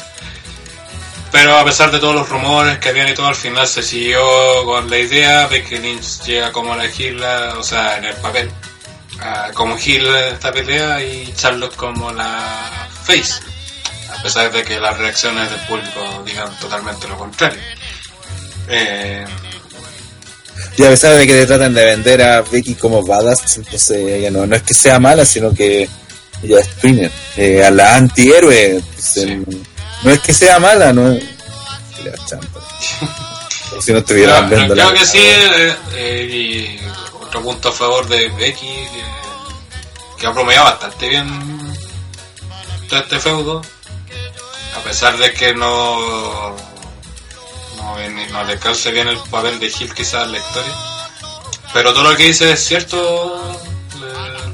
[1.31, 4.21] Pero a pesar de todos los rumores que habían y todo, al final se siguió
[4.65, 7.23] con la idea de que Lynch llega como la heel,
[7.57, 8.51] o sea, en el papel,
[9.53, 13.41] como heel en esta pelea y Charlotte como la face.
[14.15, 17.61] A pesar de que las reacciones del público digan totalmente lo contrario.
[18.67, 19.25] Eh,
[20.77, 24.31] Y a pesar de que le tratan de vender a Becky como badass, entonces ella
[24.31, 25.87] no, no es que sea mala, sino que
[26.43, 28.77] ella es twinner, eh, a la antihéroe.
[28.77, 29.43] entonces, Sí.
[30.03, 31.23] No es que sea mala, no es.
[33.69, 36.79] Como si no estuvieran Creo, viendo creo que sí, eh, eh, y
[37.23, 41.27] otro punto a favor de Becky, que, que ha promediado bastante bien
[42.89, 43.61] todo este feudo,
[44.75, 46.55] a pesar de que no,
[47.81, 47.97] no,
[48.31, 50.73] no le calce bien el papel de Hill quizás en la historia.
[51.73, 53.59] Pero todo lo que dice es cierto,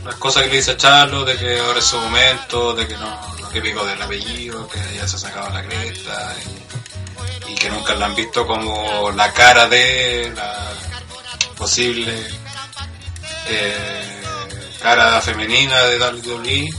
[0.05, 3.35] las cosas que le dice Charlo, de que ahora es su momento, de que no,
[3.39, 6.35] lo típico del apellido, que ya se ha sacado la cresta,
[7.47, 10.71] y, que nunca la han visto como la cara de la
[11.57, 12.13] posible
[13.47, 14.21] eh,
[14.79, 16.69] cara femenina de WWE.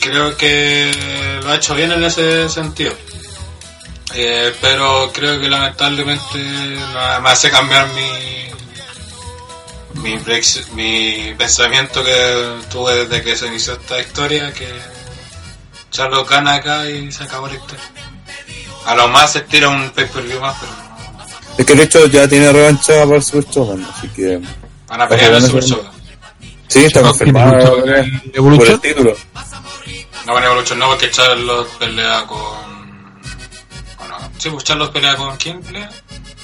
[0.00, 2.92] Creo que lo ha hecho bien en ese sentido.
[4.14, 8.32] Eh, pero creo que lamentablemente no- me hace cambiar mi
[10.74, 14.68] mi, pensamiento que tuve desde que se inició esta historia que
[15.90, 17.84] Charlo gana acá y se acabó la historia.
[18.86, 21.26] A lo más se tira un pay-per-view más, pero no.
[21.58, 24.40] Es que de hecho ya tiene revancha para el Super Showdown, así que.
[24.88, 25.84] van a pelear en el Super.
[26.68, 28.80] Sí, está confirmado ¿tiene lucha ahora en por el Evolution?
[28.80, 29.16] título.
[30.26, 32.71] No van a Evolution, no, porque Charlos pelea con.
[34.42, 35.88] Sí, pues Charlos pelea con quién pelea,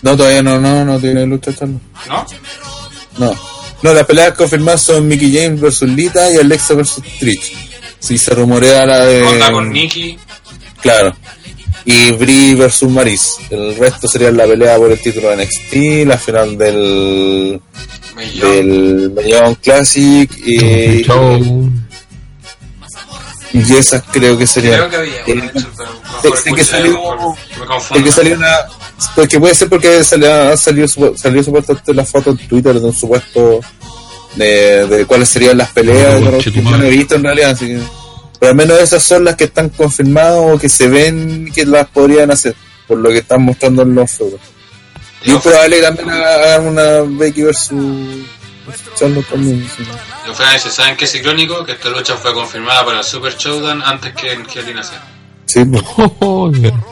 [0.02, 1.80] No, todavía no, no, no tiene lucha Charlo.
[2.06, 2.26] ¿no?
[3.18, 3.34] No.
[3.82, 7.52] No, las peleas confirmadas son Mickey James versus Lita y Alexa versus Trish.
[7.98, 9.24] Sí, se rumorea la de.
[9.24, 10.16] Onda con Nikki.
[10.80, 11.16] Claro.
[11.84, 13.34] Y Brie versus Maris.
[13.50, 17.60] El resto sería la pelea por el título de NXT, la final del.
[18.16, 18.50] Millón.
[18.52, 21.70] del Millón Classic y, Show.
[23.54, 24.88] y esas creo que serían.
[24.88, 28.56] Creo que había una, de hecho, pero Mejor sí que salió- mejor que salió una.
[29.14, 32.86] Porque puede ser porque salió, ha salido, supu- salió supuestamente la foto en Twitter de
[32.86, 33.60] un supuesto.
[34.34, 36.20] de, de cuáles serían las peleas.
[36.22, 37.80] Oh, tu que yo no he visto en realidad, así que.
[38.38, 41.88] Pero al menos esas son las que están confirmadas o que se ven que las
[41.88, 42.54] podrían hacer,
[42.86, 44.38] por lo que están mostrando en los fotos.
[45.24, 48.26] Y es probable que también hagan una Becky versus
[48.96, 49.68] Charlotte también.
[49.76, 49.82] sí.
[50.44, 51.64] a decir, ¿saben qué es irónico?
[51.64, 55.17] Que esta lucha fue confirmada para el Super Showdown antes que en Hell.
[55.48, 55.64] Sí,
[56.18, 56.74] Joder.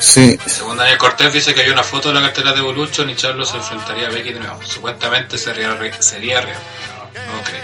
[0.00, 0.36] sí.
[0.46, 3.44] Según Daniel Cortés dice que había una foto de la cartera de Evolution y Charlo
[3.46, 4.58] se enfrentaría a Becky de nuevo.
[4.64, 6.58] Supuestamente sería, re- sería real,
[7.12, 7.62] pero no creo.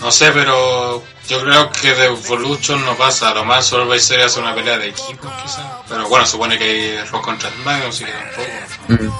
[0.00, 3.30] No sé, pero yo creo que de Evolution no pasa.
[3.30, 5.60] A lo más solo va a ser hacer una pelea de equipo, quizás.
[5.88, 8.48] Pero bueno, supone que hay Rock contra SmackDown, así que tampoco.
[8.88, 9.10] Mm.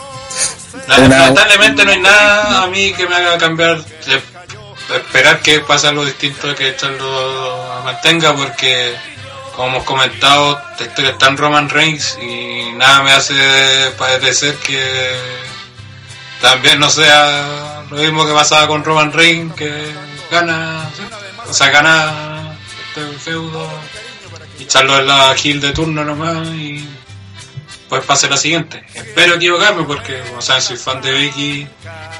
[0.87, 4.23] Lamentablemente no hay nada a mí que me haga cambiar de
[4.97, 8.95] esperar que pase algo distinto que Charlo mantenga porque
[9.55, 13.35] como hemos comentado historia está en Roman Reigns y nada me hace
[13.99, 15.13] parecer que
[16.41, 19.93] también no sea lo mismo que pasaba con Roman Reigns que
[20.31, 20.91] gana
[21.49, 22.57] o sea gana
[22.89, 23.69] este feudo
[24.59, 26.89] y Charlo es la heel de turno nomás y
[27.91, 28.87] pues pase la siguiente.
[28.95, 31.67] Espero equivocarme porque, como saben, soy fan de Becky.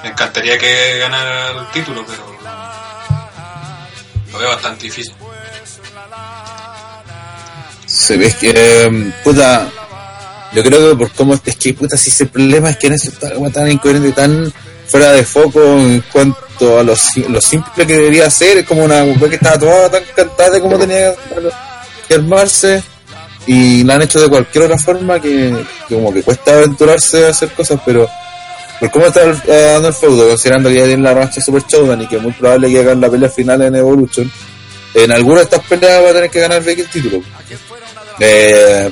[0.03, 2.40] Me encantaría que ganara el título, pero
[4.33, 5.15] lo veo bastante difícil.
[7.87, 9.69] Se ve que, eh, puta,
[10.53, 13.11] yo creo que por cómo es que puta si ese problema es que en eso
[13.11, 14.53] está tan incoherente tan
[14.87, 16.95] fuera de foco en cuanto a lo,
[17.29, 20.61] lo simple que debería ser es como una mujer que estaba toda tan cantada de
[20.61, 21.15] cómo tenía
[22.09, 22.83] que armarse
[23.47, 25.55] y la han hecho de cualquier otra forma que
[25.89, 28.09] como que cuesta aventurarse a hacer cosas pero
[28.81, 32.03] por cómo está eh, dando el feudo considerando que ya tiene la racha Super Showdown
[32.03, 34.31] y que es muy probable que hagan la pelea final en Evolution
[34.95, 37.23] en alguna de estas peleas va a tener que ganar Becky el título
[38.21, 38.91] eh,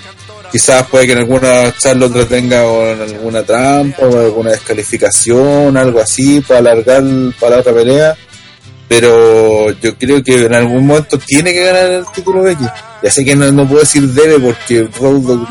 [0.51, 6.41] quizás puede que en alguna Charlotte retenga con alguna trampa o alguna descalificación, algo así,
[6.41, 7.03] para alargar
[7.39, 8.17] para otra pelea.
[8.89, 12.65] Pero yo creo que en algún momento tiene que ganar el título Becky.
[13.03, 15.47] Ya sé que no, puedo decir debe porque Road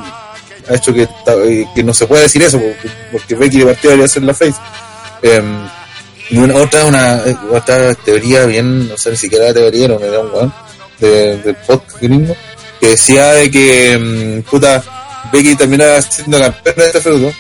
[0.69, 3.91] ha hecho que, eh, que no se puede decir eso porque, porque Becky de partida
[3.91, 4.56] debería ser la face.
[5.22, 5.68] Em,
[6.30, 10.03] y una, otra, una, eh, otra teoría bien, no sé ni siquiera teoría, era un,
[10.03, 10.53] era un weón
[10.99, 12.35] de, del podcast gringo
[12.80, 14.84] que decía de que mm, puta
[15.31, 17.31] Becky terminaba siendo campeona de este feudo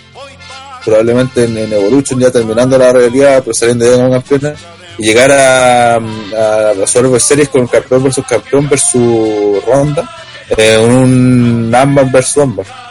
[0.83, 4.55] probablemente en, Evolution ya terminando la realidad pero saliendo ya como campeona
[4.97, 10.09] y llegar a, mm, a la Series con campeón versus campeón versus ronda
[10.55, 12.86] eh, un Ámbar versus Ámbar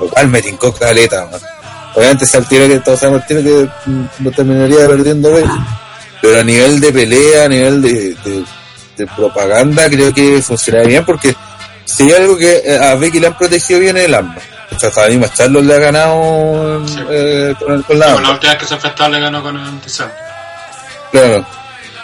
[0.00, 1.40] lo cual me tincó caleta man.
[1.94, 5.30] obviamente al tiro que todos sabemos tiro que mm, lo terminaría perdiendo
[6.22, 8.44] pero a nivel de pelea a nivel de, de,
[8.96, 11.34] de propaganda creo que funcionaría bien porque
[11.84, 14.40] si hay algo que eh, a Becky le han protegido bien es el AMBA.
[14.74, 16.98] O sea, hasta misma Charlotte le ha ganado Sí.
[17.08, 20.10] eh, con, con la la última vez que se enfrentaron le ganó con el Tizan.
[21.12, 21.46] Claro.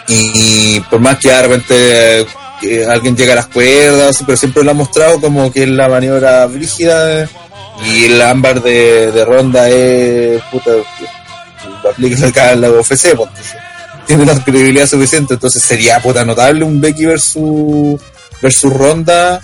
[0.07, 2.25] Y, por más que de repente eh,
[2.61, 5.89] que alguien llega a las cuerdas, pero siempre lo ha mostrado como que es la
[5.89, 7.27] maniobra brígida eh,
[7.85, 10.71] y el ámbar de, de ronda es puta
[11.81, 13.29] lo aplica acá en la UFC pues,
[14.05, 17.99] tiene la credibilidad suficiente entonces sería puta notable un Becky versus
[18.41, 19.41] versus ronda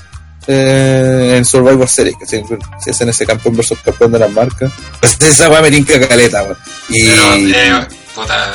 [0.47, 2.43] eh, en Survivor Series que si,
[2.83, 4.71] si hacen ese campeón versus campeón de las marcas.
[4.99, 6.43] Pues esa weá me tinca caleta
[6.89, 8.53] y Pero, eh, puta,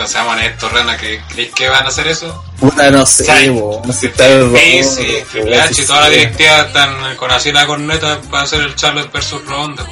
[0.00, 2.44] o seamos honestos, Rana, que ¿crees que van a hacer eso?
[2.58, 3.30] puta no sé Sí.
[3.92, 6.12] sé está el Face y robot, Triple H y sí, toda la sí.
[6.12, 9.84] directiva están con así la corneta para hacer el Charlotte versus Ronda.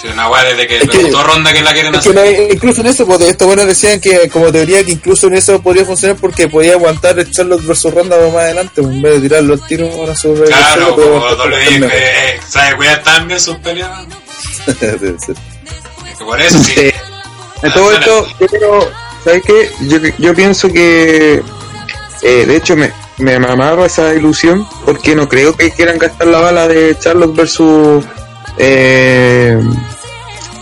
[0.00, 2.48] Si una weá desde que que- Ronda que la quieren que hacer.
[2.52, 5.84] incluso en eso, pues, estos buenos decían que como teoría que incluso en eso podría
[5.86, 9.66] funcionar porque podía aguantar el Charlotte versus Ronda más adelante, en vez de tirarlo al
[9.66, 13.90] tiro ahora sobre Claro, como WWE, eh, ¿sabe cuidar también sus peleas?
[16.18, 16.90] Por eso sí.
[17.62, 18.90] En todo esto, yo creo,
[19.24, 19.70] ¿sabes qué?
[19.88, 21.42] Yo, yo pienso que,
[22.22, 26.40] eh, de hecho, me, me amarro esa ilusión porque no creo que quieran gastar la
[26.40, 28.04] bala de Charlotte versus
[28.58, 29.58] eh,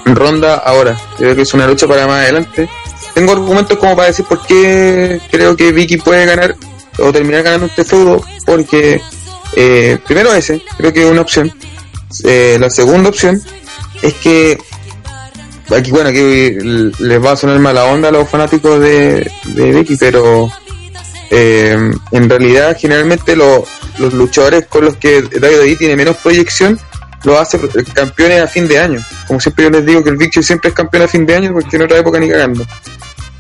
[0.05, 0.97] Ronda ahora.
[1.17, 2.69] Creo que es una lucha para más adelante.
[3.15, 6.57] Tengo argumentos como para decir por qué creo que Vicky puede ganar
[6.99, 9.01] o terminar ganando este feudo, porque
[9.57, 11.53] eh, primero ese, creo que es una opción.
[12.25, 13.41] Eh, la segunda opción
[14.03, 14.59] es que
[15.71, 16.21] aquí bueno aquí
[16.99, 20.51] les va a sonar mala onda a los fanáticos de, de Becky pero
[21.31, 21.77] eh,
[22.13, 23.65] en realidad generalmente lo-
[23.99, 26.79] los luchadores con los que WWE tiene menos proyección
[27.25, 27.59] lo hace
[27.95, 29.01] campeones a fin de año.
[29.27, 31.53] Como siempre yo les digo que el Victory siempre es campeón a fin de año
[31.55, 32.67] porque en otra época ni cagando.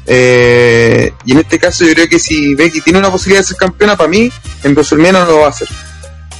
[0.06, 3.56] Eh, y en este caso yo creo que si Becky tiene una posibilidad de ser
[3.56, 4.30] campeona para mí
[4.62, 5.68] en WrestleMania no lo va a hacer.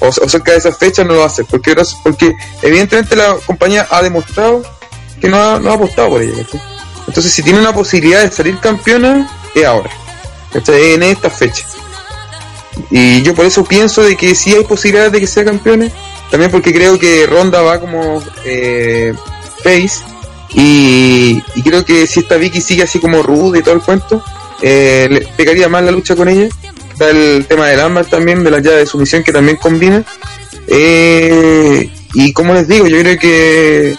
[0.01, 2.33] O, cerca de esas fechas no lo va a hacer porque, porque
[2.63, 4.63] evidentemente la compañía ha demostrado
[5.29, 6.45] no ha, no ha apostado por ella.
[7.07, 9.91] Entonces, si tiene una posibilidad de salir campeona, es ahora,
[10.53, 11.67] en esta fecha.
[12.91, 15.91] Y yo por eso pienso de que sí hay posibilidades de que sea campeona,
[16.31, 19.15] también porque creo que Ronda va como eh,
[19.63, 20.03] face,
[20.55, 24.23] y, creo que si esta Vicky sigue así como rude y todo el cuento,
[24.63, 26.49] eh, le pegaría más la lucha con ella.
[26.93, 30.05] Está el tema del ámbar también, de la llave de sumisión que también combina.
[30.69, 33.97] Eh, y como les digo, yo creo que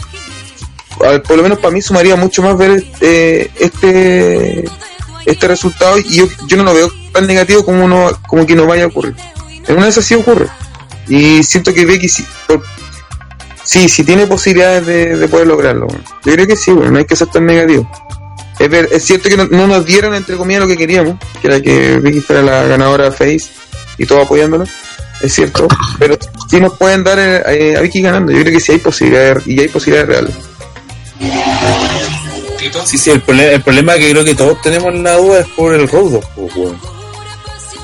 [0.98, 4.66] por lo menos para mí sumaría mucho más ver eh, este
[5.26, 8.66] este resultado y yo, yo no lo veo tan negativo como no como que no
[8.66, 9.16] vaya a ocurrir.
[9.68, 10.48] En una de esas sí ocurre.
[11.08, 12.26] Y siento que Becky sí,
[13.90, 15.88] sí, tiene posibilidades de, de poder lograrlo.
[16.24, 17.90] Yo creo que sí, no hay que ser tan negativo.
[18.60, 22.00] Es, cierto que no, no nos dieron entre comillas lo que queríamos que era que
[22.00, 23.50] Becky fuera la ganadora face
[23.98, 24.64] y todo apoyándola
[25.22, 25.68] es cierto
[26.00, 26.18] pero
[26.50, 28.32] sí nos pueden dar eh, a Vicky ganando.
[28.32, 30.55] Yo creo que sí hay posibilidades y hay posibilidades reales
[32.58, 32.86] Tito.
[32.86, 35.74] Sí, sí, el, prole- el problema que creo que todos tenemos la duda es por
[35.74, 36.80] el Road pues, weón.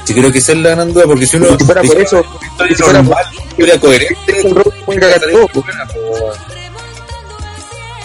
[0.06, 1.58] Sí, creo que esa es la gran duda, porque si uno.
[1.58, 2.24] si fuera por eso
[2.68, 5.66] si fuera normal, historia coherente, el Road puede cagar todo, pues.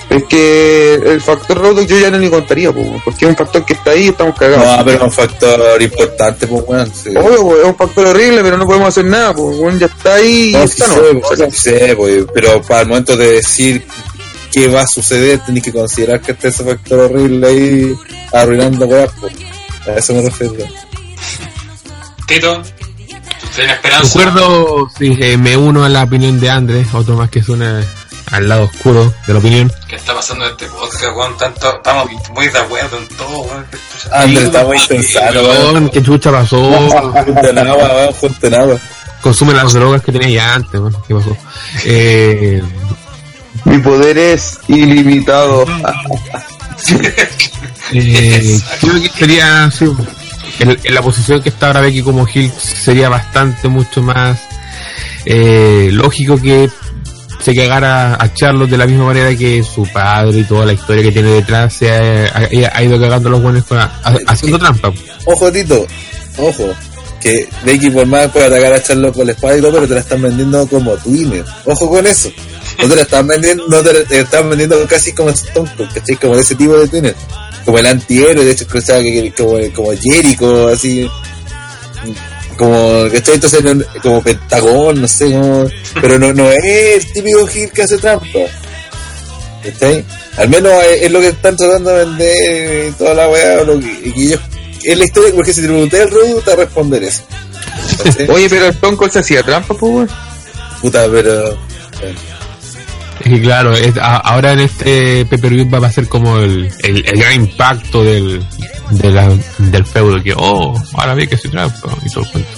[0.09, 3.65] Es que el factor Road yo ya no le contaría, po, porque es un factor
[3.67, 4.79] que está ahí y estamos cagados.
[4.79, 6.93] No, pero es un factor importante, pues, weón.
[6.95, 7.11] Sí.
[7.11, 10.15] Obvio, po, es un factor horrible, pero no podemos hacer nada, pues, bueno, ya está
[10.15, 11.37] ahí y No, está, sí ¿no?
[11.37, 13.87] sé, sí sé, pues, pero para el momento de decir
[14.57, 17.95] qué va a suceder, tenés que considerar que está ese factor horrible ahí
[18.33, 19.35] arruinando weas, pues.
[19.87, 20.55] A eso me refiero.
[22.27, 24.13] Tito, ¿tú tienes esperanza?
[24.15, 27.85] Concuerdo, sí, eh, me uno a la opinión de Andrés, otro más que suena
[28.33, 29.71] al lado oscuro de la opinión.
[29.89, 31.37] ¿Qué está pasando en este podcast, weón?
[31.37, 33.67] Tanto, estamos muy de acuerdo en todo, weón.
[34.11, 34.79] Andrés está muy.
[35.35, 36.57] Weón, ¿Qué chucha pasó?
[36.65, 38.81] Junten agua, weón, agua.
[39.21, 40.97] Consume las drogas que tenía ya antes, weón.
[41.07, 41.37] ¿Qué pasó?
[41.85, 42.63] Eh,
[43.67, 45.65] Mi poder es ilimitado.
[47.93, 49.85] eh, creo que sería, sí,
[50.61, 54.39] en, en la posición que está ahora Becky como Hill sería bastante mucho más
[55.25, 56.69] eh, lógico que
[57.41, 61.03] se cagara a Charlotte de la misma manera que su padre y toda la historia
[61.03, 63.93] que tiene detrás se ha, ha- ha ido cagando a los buenos con- ha-
[64.27, 64.93] haciendo trampa.
[65.27, 65.87] Ojo, Tito,
[66.39, 66.75] ojo.
[67.21, 69.95] Que Becky por más puede atacar a Charlotte con la espada y todo, pero te
[69.95, 71.45] la están vendiendo como Twinner.
[71.65, 72.31] Ojo con eso.
[72.79, 75.71] No te la están vendiendo, no te la te la están vendiendo casi como Stone
[75.77, 76.17] Cold, ¿cachai?
[76.17, 77.15] Como de ese tipo de Twinner.
[77.65, 78.67] Como el antihéroe, de hecho,
[79.37, 81.09] como, como Jericho, así.
[82.57, 83.35] Como, ¿cachai?
[83.35, 83.63] Entonces,
[84.03, 85.69] como Pentagón, no sé, como,
[86.01, 88.27] pero no, no es el típico Gil que hace trampa.
[89.63, 90.05] ¿Cachai?
[90.37, 94.41] Al menos es, lo que están tratando de vender toda la weá, lo que, ellos,
[94.85, 97.23] es la historia, porque si te pregunté el Rudo, te responder eso.
[98.29, 100.11] Oye, pero el Stone Cold se hacía trampa, pues.
[100.81, 101.53] Puta, pero.
[101.53, 102.15] eh,
[103.21, 106.97] Es que claro, es- a- ahora en este pay-per-view va a ser como el, el,
[107.07, 108.45] el gran impacto del,
[108.91, 112.51] de la- del feudo, que oh, ahora vi que se trampa y todo el cuento.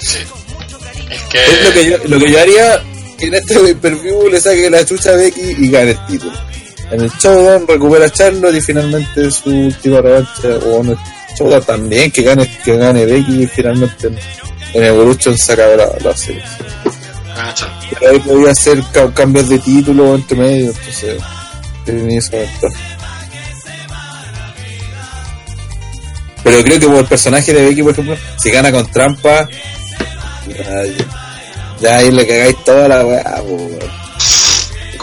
[0.00, 0.18] Sí.
[1.34, 2.82] Es Es lo que yo, lo que yo haría
[3.18, 6.32] que en este pay-per-view le saque la chucha a Becky y gane el título.
[6.90, 10.96] En el showdown recupera a Charlotte y finalmente su última revancha, o en el
[11.38, 14.18] showdown también, que gane, que gane Becky y finalmente en,
[14.84, 16.42] Evolution saca la, la serie.
[17.54, 17.86] Charlotte.
[17.98, 21.22] Pero ahí podía hacer ca- cambios de título entre medio, entonces
[21.84, 22.74] tenía esa ventaja.
[26.42, 29.48] Pero creo que por el personaje de Becky, por ejemplo, si gana con trampa,
[31.80, 33.42] ya, ahí le cagáis toda la weá.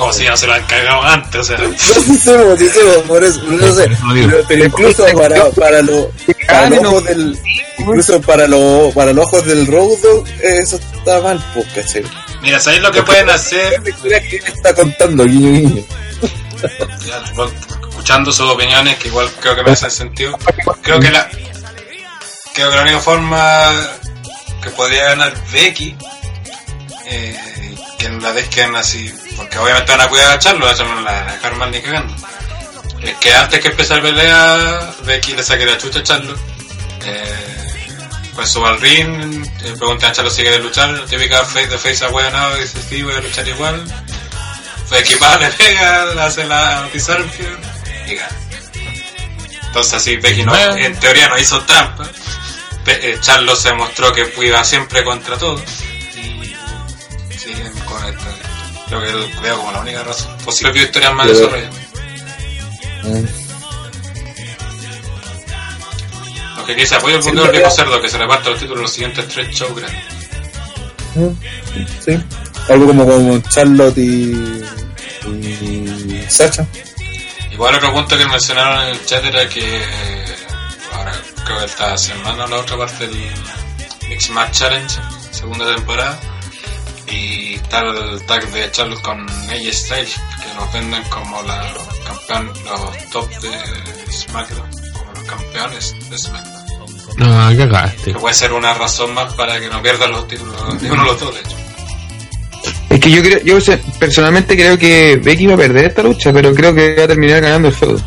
[0.02, 1.58] Como si ya se lo han cagado antes, o sea.
[1.62, 3.88] No sí sé, po, sí sé, po, por eso, no sé.
[3.88, 4.14] Lo.
[4.16, 6.12] Pero, pero incluso para, para, lo-
[6.48, 7.40] para los ojos del,
[7.78, 12.04] incluso para, los para los ojos del Road Dogg, eso está mal, pues, ¿cachai?
[12.42, 13.80] Mira, ¿sabéis lo que pueden hacer?
[13.84, 15.84] Que está contando, guiño, guiño.
[17.92, 20.36] Escuchando sus opiniones, que igual creo que me hacen sentido.
[20.82, 21.30] Creo que la.
[22.56, 23.72] Creo que la única forma
[24.64, 25.96] que podría ganar Becky,
[27.06, 27.40] eh,
[28.02, 31.02] que no la dejen así, porque obviamente van a cuidar a Charlo, a Charlo no
[31.02, 32.16] la van a dejar mal ni cagando.
[33.04, 36.36] Es que antes que empezar la pelea, Becky le saque la chucha a Charlo.
[37.06, 37.72] Eh,
[38.34, 42.04] pues suba al ring, eh, pregunta a Charlo si quiere luchar, típica face de face
[42.04, 43.86] a nada dice sí, voy a luchar igual.
[44.88, 47.50] Fue equipada, le pega, le hace la anti-Serpio
[48.08, 48.36] y gana.
[49.68, 52.10] Entonces así Becky no, en teoría no hizo trampa.
[52.88, 55.62] Eh, Charlo se mostró que iba siempre contra todo.
[57.44, 58.26] Siguen con esto.
[58.88, 60.38] Creo que veo como la única razón.
[60.46, 61.76] Posible vio historias más desarrolladas.
[63.04, 63.26] Mm.
[66.58, 68.94] Lo que quise apoyo el pero- viejo cerdo que se reparte los títulos de los
[68.94, 70.04] siguientes tres shows grandes.
[72.06, 72.24] Sí.
[72.70, 74.64] Algo como con Charlotte y,
[75.28, 76.66] y Sacha.
[77.52, 79.84] Igual otro punto que mencionaron en el chat era que
[80.94, 81.12] ahora
[81.44, 83.32] creo que esta semana la otra parte del
[84.10, 84.96] Mix Match Challenge,
[85.32, 86.20] segunda temporada,
[87.12, 92.64] y el tag de Charlotte con AJ Styles, que los venden como la, los campeones,
[92.64, 96.62] los top de SmackDown, como los campeones de SmackDown.
[97.18, 98.14] No, cagaste.
[98.14, 101.10] Que puede ser una razón más para que no pierdan los títulos, ni uno de
[101.10, 101.56] los dos de hecho.
[102.90, 103.58] Es que yo creo, yo
[104.00, 107.42] personalmente creo que Becky va a perder esta lucha, pero creo que va a terminar
[107.42, 108.02] ganando el feudo.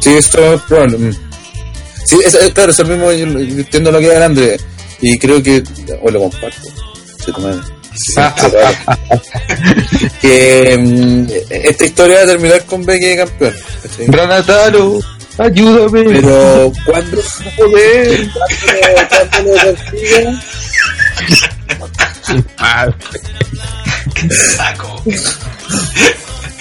[0.00, 0.98] Sí, esto es probable.
[0.98, 1.12] mm.
[2.04, 4.60] Sí, es, es- claro, eso mismo yo, entiendo lo que dice André.
[5.00, 5.62] Y creo que.
[6.02, 6.68] O lo comparto.
[7.22, 7.32] Sí.
[7.94, 8.14] Sí,
[10.22, 13.54] que mm, esta historia va a terminar con Becky de campeón.
[13.82, 14.06] ¿cachai?
[14.06, 14.98] Ranataro,
[15.38, 16.04] ayúdame.
[16.04, 17.16] Pero cuando
[19.42, 20.42] lo consiga,
[24.30, 25.02] Saco.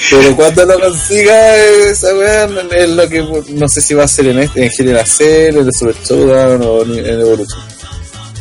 [0.10, 4.28] pero cuando lo consiga esa weá es lo que no sé si va a ser
[4.28, 7.71] en este, en General Cell, en el Super Showdown o en, en Evolution.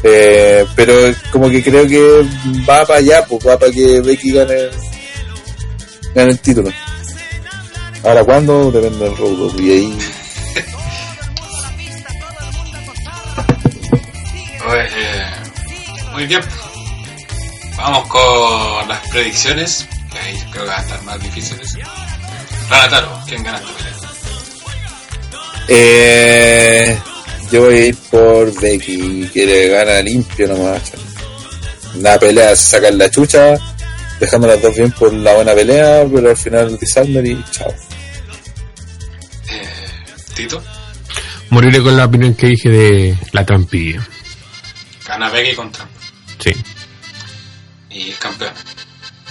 [0.02, 0.94] Eh, pero
[1.30, 2.26] como que creo que
[2.68, 4.70] va para allá, pues va para que Becky gane
[6.14, 6.70] gane el título.
[8.02, 8.70] Ahora, ¿cuándo?
[8.70, 9.52] Depende del robo.
[9.60, 9.98] Y ahí.
[14.72, 15.26] Eh,
[16.12, 16.40] muy bien.
[17.76, 21.76] Vamos con las predicciones, que ahí creo que van a estar más difíciles.
[22.68, 23.90] Ranataro, ¿quién gana esta pelea?
[25.68, 27.00] Eh,
[27.50, 30.92] yo voy a ir por Becky, quiere ganar limpio nomás.
[31.96, 33.56] La pelea se saca en la chucha,
[34.20, 37.74] dejando las dos bien por la buena pelea, pero al final Disarmer y chao.
[39.48, 39.68] Eh,
[40.34, 40.62] Tito,
[41.50, 44.06] Moriré con la opinión que dije de la trampilla.
[45.06, 45.90] gana Becky con Trump
[46.38, 46.52] Sí,
[47.90, 48.52] y es campeón.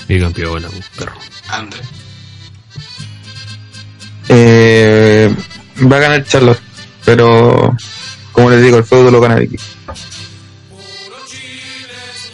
[0.09, 1.17] mi campeona, un perro.
[1.47, 1.79] Andre,
[4.27, 5.33] Eh,
[5.91, 6.59] va a ganar Charlotte,
[7.05, 7.75] pero
[8.31, 9.57] como les digo, el feudo lo gana Vicky.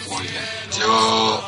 [0.09, 0.43] muy bien.
[0.79, 1.43] Yo,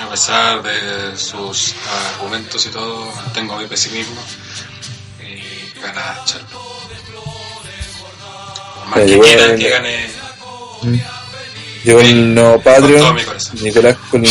[0.00, 1.74] a pesar de sus
[2.14, 4.20] argumentos y todo, mantengo mi pesimismo
[5.20, 6.48] y gana Charlotte.
[8.74, 10.10] Por más que quiera que gane
[11.84, 13.16] Llegó el nuevo Patreon.
[13.62, 14.30] Nicolás Colín.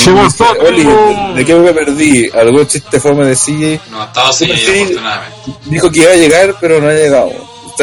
[0.65, 2.29] Oli, ¿de qué me perdí?
[2.29, 3.89] ¿Algún chiste fome de CJ?
[3.89, 4.81] No ha estado Sí, sí.
[4.81, 5.35] afortunadamente.
[5.65, 7.31] Dijo que iba a llegar, pero no ha llegado.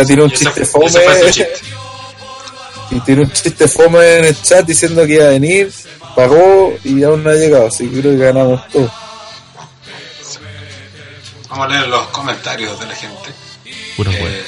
[0.03, 1.31] Tiró un chiste fue- fome.
[1.31, 1.53] chiste.
[2.91, 5.73] y tiró un chiste fome en el chat diciendo que iba a venir,
[6.17, 8.91] pagó y aún no ha llegado, así que creo que ganamos todos.
[11.49, 13.31] Vamos a leer los comentarios de la gente.
[13.97, 14.43] Pura Eh, wea.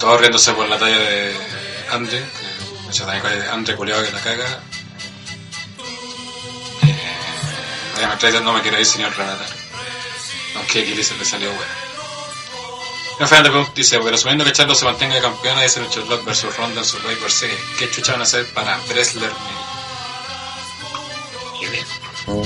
[0.00, 1.32] todos riéndose por la talla de
[1.92, 2.18] Andre,
[2.84, 4.60] que esa talla de Andre culiado que la caga.
[6.82, 9.46] Eh, no me quiero ir, señor Renata.
[10.56, 11.85] Aunque aquí se le salió bueno.
[13.18, 16.80] Rafael Punk dice, pero asumiendo que Charlo se mantenga campeona y ser Charlotte versus Ronda
[16.82, 19.30] en Survivor Series, ¿qué chucha van a hacer para Bresler?
[22.26, 22.42] ¿no?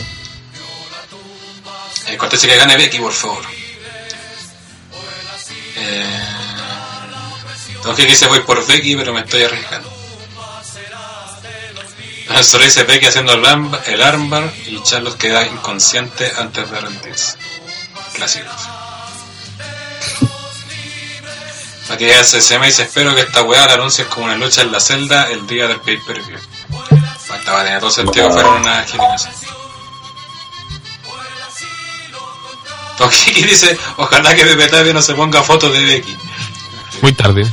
[2.07, 3.43] Eh, Cortés que gane Becky, por favor.
[5.77, 6.25] Eh,
[7.85, 9.91] aunque dice voy por Becky, pero me estoy arriesgando.
[12.43, 17.37] Solo dice Becky haciendo el, arm- el armbar y Charlos queda inconsciente antes de rendirse.
[18.15, 18.69] Clásicos.
[21.91, 25.29] Matías SSM dice espero que esta weá la anuncies como una lucha en la celda
[25.31, 26.39] el día del pay per view.
[27.27, 29.35] Faltaba tenía todo sentido fuera una eliminación.
[32.99, 36.17] Don Kiki dice, ojalá que Pepe no se ponga fotos de Becky.
[37.03, 37.45] Muy tarde.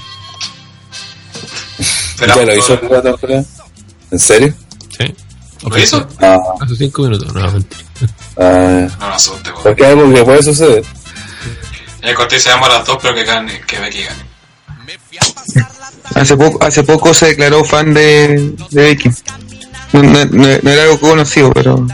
[2.20, 3.46] Pero, ¿Ya lo hizo el?
[4.12, 4.54] ¿En serio?
[4.98, 5.16] Sí.
[5.64, 6.08] ¿Lo hizo?
[6.22, 7.34] Ah, Hace cinco minutos.
[7.34, 7.84] No, mentira.
[8.38, 9.64] ah, No, no asuste, weón.
[9.64, 10.84] porque es algo que puede suceder.
[12.02, 14.27] El Cortés se llama a las dos, pero que gane, que Becky gane.
[16.16, 19.10] Hace poco, hace poco se declaró fan de, de Becky.
[19.94, 21.86] No, no- no- no era algo conocido, pero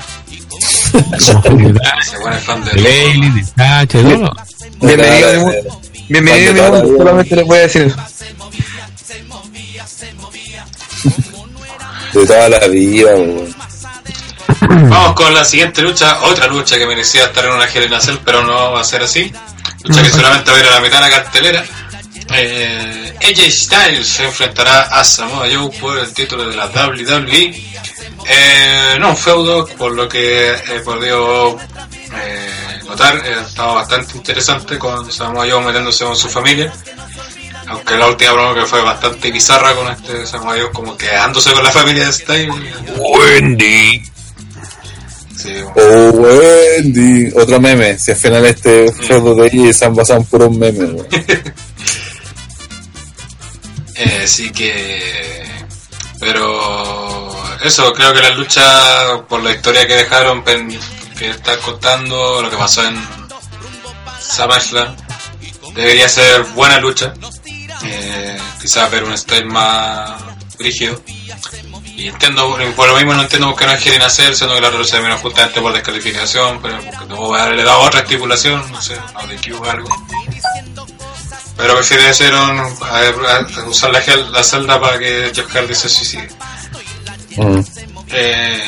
[4.79, 5.51] bienvenido,
[6.09, 7.95] bienvenido, solamente les voy a decir eso.
[12.13, 13.55] De toda la vida, weón.
[14.89, 17.89] Vamos con la siguiente lucha, otra lucha que merecía estar en una Hell
[18.23, 19.31] pero no va a ser así.
[19.83, 21.65] Lucha que solamente va a ir a la mitad de la cartelera.
[22.31, 27.53] Eh, AJ Styles se enfrentará a Samoa Joe por el título de la WWE.
[28.29, 31.57] Eh, no un feudo, por lo que he podido
[32.15, 36.71] eh, notar, eh, ha estado bastante interesante con Samoa Joe metiéndose con su familia.
[37.67, 41.63] Aunque la última broma que fue bastante bizarra con este Samoa Joe como quedándose con
[41.63, 42.55] la familia de Styles.
[42.97, 44.03] Wendy.
[45.37, 47.31] Sí, Oh, Wendy.
[47.35, 47.97] Otro meme.
[47.97, 50.89] Si al final este feudo de ahí se han basado en puros memes.
[53.95, 55.45] Eh, así que.
[56.19, 57.31] Pero.
[57.63, 62.57] Eso, creo que la lucha, por la historia que dejaron, que está contando, lo que
[62.57, 63.01] pasó en
[64.19, 64.95] SummerSlam,
[65.73, 67.13] debería ser buena lucha.
[67.85, 70.21] Eh, quizás ver un style más
[70.59, 71.01] rígido.
[71.95, 74.71] Y entiendo, por lo mismo no entiendo por qué no quieren hacer, siendo que la
[74.71, 78.97] lucha terminó justamente por descalificación, pero porque tuvo que haberle dado otra estipulación, no sé,
[79.13, 79.89] no de Q o algo.
[81.55, 84.01] Pero prefiere hacer un, a ver, a- usar la,
[84.31, 86.27] la celda para que Jeff Hardy se suicide.
[87.37, 87.59] Mm.
[88.11, 88.59] Eh,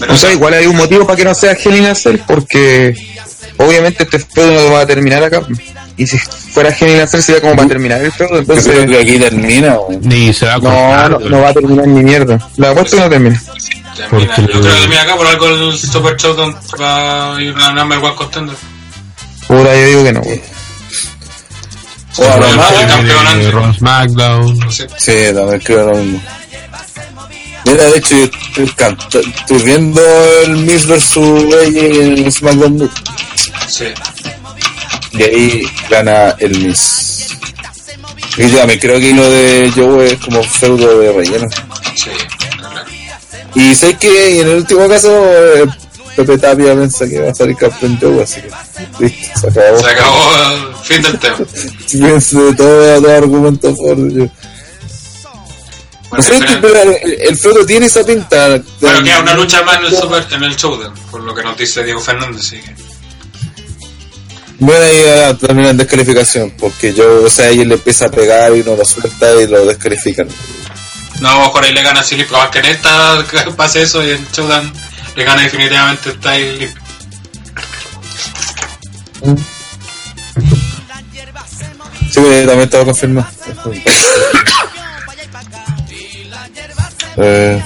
[0.00, 2.18] pero O sea, igual hay un motivo para que no sea Hell in a Cell,
[2.26, 2.94] porque
[3.58, 5.42] obviamente este feudo no va a terminar acá.
[5.98, 8.56] Y si fuera Hell in a Cell sería como para terminar el feudo, Yo creo
[8.58, 9.76] entonces que aquí termina.
[10.00, 11.10] Ni se va a no, cortar.
[11.10, 12.50] no, no va a terminar ni mierda.
[12.56, 13.42] La apuesto que no termina.
[13.96, 17.52] termina, porque- yo creo que termina acá por algo el Super Showdown va a ir
[17.54, 18.56] una number one contender.
[19.46, 20.20] Puta, yo digo que no.
[20.22, 20.42] güey.
[22.18, 22.72] O a lo más,
[23.34, 24.58] el SmackDown.
[24.58, 24.86] No sé.
[24.98, 26.22] Sí, también creo lo mismo.
[27.64, 28.14] Mira, de hecho,
[28.54, 30.00] yo estoy, viendo
[30.44, 31.16] el Miss vs.
[31.16, 32.90] En SmackDown.
[33.68, 33.86] Sí.
[35.12, 37.36] Y ahí gana el Miss.
[38.38, 41.48] Y ya me creo que lo de Joe es como feudo de relleno.
[41.94, 42.10] Sí,
[42.58, 42.84] claro.
[43.54, 45.66] Y sé que en el último caso, eh,
[46.14, 49.78] Pepe Tapia piensa que va a salir campeón Joe, así que listo, se acabó.
[49.80, 51.36] Se acabó fin del tema.
[51.90, 53.74] Pienso de todo, todo argumento.
[56.12, 56.60] No sé, espera.
[56.62, 58.62] pero el, el feudo tiene esa pinta.
[58.80, 61.56] Bueno, queda una lucha más en el, super, en el showdown, por lo que nos
[61.58, 62.40] dice Diego Fernández.
[62.46, 62.74] Así que.
[64.58, 68.56] Bueno, ahí ah, termina en descalificación, porque yo, o sea, ella le empieza a pegar
[68.56, 70.28] y no lo suelta y lo descalifican.
[71.20, 74.02] No, a lo mejor ahí le gana Silip, más que en esta que pase eso
[74.02, 74.72] y en showdown
[75.14, 76.74] le gana definitivamente Style.
[82.16, 83.28] Porque también estaba confirmado.
[87.18, 87.62] eh,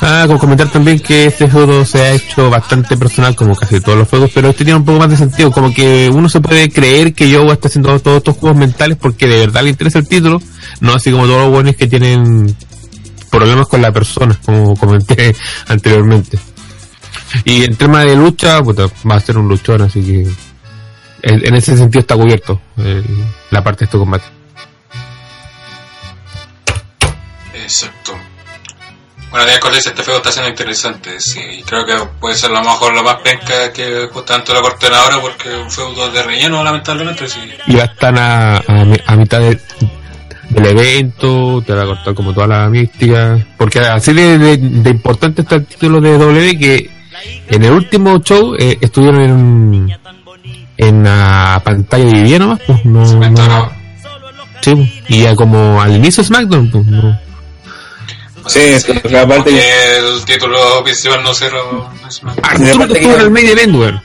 [0.00, 3.98] Ah, con comentar también que este juego se ha hecho bastante personal como casi todos
[3.98, 6.70] los juegos, pero este tiene un poco más de sentido, como que uno se puede
[6.70, 10.06] creer que Yoga está haciendo todos estos juegos mentales porque de verdad le interesa el
[10.06, 10.40] título,
[10.80, 12.54] no así como todos los buenos que tienen
[13.28, 15.34] problemas con la persona, como comenté
[15.66, 16.38] anteriormente.
[17.44, 20.28] Y en tema de lucha, puta, va a ser un luchón, así que
[21.22, 23.04] en, ese sentido está cubierto el-
[23.50, 24.24] la parte de este combate.
[27.54, 28.12] Exacto.
[29.30, 31.62] Bueno, de acuerdo, este juego está siendo interesante, sí.
[31.66, 35.54] Creo que puede ser lo mejor, lo más penca que justamente lo corten ahora porque
[35.54, 37.40] un feudo de relleno, lamentablemente, sí.
[37.66, 39.60] y va a estar a, a, mi- a mitad de-
[40.48, 44.90] del evento, te va a cortar como toda la mística, porque así de, de- de
[44.90, 46.90] importante está el título de W que
[47.48, 49.98] en el último show eh, estuvieron en,
[50.78, 53.04] en la pantalla dividida nomás, pues no,
[54.62, 57.20] sí, pues, y ya como al inicio de SmackDown, pues no.
[58.46, 58.60] sí,
[59.16, 61.30] aparte que Porque el título principal no.
[62.42, 64.02] Arturo que que- estuvo en el main event, weón.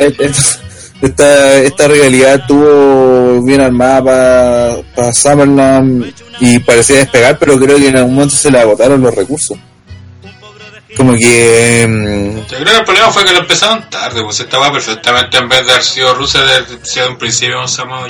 [1.02, 7.96] esta, esta realidad estuvo bien armada para Summerland y parecía despegar, pero creo que en
[7.96, 9.58] algún momento se le agotaron los recursos.
[10.98, 11.86] Como que...
[11.88, 15.48] mm, Yo creo que el problema fue que lo empezaron tarde, pues estaba perfectamente en
[15.48, 18.04] vez de haber sido Rusia, de haber sido en principio un Samoa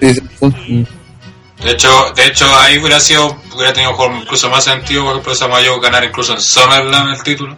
[0.00, 5.60] De hecho, de hecho ahí hubiera sido, hubiera tenido incluso más sentido, por ejemplo, Samoa
[5.80, 7.56] ganar incluso en Summerland el título.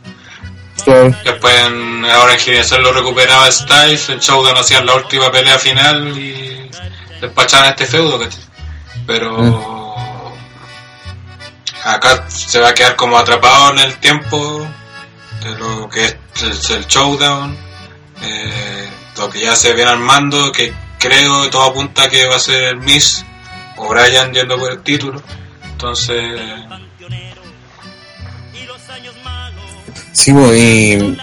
[0.84, 1.12] claro.
[1.24, 6.16] Después en, ahora en Gineasol lo recuperaba Styles, en Showdown hacían la última pelea final
[6.16, 6.70] y
[7.20, 8.44] despachaban este feudo, ¿cachai?
[9.08, 9.85] Pero
[11.86, 14.66] acá se va a quedar como atrapado en el tiempo
[15.42, 17.56] de lo que es el, Showdown,
[18.22, 22.40] eh, lo que ya se viene armando, que creo que todo apunta que va a
[22.40, 23.24] ser el Miss
[23.76, 25.22] o Brian yendo por el título.
[25.72, 26.40] Entonces,
[30.12, 31.16] Sí, bo, y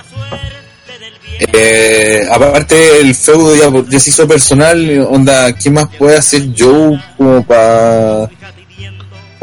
[1.40, 7.04] eh, aparte el feudo ya, ya se hizo personal, onda, ¿qué más puede hacer Joe
[7.18, 8.30] como para...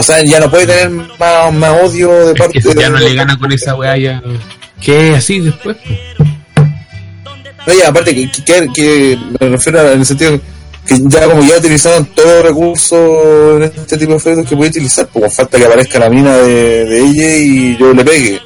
[0.01, 2.91] O sea, ya no puede tener más, más odio de Es parte que ya de...
[2.91, 4.23] no le gana con esa weá ya.
[4.81, 5.77] ¿Qué así después?
[7.67, 10.41] No, ya, aparte que, que, que me refiero a- en el sentido
[10.87, 14.71] que ya como ya utilizaron todos los recursos en este tipo de feudos que puede
[14.71, 18.41] utilizar, pues falta que aparezca la mina de, de ella y yo le pegue.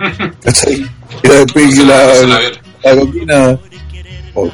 [0.42, 0.74] ¿Cachai?
[1.22, 2.40] Y después que la, la
[2.82, 3.58] la coquina.
[4.38, 4.52] Oh.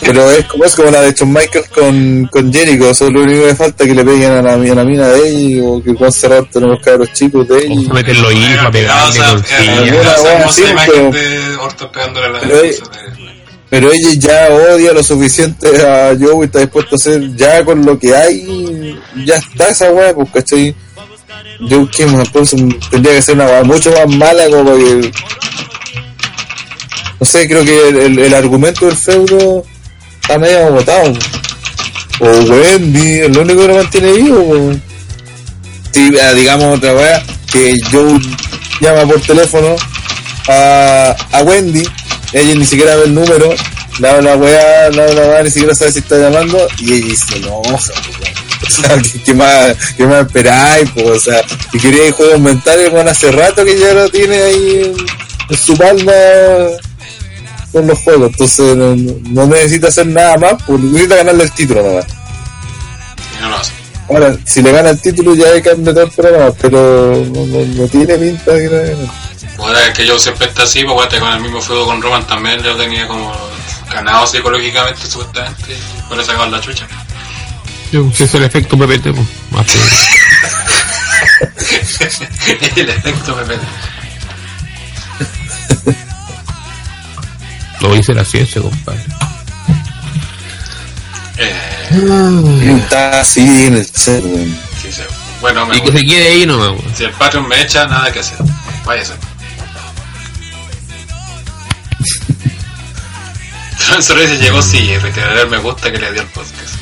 [0.00, 3.46] Pero es como, es como la de Shawn Michaels con, con Jericho, es lo único
[3.46, 6.12] que falta que le peguen a la, a la mina de ella o que Juan
[6.12, 7.80] Cerrado tenemos cabros chicos de O ella.
[7.88, 9.20] se meten los hijos a pegarle
[13.70, 17.64] pero- a ella ya odia lo suficiente a Joe y está dispuesto a hacer ya
[17.64, 20.74] con lo que hay, ya está esa weá, pues cachai.
[21.70, 22.60] Joe que entonces
[22.90, 25.10] tendría que ser una weá mucho más mala como que.
[27.20, 29.64] No sé, creo que el, el- el argumento del feudo
[30.22, 31.12] está medio agotado.
[32.20, 34.72] O Wendy, es lo único que lo mantiene vivo.
[35.92, 38.20] Sí, ah, digamos otra weá, que Joe
[38.80, 39.76] llama por teléfono
[40.48, 41.88] a, a Wendy,
[42.32, 43.54] ella ni siquiera ve el número,
[43.98, 47.36] habla la weá, habla la weá, ni siquiera sabe si está llamando, y ella se
[47.36, 48.34] enoja, po, weón.
[48.66, 51.04] O sea, ¿qué, más, qué más esperáis, po?
[51.04, 51.42] O sea,
[51.72, 55.06] si queréis juegos mentales, bueno, hace rato que ya lo tiene ahí en,
[55.50, 56.12] en su palma
[57.74, 61.52] con los juegos, entonces no, no- no necesita hacer nada más, pues necesita ganarle el
[61.52, 61.82] título
[63.42, 63.72] no lo hace.
[64.08, 67.64] Ahora, si le gana el título ya hay que todo el programa, pero no, no,
[67.66, 68.96] no tiene pinta de que.
[69.56, 72.62] Bueno, es que yo siempre está así, pues con el mismo feudo con Roman también
[72.62, 73.32] lo tenía como
[73.92, 76.86] ganado psicológicamente, supuestamente, y por eso sacaban la chucha.
[77.92, 79.26] Pues, es el efecto PPT, pues.
[79.56, 79.78] Hace-
[82.80, 83.60] el efecto PPD.
[87.80, 89.00] Lo dice la ciencia, compadre.
[91.36, 94.56] Eh, Está así en el weón.
[94.80, 95.02] sí, sí.
[95.40, 96.94] Bueno, me Y que se quede ahí nomás, weón.
[96.96, 98.38] si el Patreon me echa, nada que hacer.
[98.84, 99.12] Váyase.
[103.88, 105.00] Lorenzo Reyes llegó sí el
[105.46, 106.74] me gusta que le dio el podcast.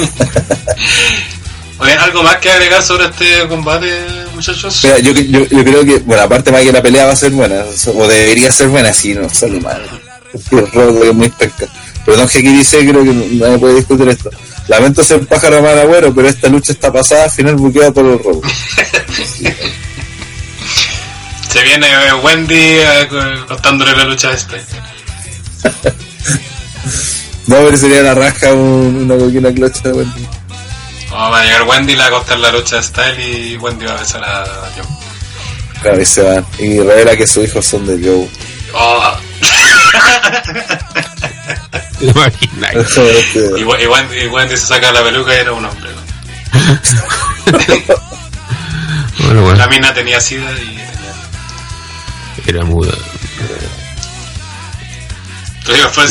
[1.80, 3.90] Oye, ¿algo más que agregar sobre este combate,
[4.34, 4.80] muchachos?
[4.84, 7.30] Mira, yo, yo, yo creo que, bueno, aparte más que la pelea va a ser
[7.30, 9.82] buena, o debería ser buena, si no sale mal.
[10.32, 10.52] Es
[11.14, 11.66] muy pesca.
[12.04, 14.30] Pero Don dice, creo que no me puede discutir esto.
[14.68, 18.40] Lamento ser pájaro mal agüero, pero esta lucha está pasada, final buqueada por el robo.
[21.50, 24.60] Se viene eh, Wendy eh, co- contándole la lucha a este.
[27.46, 29.90] No, pero sería la raja un- una coquina clocha,
[31.10, 33.96] Vamos a llegar Wendy, le va a contar la lucha de Style y Wendy va
[33.96, 34.44] a besar a
[34.76, 34.84] Joe.
[35.82, 36.46] Claro, y se van.
[36.58, 38.28] Y revela que sus hijos son de Joe.
[38.74, 39.16] Oh.
[42.00, 45.90] Y, y Wendy, y Wendy se saca la peluca y era un hombre.
[49.18, 51.14] Bueno, bueno, La mina tenía sida y tenía...
[52.46, 52.92] era muda.
[55.68, 56.06] Hijo fue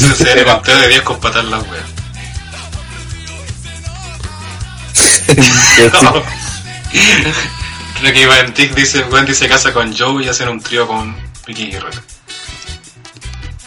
[0.46, 1.99] conteo de 10 con patar la wea.
[6.04, 6.24] No.
[8.02, 11.16] Creo que Iván Tick dice, Wendy se casa con Joe y hacen un trío con
[11.46, 12.02] Vicky Guerrero.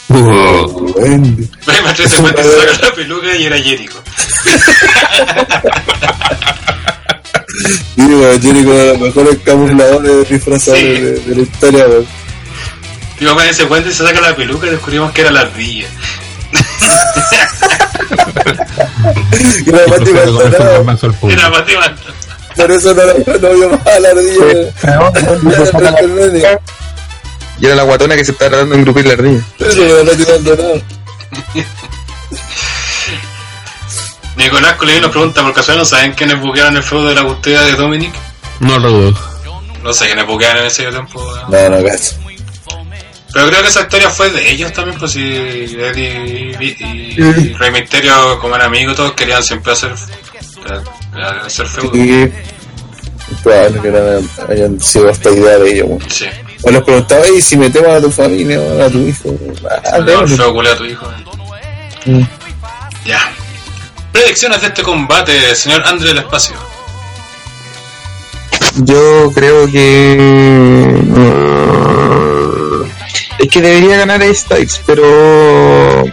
[0.08, 1.48] Uh, Wendy.
[1.66, 4.02] Me atreves Wendy se saca la peluca y era Jericho.
[7.96, 11.00] Digo, Jericho de los mejores camufladores disfrazadores Sí.
[11.00, 12.06] de, de la historia, weón.
[13.48, 15.86] Dice Wendy se saca la peluca y descubrimos que era la ardilla.
[22.56, 24.70] Por eso no, no, no vio más a la ardilla.
[27.60, 29.40] Y era la guatona que se está tratando de engrupir la ardilla.
[29.58, 29.82] Eso.
[34.36, 37.60] Nicolás Colín nos pregunta, por casualidad, ¿no saben quiénes buquearon el feudo de la custodia
[37.62, 38.14] de Dominic?
[38.60, 39.18] No lo dudo.
[39.82, 41.22] No sé quiénes buquearon en ese tiempo.
[41.48, 42.21] No, no, cacho.
[43.32, 47.52] Pero creo que esa historia fue de ellos también, pues si Eddie y, y- y
[47.54, 51.92] Rey Misterio, como eran amigos, todos querían siempre hacer, eh, hacer feudo.
[53.42, 56.10] Probable que eran, hayan sido esta idea de ellos, weón.
[56.10, 56.26] Sí,
[56.64, 59.34] O les preguntaba, y si metemos a tu familia o a tu hijo,
[59.70, 61.06] ah, feo culé a tu hijo.
[62.04, 62.20] Mm.
[63.06, 63.32] Ya.
[64.12, 66.54] Predicciones de este combate, señor André del Espacio.
[68.84, 70.92] Yo creo que.
[73.52, 76.04] Que debería ganar a Styles, pero.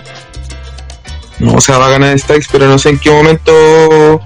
[1.40, 4.22] No, o sea, va a ganar Styles, pero no sé en qué momento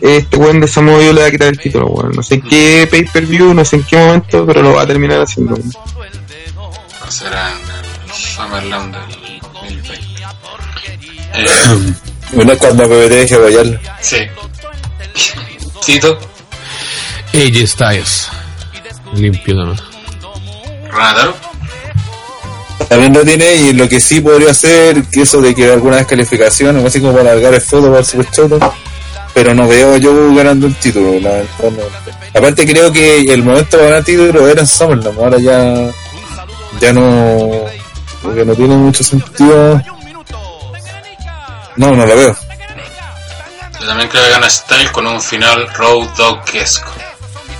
[0.00, 2.12] este weón de Samoa Joe le va a quitar el título, weón.
[2.12, 4.82] No sé en qué pay per view, no sé en qué momento, pero lo va
[4.82, 5.54] a terminar haciendo.
[5.54, 5.72] weón.
[7.04, 7.58] No será en
[8.08, 10.00] el Summerland del 2020.
[11.36, 11.92] Eh,
[12.32, 13.78] Bueno, es cuando PPT deje de apoyarlo.
[14.00, 14.18] sí.
[15.84, 16.18] Tito,
[17.34, 18.28] AJ Styles.
[19.14, 19.78] Limpio también.
[20.90, 21.34] Ranataro.
[22.88, 26.76] También lo tiene y lo que sí podría hacer, que eso de que alguna descalificación,
[26.76, 28.70] algo así como para alargar el fútbol para el Super Showdown,
[29.32, 32.10] pero no veo yo ganando el título, lamentablemente.
[32.34, 35.90] Aparte creo que el momento para ganar el título era en SummerSlam, ahora ya,
[36.80, 37.64] ya no,
[38.22, 39.80] porque no tiene mucho sentido.
[41.76, 42.36] No, no lo veo.
[43.80, 46.90] Yo también creo que gana Style con un final Road Dog-esco.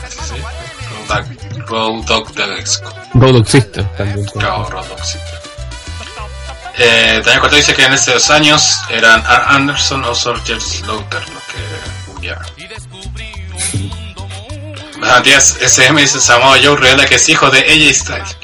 [0.08, 0.42] ¿Sí, sí?
[1.66, 3.20] Road Dog- Road Dog-esco.
[3.20, 4.26] Road existe también.
[4.26, 5.18] Claro, Road Dog, sí.
[6.76, 9.42] Eh, también cuando dice que en estos años eran R.
[9.46, 12.46] Anderson o Soldier Slaughter los que buquearon.
[14.98, 18.36] Matías SM dice Samoa Joe revela que es hijo de AJ Styles.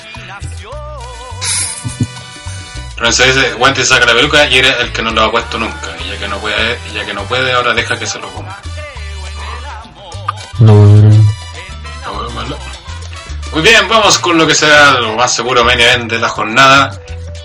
[2.96, 5.96] Lorenzo dice, Wendy saca la peluca y era el que no lo ha puesto nunca.
[6.04, 8.58] Y ya que no puede, ya que no puede, ahora deja que se lo coma.
[10.58, 11.19] No.
[13.52, 16.92] Muy bien, vamos con lo que será lo más seguro main event de la jornada.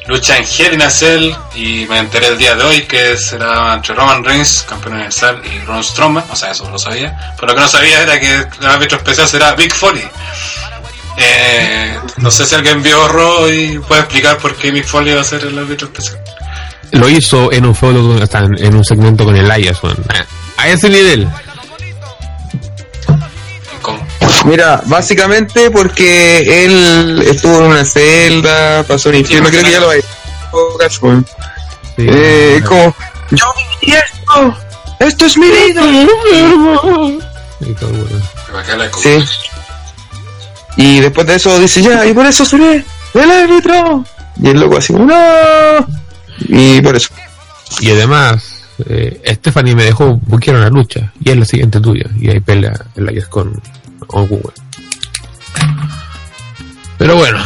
[0.08, 3.74] Lucha en Hell in a Cell y me enteré el día de hoy que será
[3.74, 7.34] entre Roman Reigns, campeón universal, y Braun Strowman, o sea, eso lo sabía.
[7.36, 10.08] Pero lo que no sabía era que el árbitro especial será Big Foley.
[11.18, 15.22] Eh, no sé si alguien vio Raw y puede explicar por qué Big Foley va
[15.22, 16.20] a ser el árbitro especial.
[16.92, 17.76] Lo hizo en un
[18.60, 19.80] en, un segmento con Elias.
[19.84, 21.28] A- A ese nivel.
[24.46, 29.90] Mira, básicamente porque él estuvo en una celda, pasó un infierno, creo que ya lo
[29.90, 30.02] hay.
[30.02, 30.08] Sí.
[31.98, 32.96] Eh, como,
[33.32, 33.46] yo
[33.82, 34.58] viví esto,
[35.00, 35.82] esto es mi vida.
[37.62, 38.22] Y todo, weón.
[38.52, 39.24] ¿Para qué hablas con- Sí.
[40.78, 42.84] Y después de eso dice, ya, y por eso seré
[43.14, 44.04] el árbitro.
[44.42, 45.16] Y el loco así no.
[46.40, 47.10] Y por eso.
[47.80, 51.14] Y además, eh, Stephanie me dejó buquear una lucha.
[51.24, 52.10] Y es la siguiente tuya.
[52.20, 53.62] Y ahí pelea en la que es con,
[54.08, 54.54] con Google.
[56.98, 57.40] Pero bueno.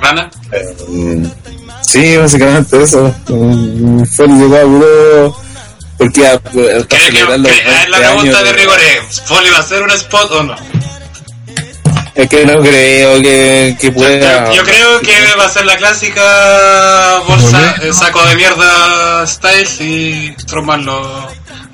[0.00, 0.30] ¿Rana?
[0.88, 1.26] Mm,
[1.82, 3.14] Sí, básicamente eso.
[3.28, 5.36] Mm, Fue llegó a puro.
[5.98, 9.50] Porque a- está ¿Cree que, celebrando que- ah, la 20 pregunta de rigor es, ¿Foley
[9.50, 10.56] va a hacer un spot o no?
[12.16, 14.50] Es que no creo que, que pueda.
[14.52, 20.34] Yo creo que va a ser la clásica bolsa, eh, saco de mierda Styles y
[20.40, 21.28] Strowman lo, lo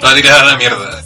[0.04, 1.00] va a tirar a la mierda.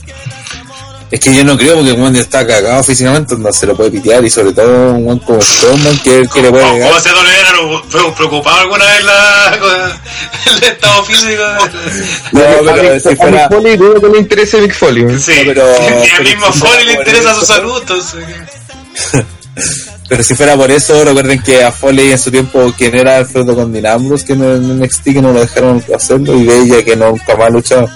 [1.08, 3.92] Es que yo no creo porque el Juan está cagado físicamente, no se lo puede
[3.92, 6.88] pitear y sobre todo un Juan como Strowman que, el que le puede ¿Cómo pegar.
[6.90, 9.70] cómo se doble preocupado alguna vez la, con
[10.56, 11.42] el estado físico?
[12.32, 13.48] No, pero a si a fuera.
[13.48, 15.04] Mick Foley dudo que le interese Mick Foley.
[15.04, 15.20] weón.
[15.20, 18.24] Sí, No, pero- y al mismo Foley le interesa su salud, entonces...
[20.08, 23.26] Pero si fuera por eso, recuerden que a Foley en su tiempo, quien era el
[23.26, 26.94] feudo con Dean Ambrose, que no, en que no lo dejaron hacerlo, y Bella, que
[26.94, 27.90] nunca más ha luchado.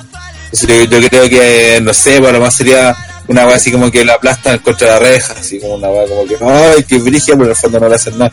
[0.52, 2.96] Yo, yo creo que, no sé, para lo más sería
[3.28, 6.26] una weá así como que la aplastan contra la reja, así como una weá como
[6.26, 8.32] que, ay, que brigia, pero en el fondo no le hacen nada.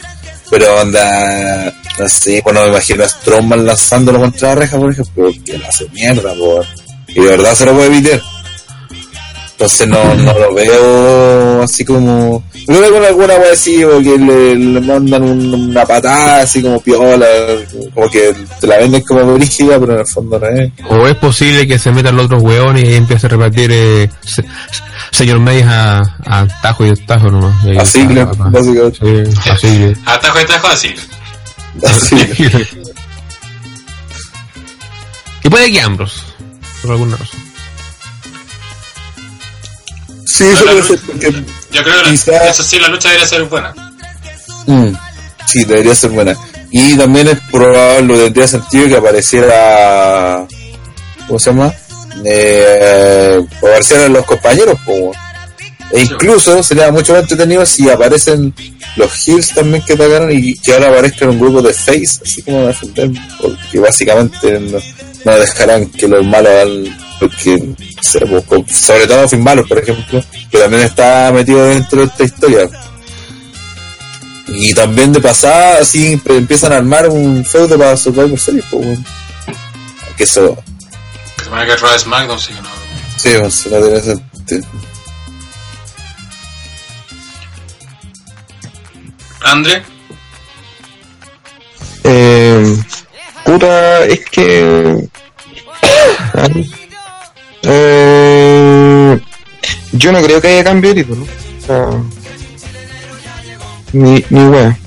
[0.49, 4.91] Pero onda, no sé, pues no me imagino a Strowman lanzándolo contra la reja, por
[4.91, 6.65] ejemplo, porque lo hace mierda, por.
[7.09, 8.21] Y de verdad se lo puede evitar.
[9.51, 12.43] Entonces no, no lo veo así como.
[12.67, 16.41] Yo creo que con alguna wea así, o que le, le mandan un- una patada
[16.41, 17.25] así como piola,
[17.93, 20.71] como que te la venden como brígida, pero en el fondo no es.
[20.89, 24.43] O es posible que se metan los otros hueones y empiece a repartir eh, se-
[25.11, 27.63] señor May a, a tajo y tajo nomás.
[27.63, 28.49] Y Así, papá.
[28.49, 28.99] básicamente.
[29.33, 30.93] Sí, así que- Atajo y atajo así.
[31.85, 32.15] Así.
[35.43, 36.19] y puede que Ambrose,
[36.81, 37.39] por alguna razón.
[40.25, 41.43] Sí, eso la puede ser, porque.
[41.77, 43.73] Yo creo que Quizá- eso sí, la lucha debería ser buena.
[44.65, 44.93] Mm,
[45.45, 46.35] sí, debería ser buena.
[46.71, 50.45] Y también es probable, tendría sentido que apareciera.
[51.27, 51.71] ¿Cómo se llama?
[52.25, 55.11] Eh, aparecieran los compañeros, como.
[55.91, 58.53] E incluso sería mucho más entretenido si aparecen
[58.97, 62.65] los Hills también que atacaron y que ahora aparezcan un grupo de Face, así como
[62.67, 63.09] defender,
[63.39, 64.79] porque básicamente no,
[65.23, 67.75] no dejarán que los malos porque
[68.47, 72.69] pues, sobre todo Finn Balor, por ejemplo, que también está metido dentro de esta historia.
[74.47, 79.03] Y también de pasada, así empiezan a armar un feudo para Survivor Series, pues, bueno.
[80.15, 80.57] Que eso,
[81.37, 82.69] Que se van a quedar Raw SmackDown, sí que no.
[83.17, 84.67] sí, pues, no tiene sentido.
[89.41, 89.83] André,
[92.09, 92.77] Eh,
[93.43, 95.09] puta, es que.
[97.69, 99.19] Eh,
[99.91, 101.23] yo no creo que haya cambio de título.
[101.23, 101.89] O sea,
[103.93, 104.77] ni, ni wea.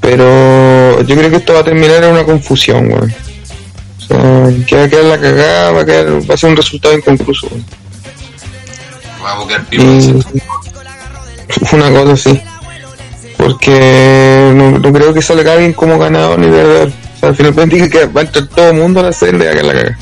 [0.00, 3.14] Pero yo creo que esto va a terminar en una confusión, weón.
[3.98, 6.56] O sea, que va a quedar la cagada, va a, quedar, va a ser un
[6.56, 7.64] resultado inconcluso, weón.
[9.24, 9.42] va a
[11.72, 12.40] una cosa así.
[13.36, 16.88] Porque no, no creo que salga alguien como ganador ni verdad.
[16.88, 19.12] O sea, al final pues, dije que va a entrar todo el mundo a la
[19.12, 19.98] celda y a que la caga.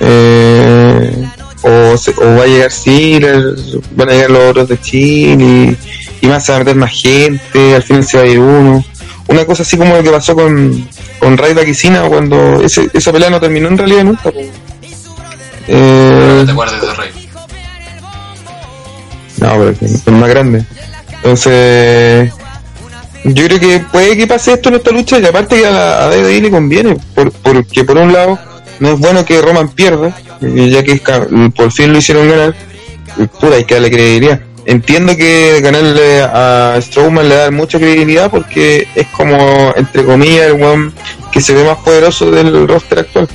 [0.00, 1.28] Eh,
[1.62, 3.54] o, se- o va a llegar Sealer,
[3.94, 5.76] van a llegar los otros de Chile
[6.22, 8.38] y, y más se va a meter más gente, al final se va a ir
[8.38, 8.84] uno.
[9.28, 13.30] Una cosa así como lo que pasó con, con Raida Kissina cuando ese, esa pelea
[13.30, 14.32] no terminó en realidad nunca.
[15.68, 17.10] Eh, No te guardes de rey.
[19.38, 20.64] no, pero es más grande.
[21.16, 22.32] Entonces,
[23.24, 26.04] yo creo que puede que pase esto en esta lucha y aparte que a, la,
[26.06, 28.38] a le conviene, por, porque por un lado
[28.80, 31.00] no es bueno que Roman pierda, y ya que
[31.54, 32.54] por fin lo hicieron ganar,
[33.16, 34.40] y pura hay que darle credibilidad.
[34.66, 40.62] Entiendo que ganarle a Strowman le da mucha credibilidad porque es como, entre comillas, el
[40.62, 40.92] one
[41.32, 43.28] que se ve más poderoso del roster actual.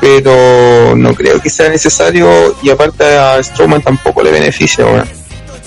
[0.00, 5.08] Pero no creo que sea necesario y aparte a Strowman tampoco le beneficia, weón.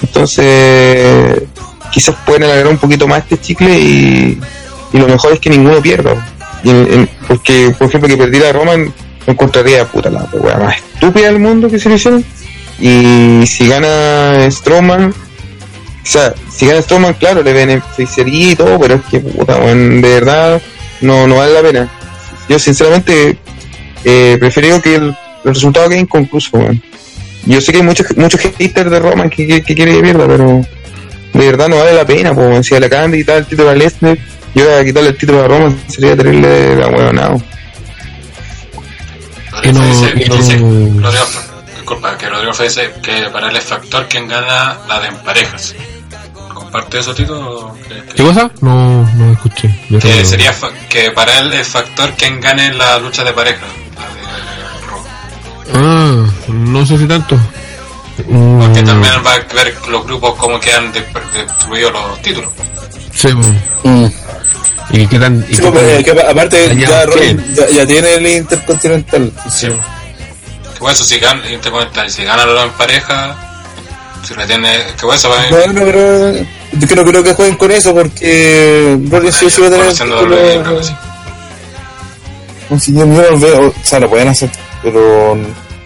[0.02, 1.44] Entonces,
[1.92, 4.42] quizás pueden alargar un poquito más este chicle y,
[4.92, 6.35] y lo mejor es que ninguno pierda.
[7.28, 8.94] Porque, por ejemplo, que perdiera a Roman,
[9.26, 12.24] me encontraría puta la weá más estúpida del mundo que se lo hicieron.
[12.80, 15.14] Y si gana Strowman, o
[16.04, 20.10] sea, si gana Strowman, claro, le beneficiaría y todo, pero es que, puta, weón, de
[20.10, 20.62] verdad,
[21.02, 21.90] no, no vale la pena.
[22.50, 23.38] Yo, sinceramente,
[24.04, 26.82] eh, prefiero que el, el resultado quede inconcluso, weón.
[27.46, 30.26] Yo sé que hay muchos muchos haters de Roman que, que, que quiere que pierda,
[30.28, 30.66] pero
[31.34, 33.76] de verdad no vale la pena, pues si le acaban de quitar el título a
[33.76, 34.18] Lesnar,
[34.56, 37.42] yo voy a quitarle el título a Roman, sería terrible de la huevonao.
[39.62, 41.26] Que no- que dice, no- dice- Rodrigo,
[41.76, 45.76] disculpa, que Rodrigo dice que para él es factor quien gana la de en parejas.
[46.54, 47.74] ¿Comparte eso, Tito?
[47.88, 48.50] que- ¿Qué cosa?
[48.62, 49.74] No, no escuché.
[49.90, 53.66] Yo Que sería fa- que para él es factor quien gane la lucha de pareja.
[53.96, 55.86] la de.
[55.86, 57.38] Ah, no sé si tanto.
[58.18, 58.32] Porque
[58.82, 62.52] Mm, también va a ver los grupos cómo quedan de- destruidos los títulos.
[63.16, 63.48] Sí, pues.
[63.84, 64.06] Mm.
[64.92, 65.46] ¿Y qué tan.?
[65.50, 67.56] Y Sí, qué pues, tan- eh, que apa- aparte, ya, ¿quién?
[67.56, 69.32] ya, ya tiene el Intercontinental.
[69.50, 69.68] Sí.
[69.68, 73.36] Que bueno, eso si gana, te comenta, si gana la en pareja,
[74.24, 74.70] si le tiene,
[75.00, 76.34] que bueno, eso va a Bueno, pero
[76.74, 79.94] yo que no creo que jueguen con eso porque Rollins sí sí va a tener
[79.96, 80.82] creo.
[82.70, 84.50] No, si yo no lo veo, o sea, lo pueden hacer,
[84.84, 85.38] pero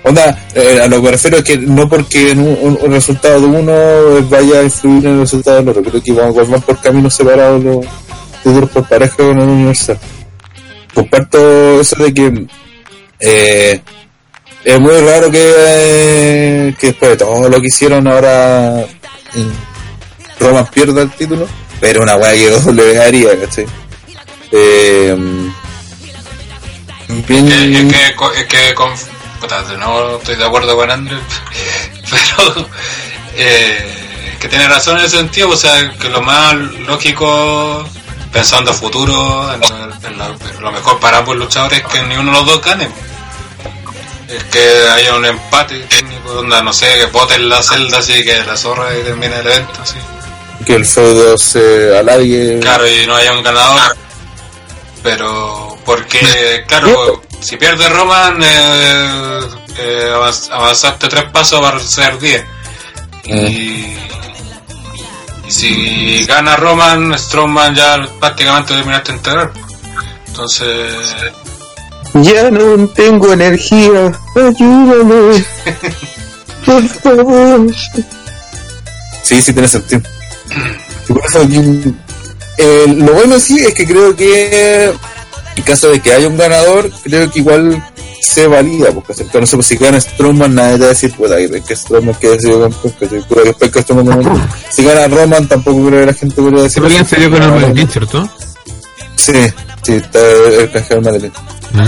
[0.09, 2.91] onda, eh, a lo que me refiero es que no porque en un, un- un
[2.91, 6.61] resultado de uno vaya a influir en el resultado del otro, creo que vamos van
[6.61, 7.85] por caminos separados los
[8.43, 9.97] títulos por pareja con el universal.
[10.93, 12.45] Comparto eso de que
[13.19, 13.81] eh,
[14.63, 18.85] es muy raro que, eh, que después de todo lo que hicieron ahora eh,
[20.39, 21.47] Roman pierda el título,
[21.79, 23.65] pero una weá que W haría, ¿cachai?
[24.51, 25.15] Eh,
[27.27, 28.89] bien, Es que, es que, co- es que con,
[29.47, 31.19] nuevo estoy de acuerdo con Andrés,
[32.09, 32.67] pero
[33.35, 37.85] eh, que tiene razón en ese sentido, o sea, que lo más lógico,
[38.31, 42.01] pensando a futuro, en, lo- en lo, en lo mejor para ambos luchadores es que
[42.03, 42.89] ni uno de los dos gane.
[44.27, 48.43] Es que haya un empate técnico, donde no sé, que voten la celda así que
[48.45, 49.95] la zorra y termine el evento así.
[50.65, 52.59] que el feudo se alargue.
[52.61, 53.97] Claro, y no haya un ganador.
[55.03, 59.39] Pero, porque, claro, si pierde Roman, eh,
[59.77, 62.43] eh, avanz- avanzaste tres pasos para ser 10.
[63.25, 63.95] Y, y
[65.51, 69.51] si gana Roman, Strowman ya prácticamente terminaste de integrar.
[70.27, 71.15] Entonces,
[72.15, 75.45] Ya no tengo energía, ayúdame.
[76.65, 77.73] Por favor.
[79.23, 80.01] Sí, sí tiene sentido.
[81.07, 81.95] Y por eso aquí,
[82.59, 84.93] eh, lo bueno sí es que creo que
[85.55, 87.83] en caso de que haya un ganador, creo que igual
[88.21, 91.11] se valida, porque aceptar, no sé, pues si gana Strowman, nadie te va a decir,
[91.13, 95.47] puta, que que Strowman que ha sido campeón, que puro que no Si gana Roman,
[95.47, 96.73] tampoco creo que la gente podría decir.
[96.73, 97.15] Se pelean eso.
[97.15, 98.29] serio con el maletín, ¿cierto?
[99.15, 99.33] Sí,
[99.83, 101.31] sí, está el canjeado maletín.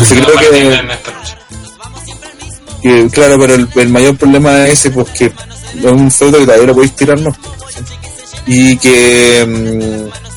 [0.05, 1.05] Sí, creo Martín
[2.81, 6.39] que, que, claro, pero el, el mayor problema es ese, pues que es un feudo
[6.39, 7.35] que todavía lo podéis tirar, ¿no?
[8.47, 10.30] Y que, mm,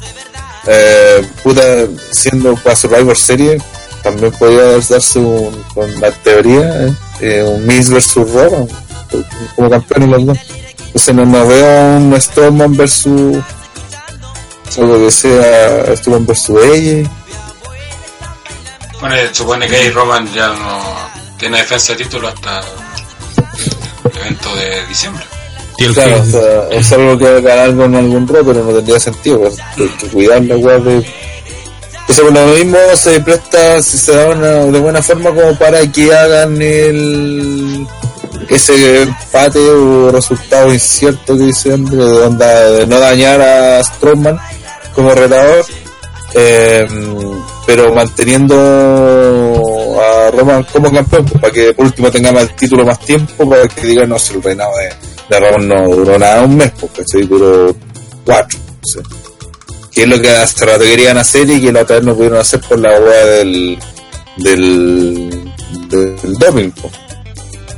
[0.66, 1.62] eh, puta,
[2.10, 3.62] siendo para Survivor Series,
[4.02, 8.68] también podría darse un, con la teoría, eh, un Miss versus Raw,
[9.56, 10.38] como campeones los dos.
[10.86, 13.42] Entonces no, no veo un Strowman versus,
[14.78, 17.10] algo que sea Strowman versus ella.
[19.00, 20.94] Bueno, supone que Roman ya no
[21.38, 22.60] tiene defensa de título hasta
[24.04, 25.24] el evento de diciembre.
[25.76, 29.40] Claro, o sea, es algo que haga algo en algún rol, pero no tendría sentido.
[29.40, 31.04] Pues, hay que cuidar la weá de.
[32.06, 36.14] Por lo mismo se presta, si se da una, de buena forma, como para que
[36.14, 37.86] hagan el.
[38.48, 44.38] ese empate o resultado incierto que dice André, de, no dañar a Strowman
[44.94, 45.64] como retador,
[46.34, 46.86] eh,
[47.66, 48.54] pero manteniendo
[50.00, 53.48] a Roman como campeón, pues, para que por último tenga más el título más tiempo,
[53.48, 56.72] para que digan, no, si el reinado de, de Roman no duró nada un mes,
[56.80, 57.22] porque ¿cachai?
[57.26, 57.74] duró
[58.24, 58.58] cuatro.
[58.58, 59.02] o sea,
[59.92, 62.38] que es lo que hace rato querían hacer y que la otra vez no pudieron
[62.38, 63.78] hacer por la hueá del,
[64.38, 65.52] del,
[65.88, 66.70] del doping.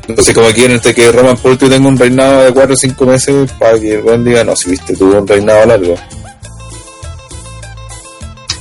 [0.09, 3.07] Entonces, como quieren este que Roman por último tenga un reinado de 4 o 5
[3.07, 5.97] meses para que el buen diga, no, si viste, tuvo un reinado largo.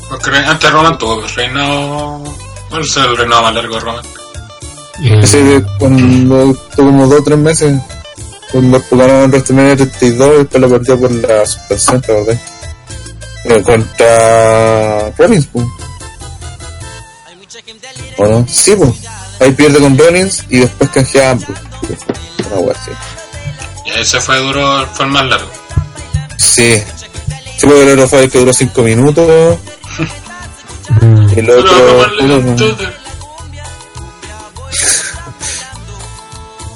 [0.10, 2.24] Porque antes Roman tuvo el reinado.
[2.70, 4.06] ¿Cuál es el reinado más largo de Roman?
[5.04, 7.80] eh, Ese de cuando tuvo como 2 o 3 meses,
[8.56, 12.40] cuando jugaron en WrestleMania 32 y después lo perdió por la suspensión, ¿te acordás?
[13.44, 15.66] Pero contra Rollins, pues.
[18.18, 18.48] ¿O no?
[18.48, 18.94] Sí, pues.
[19.42, 21.34] Ahí pierde con Rollins y después canjea.
[21.34, 22.92] Una wea así.
[23.88, 25.52] Y ese fue duro, fue el más largo.
[26.38, 26.82] Sí.
[27.58, 29.58] Sí, porque el otro fue el que duró 5 minutos.
[31.36, 33.05] El otro.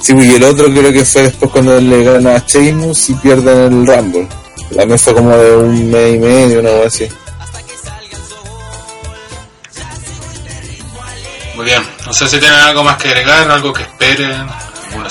[0.10, 3.58] Sí, y el otro creo que fue después cuando le gana a Sheamus y pierden
[3.58, 4.28] el Rumble.
[4.76, 7.08] También fue como de un mes y medio, una cosa así.
[11.56, 11.84] Muy bien.
[12.08, 14.48] No sé si tienen algo más que agregar, algo que esperen.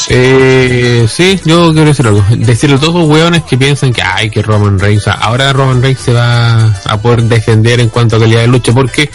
[0.08, 2.24] Eh, sí, yo quiero decir algo.
[2.30, 6.00] Decirle a todos los hueones que piensan que, ay, que Roman Reigns, ahora Roman Reigns
[6.00, 9.08] se va a poder defender en cuanto a calidad de lucha, porque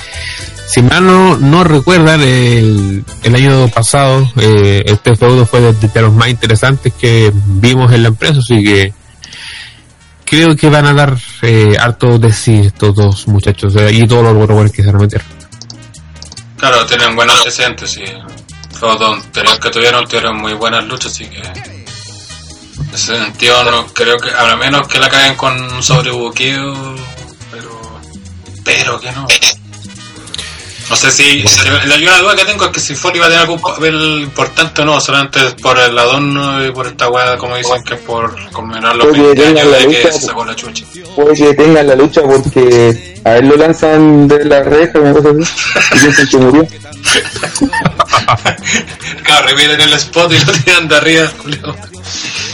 [0.65, 6.13] si mal no, no recuerdan, el, el año pasado eh, este feudo fue de, los
[6.13, 8.93] más interesantes que vimos en la empresa, así que
[10.25, 14.23] creo que van a dar eh, harto de sí estos dos muchachos eh, y todos
[14.23, 15.21] los buenos que se van a meter.
[16.57, 18.03] Claro, tienen buenos antecedentes, sí.
[18.81, 21.39] Los que tuvieron tuvieron muy buenas luchas, así que.
[21.39, 21.85] En
[22.93, 24.29] ese sentido, no creo que.
[24.29, 25.81] A menos que la caigan con un
[27.51, 27.99] pero.
[28.65, 29.25] Pero que no.
[30.89, 31.43] No sé si.
[31.85, 34.81] La única duda que tengo es que si Foley va a tener algún papel importante
[34.81, 38.51] o no, solamente por el adorno y por esta weá, como dicen que es por
[38.51, 40.85] conmemorar los Oye, 20 años la de que lucha, se sacó la chucha.
[41.15, 45.29] Puede que tengan la lucha porque a él lo lanzan de la reja, una cosa
[45.29, 45.41] así,
[45.93, 46.67] y piensan que murió.
[49.23, 51.75] Claro, reviven el spot y lo tiran de arriba, culiao.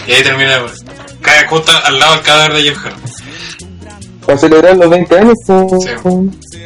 [0.07, 0.61] Y ahí termina.
[0.61, 0.83] pues.
[1.21, 3.01] Cae justo al lado del cadáver de Jeff Hardy.
[4.29, 6.59] Para celebrar los 20 años, Sí.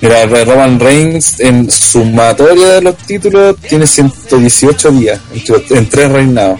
[0.00, 5.20] Mira, Roman Reigns en sumatoria de los títulos tiene 118 días
[5.68, 6.58] en tres reinados.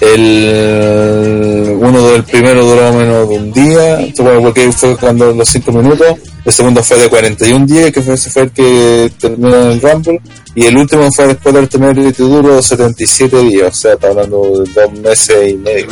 [0.00, 6.06] El uno del primero duró menos de un día, porque fue cuando los 5 minutos.
[6.44, 9.80] El segundo fue de 41 días, que fue, ese fue el que terminó en el
[9.80, 10.20] Rumble.
[10.54, 14.62] Y el último fue después de tener el duro 77 días, o sea, está hablando
[14.62, 15.88] de dos meses Y medio.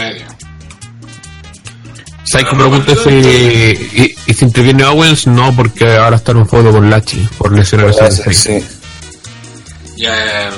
[2.26, 5.26] ¿Sabes que pregunta si y, y si interviene Owens?
[5.28, 8.64] No, porque ahora está en un feudo con Lachi por lesionar a sí.
[9.96, 10.54] Ya, el.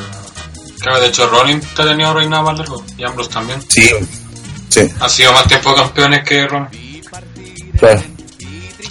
[0.81, 2.83] Claro, de hecho, Rollins ha tenido reinado más largo.
[2.97, 3.61] Y Ambrose también.
[3.69, 3.83] Sí,
[4.69, 6.71] sí, Ha sido más tiempo campeones que Roman.
[7.79, 8.03] claro.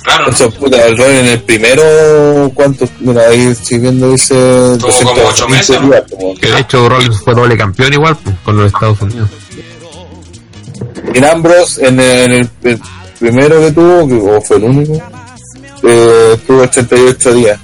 [0.03, 0.29] Claro.
[0.29, 2.87] Eso, puta, el rol en el primero, ¿cuánto?
[2.99, 4.35] Mira, ahí estoy viendo, dice...
[4.79, 5.87] como 220 ocho meses, ¿no?
[5.87, 6.35] días, como.
[6.35, 9.29] Que de hecho Rollins fue doble campeón igual pues, con los Estados Unidos.
[11.13, 12.81] En Ambrose, en el, en el- el
[13.19, 14.93] primero que tuvo, que, o fue el único,
[15.83, 17.59] eh, tuvo 88 días.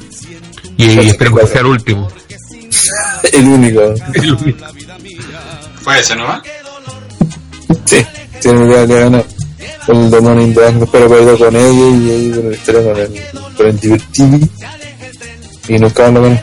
[0.77, 2.07] Y, y espero que sea el último.
[3.31, 3.81] El único.
[5.81, 6.41] Fue ese nomás.
[7.85, 8.05] Sí,
[8.41, 9.25] tiene que que ganar.
[9.87, 12.83] El de Money in the Bank, pero perdió con ella y ahí con el historia
[12.83, 13.21] con el,
[13.57, 14.47] con el Diver TV.
[15.67, 16.41] Y nunca lo ganó.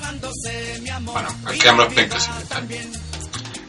[1.05, 2.31] Bueno, es que Ambrose penca, sí.
[2.43, 2.91] está bien.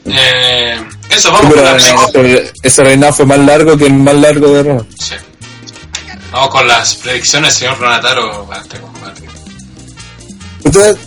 [0.05, 0.75] Eh,
[1.11, 3.93] eso, Sí, vamos con pero, las eh, pero ese reinado fue más largo que el
[3.93, 4.85] más largo de Roma.
[4.99, 5.15] Sí.
[6.31, 9.21] Vamos con las predicciones, señor Ronataro, para este combate.
[10.63, 10.97] Ustedes,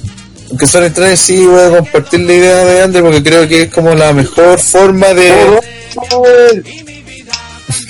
[0.51, 3.73] aunque son extraños, sí voy a compartir la idea de André porque creo que es
[3.73, 5.61] como la mejor forma de.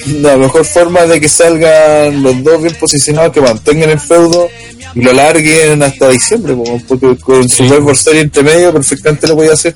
[0.06, 4.50] La mejor forma de que salgan los dos bien posicionados, que mantengan el feudo
[4.94, 6.54] y lo larguen hasta diciembre,
[6.86, 9.74] porque con su Survivor Series entre medio perfectamente lo podía hacer.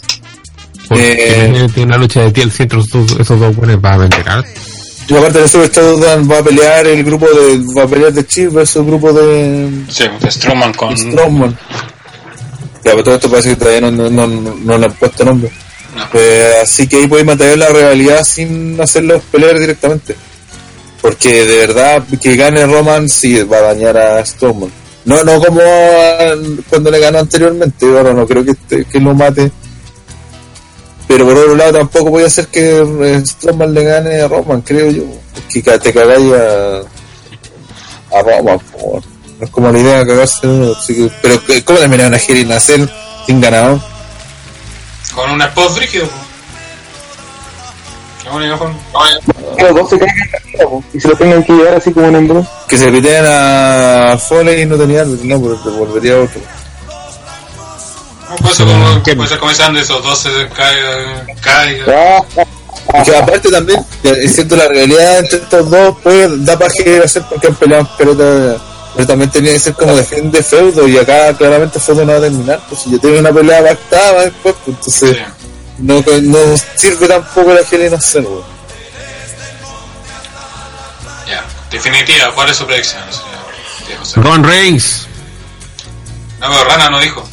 [0.88, 1.50] Porque Eh.
[1.52, 3.06] tiene- tiene una lucha de TLC entre esos,
[3.40, 4.54] dos buenos para vender arte.
[5.08, 7.58] Y aparte de eso, Estados va a pelear el grupo de.
[7.76, 9.70] va a pelear de Chip versus el grupo de.
[9.88, 10.96] Sí, de Strowman con.
[10.96, 11.58] Strowman.
[12.84, 15.50] Ya, pero todo esto parece que todavía no, no, no, no le han puesto nombre.
[15.96, 16.04] No.
[16.20, 20.14] Eh, así que ahí podéis mantener la rivalidad sin hacerlos pelear directamente.
[21.00, 24.70] Porque de verdad que gane Roman sí va a dañar a Strowman.
[25.06, 26.34] No, no como a-
[26.68, 29.50] cuando le ganó anteriormente, ahora no creo que, este- que lo mate.
[31.08, 34.60] Pero por otro lado tampoco voy a hacer que eh, Strowman le gane a Roman,
[34.60, 35.02] creo yo.
[35.52, 39.02] Que te cagáis a, a Roman, por.
[39.38, 42.12] No es como la idea de cagarse en uno, así que- pero que- ¿cómo terminaron
[42.12, 42.90] a Jerry Nacer
[43.26, 43.80] sin ganador?
[45.14, 45.70] Con un spot.
[49.56, 51.74] Que los dos se caigan en la fila, po, y se lo tengan que llevar
[51.74, 52.46] así como en embro.
[52.68, 56.40] que se pitean a Foley y no tenían, no, pero te volvería a otro.
[58.54, 61.26] Ser como ese Andy, esos dos se caigan.
[61.40, 62.22] caigan.
[62.86, 67.22] Porque aparte también, ya, es cierto, la realidad entre estos dos puede, da para hacer
[67.28, 68.56] porque han peleado en pelota,
[68.94, 72.12] pero también tenía que ser como de fin de feudo y acá claramente feudo no
[72.12, 75.22] va a terminar, pues si ya tiene una pelea pactada después, pues entonces Sí.
[75.78, 76.38] no, no
[76.76, 78.42] sirve tampoco la Helena hacer, güey.
[81.28, 81.44] Ya.
[81.70, 84.24] Definitiva, ¿cuál es su predicción, señor?
[84.24, 85.06] Ron Reigns.
[86.40, 87.28] No, pero Rana no dijo.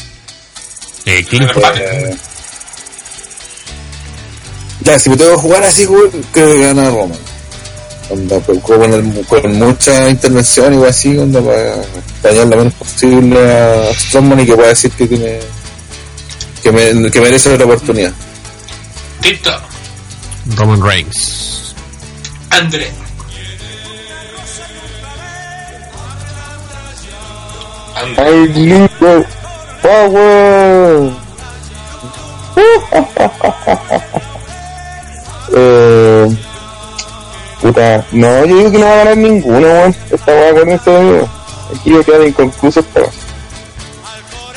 [1.05, 2.09] Eh, empate.
[2.09, 2.15] Eh,
[4.81, 7.15] ya, si me tengo que jugar así, güey, creo que gana Roma.
[8.09, 11.75] Onda, con, el- con mucha intervención y así, onda, para
[12.21, 15.39] dañar lo menos posible a Strowman y que pueda decir que tiene
[16.61, 18.13] que, me- que merece otra oportunidad.
[19.21, 19.51] Tito.
[20.55, 21.73] Roman Reigns.
[22.51, 22.91] André.
[27.97, 28.89] I believe
[29.85, 31.13] power.
[35.55, 36.37] eh,
[37.61, 39.95] puta, no, yo digo que no va a ganar ninguno, weón.
[40.11, 41.27] Esta weá con este amigo.
[41.73, 43.09] Aquí me quedan inconclusos, pero.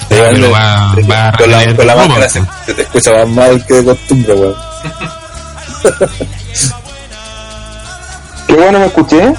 [0.08, 3.64] Pero va, va a con la, con la máscara se, se te escucha más mal
[3.66, 4.56] que de costumbre, weón.
[8.46, 9.34] Qué bueno me escuché.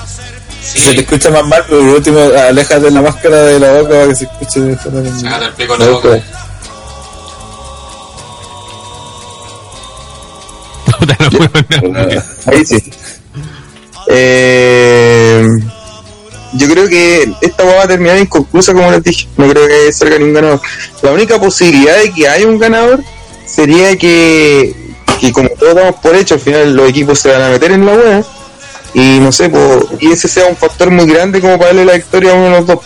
[0.62, 3.90] Se te Sí, escucha más mal, pero por último aléjate la máscara de la boca
[3.90, 4.92] para que se escuche mejor
[5.22, 6.24] sácate el pico de la boca.
[11.00, 11.50] Puta, no puedo
[11.96, 12.24] hablar.
[12.46, 12.92] Ahí sí.
[14.08, 15.46] Eh,
[16.54, 19.28] yo creo que esta hueá va a terminar inconclusa, como les dije.
[19.38, 20.62] No creo que salga ningún ganador.
[21.02, 23.04] La única posibilidad de que haya un ganador
[23.46, 24.76] sería que,
[25.22, 27.86] que como todos damos por hecho, al final los equipos se van a meter en
[27.86, 28.24] la hueá.
[28.94, 31.94] Y no sé, po, y ese sea un factor muy grande como para darle la
[31.94, 32.80] victoria a uno de los dos.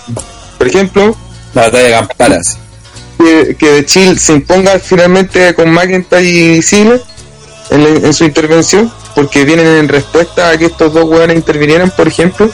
[0.57, 1.15] Por ejemplo,
[1.53, 2.57] La batalla de campanas.
[3.17, 7.01] que, que de Chile se imponga finalmente con McIntyre y Ziggler
[7.69, 12.07] en, en su intervención, porque vienen en respuesta a que estos dos hueones intervinieran, por
[12.07, 12.49] ejemplo,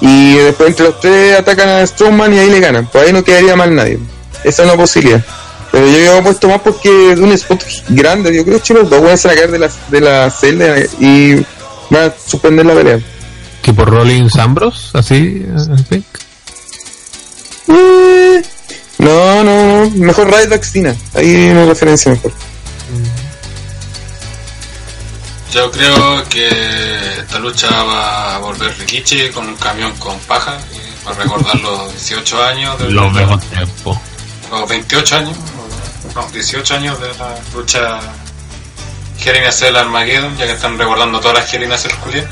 [0.00, 2.86] y después entre los tres atacan a Strowman y ahí le ganan.
[2.86, 3.98] Por ahí no quedaría mal nadie.
[4.44, 5.24] Esa es una posibilidad.
[5.72, 9.00] Pero yo había puesto más porque de un spot grande, yo creo que los dos
[9.00, 11.44] hueones se van a caer de la, de la celda y
[11.94, 13.00] van a suspender la pelea.
[13.62, 16.04] Que por Rollins Ambros, así, así.
[17.68, 18.42] Eh,
[18.98, 19.90] No, no, no.
[19.90, 20.94] Mejor Ryback Cena.
[21.14, 22.32] Ahí hay una referencia mejor.
[25.52, 26.48] Yo creo que
[27.20, 31.54] esta lucha va a volver Rikichi con un camión con paja y va a recordar
[31.60, 33.98] los 18 años de Los viejos tiempos.
[34.50, 35.36] o 28 años,
[36.14, 38.00] no, 18 años de la lucha
[39.26, 42.30] In a Cell Armageddon, ya que están recordando todas las in a Cell culiadas.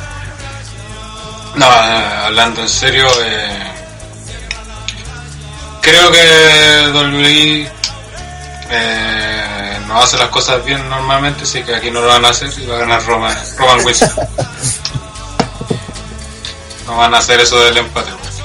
[1.54, 3.72] No, eh, hablando en serio, eh,
[5.80, 7.70] creo que WWE
[8.70, 12.50] eh, no hace las cosas bien normalmente, así que aquí no lo van a hacer
[12.58, 14.10] y va a ganar Roman, Roman Wilson.
[16.86, 18.36] No van a hacer eso del empate, porque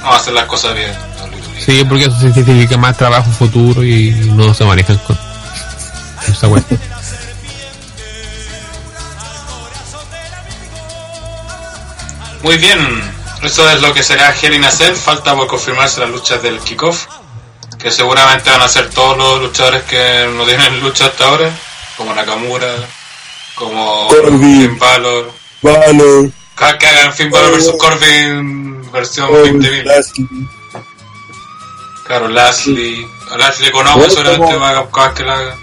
[0.00, 0.90] no va a hacer las cosas bien.
[1.20, 1.60] WWE.
[1.60, 5.31] Sí, porque eso significa más trabajo futuro y no se manejan con
[12.42, 12.78] Muy bien,
[13.42, 14.94] eso es lo que será Hell in a Cell.
[14.94, 17.06] Falta por confirmarse las luchas del kickoff,
[17.78, 21.50] que seguramente van a ser todos los luchadores que no tienen lucha hasta ahora,
[21.96, 22.74] como Nakamura,
[23.54, 24.40] como Corbin.
[24.40, 25.32] Finn Balor.
[26.54, 29.84] Cada que hagan Finn Balor versus Corbin versión Corbin, 20.000.
[29.84, 30.28] Lashley.
[32.04, 33.06] Claro, Lashley.
[33.36, 35.56] Lashley con agua Bueno, seguramente va a vez que la haga.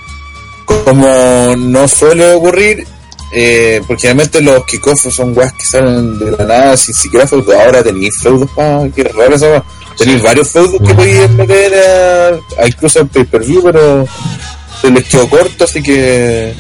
[0.86, 2.88] Como no suele ocurrir,
[3.32, 7.56] eh, porque realmente los kickoffs son weas que salen de la nada sin siquiera feudos.
[7.56, 9.64] Ahora tenéis feudos para que raro esa wea.
[9.98, 14.08] Tenéis varios feudos que podéis meter a, a incluso en pay-per-view, pero
[14.82, 16.56] se les quedó corto, así que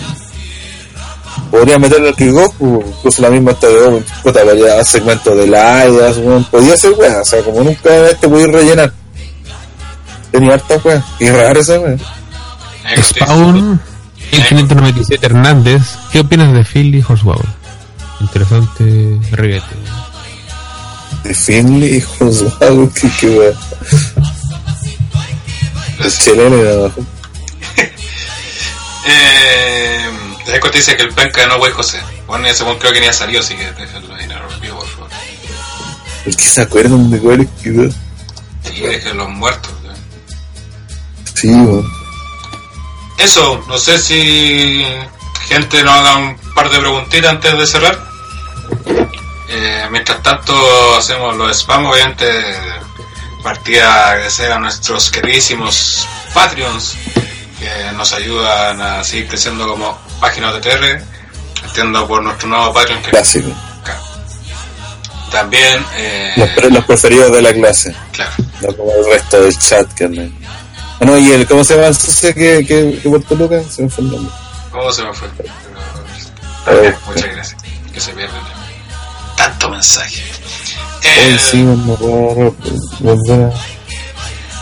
[1.49, 6.44] podría meterle al kickoff, pues, incluso la misma TVO, puta, vaya segmento de Lias, weón,
[6.45, 8.94] podía ser wea, o sea, como nunca este podéis rellenar.
[10.31, 11.98] Tenía hartas weas, y raro esa wea.
[13.02, 13.81] Spawn,
[14.32, 15.82] el 597 Hernández,
[16.12, 17.46] ¿qué opinas de Philly Horsepower?
[18.20, 19.76] Interesante ribete.
[21.24, 22.04] De Finley,
[22.62, 23.52] algo que, que wea.
[26.00, 27.02] El chileno de abajo.
[29.12, 30.00] Eh,
[30.46, 32.00] te dice que el penca no güey José.
[32.28, 34.76] Bueno, ese buen creo que ni ha salido, así que déjenlo ahí en el olvido,
[34.76, 35.10] por favor.
[36.26, 37.90] El que se acuerdan de cuál es que wea.
[38.64, 39.72] Sí, déjenlos muertos.
[39.84, 39.94] ¿no?
[41.34, 41.99] Sí, weón.
[43.20, 44.86] Eso, no sé si
[45.48, 48.00] gente nos haga un par de preguntitas antes de cerrar.
[49.50, 50.54] Eh, mientras tanto
[50.98, 52.26] hacemos los spam, obviamente
[53.44, 56.96] partida agradecer a nuestros queridísimos Patreons
[57.58, 61.04] que nos ayudan a seguir creciendo como página de TR,
[61.66, 63.50] entiendo por nuestro nuevo Patreon que Clásico.
[65.32, 67.96] también eh, Los, pre- los preferidos de la clase.
[68.12, 68.32] claro,
[68.62, 70.08] No como el resto del chat que
[71.02, 73.66] no, y el, ¿cómo se llama el socio que, que, que Puerto Lucas?
[73.70, 74.34] Se me fue el nombre.
[74.72, 75.28] ¿cómo se me fue?
[76.66, 77.64] También, muchas gracias,
[77.94, 78.42] que se pierden
[79.36, 80.24] tanto mensaje.
[81.04, 81.72] Eh, sí, a
[83.12, 83.52] a...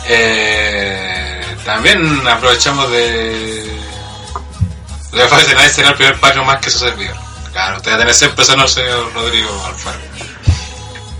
[0.09, 3.67] Eh, también aprovechamos de.
[5.11, 7.15] De que nadie será el primer Patreon más que su servidor.
[7.51, 9.99] Claro, usted va a tener siempre ese honor, señor Rodrigo Alfaro.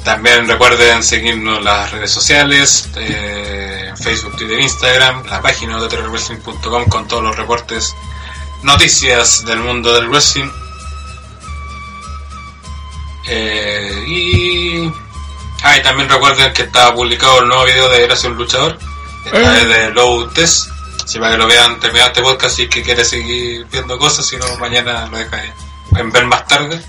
[0.08, 6.86] También recuerden seguirnos en las redes sociales, eh, Facebook, Twitter, Instagram, la página de terrorwrestling.com
[6.86, 7.94] con todos los reportes,
[8.64, 10.50] noticias del mundo del wrestling.
[13.28, 14.92] Eh, y
[15.62, 18.80] Ah, y también recuerden que está publicado el nuevo video de Gracias un Luchador,
[19.26, 20.70] esta vez de Low Test,
[21.06, 24.38] si para que lo vean terminado este podcast y que quiere seguir viendo cosas, si
[24.38, 25.52] no mañana lo deja ahí.
[25.98, 26.82] en ver más tarde,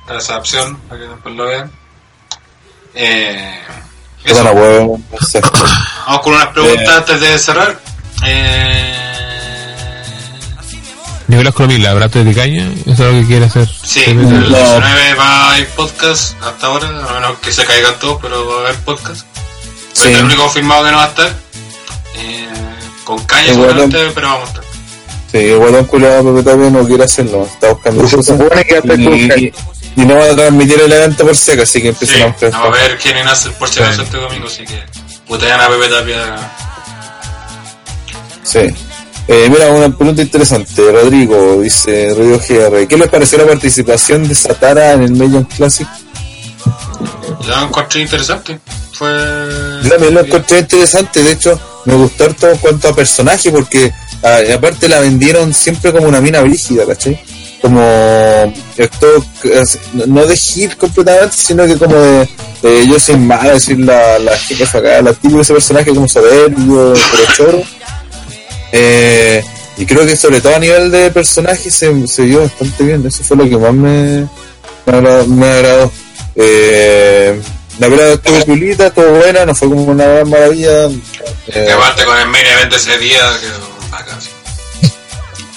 [0.00, 1.81] está esa opción para que después lo vean.
[2.94, 3.58] Eh,
[4.22, 4.44] Puta eso.
[4.44, 5.40] la huevo, no sé.
[6.06, 6.96] Vamos con unas preguntas Eh.
[6.96, 7.80] antes de cerrar.
[8.24, 8.98] Eh,
[11.28, 13.68] Nicolás Colomila, Brato de Caña, eso es lo que quiere hacer.
[13.84, 14.28] sí, el No.
[14.48, 18.56] 19 va a ir podcast hasta ahora, a menos que se caigan todos, pero va
[18.56, 19.22] a haber podcast.
[19.94, 20.08] Sí.
[20.10, 21.34] Es el único confirmado que no va a estar.
[22.16, 22.48] Eh,
[23.04, 24.61] con caña seguramente, pero vamos a estar.
[25.32, 28.82] Sí, el guatón culiado Pepe Tapia no quiere hacerlo, está buscando Se supone que
[29.96, 32.28] Y, y no van a transmitir el evento por seca, así que Sí, empiezan a
[32.28, 32.52] mostrar.
[32.52, 34.02] vamos a ver quién nace por si acaso Sí.
[34.04, 34.82] este domingo, así que
[35.26, 36.50] putean a Pepe Tapia.
[38.42, 38.58] Sí.
[39.28, 40.90] Eh, mira, una pregunta interesante.
[40.90, 45.86] Rodrigo dice, Rodrigo GR, ¿qué les pareció la participación de Satara en el Million Classic?
[47.46, 48.58] Yo lo encontré interesante.
[48.92, 49.08] Fue.
[49.84, 53.92] Yo también lo encontré interesante, de hecho, me gustó harto en cuanto a personaje, porque
[54.54, 57.20] aparte la vendieron siempre como una mina brígida, ¿cachai?
[57.60, 57.80] Como
[58.76, 59.24] esto,
[60.06, 62.28] no de hit completamente, sino que como de,
[62.62, 66.92] de yo soy mala, decir la, la jefa acá, la de ese personaje como soberbio,
[67.12, 67.62] pero choro.
[68.72, 69.44] Eh,
[69.76, 73.22] y creo que sobre todo a nivel de personaje se, se vio bastante bien, eso
[73.22, 74.28] fue lo que más me,
[74.86, 75.26] me, agradó.
[75.26, 75.92] me agradó.
[76.34, 77.40] Eh,
[77.78, 80.84] la pelea estuvo pulita, estuvo buena, no fue como una gran maravilla.
[80.86, 80.90] Eh,
[81.48, 84.28] Que aparte con el main event ese día, que bacán, sí.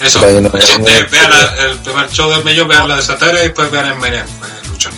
[0.00, 0.84] Eso, Vaya, no, no, no.
[1.10, 3.94] vean la- el primer show del millón, vean la de Satara y después vean el
[3.96, 4.92] main event, fue luchón.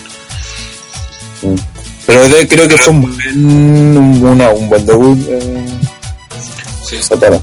[2.06, 5.18] pero de- creo que fue un buen, un, una- un buen debut.
[5.28, 5.66] Eh,
[6.88, 7.02] Sí.
[7.02, 7.38] Satara.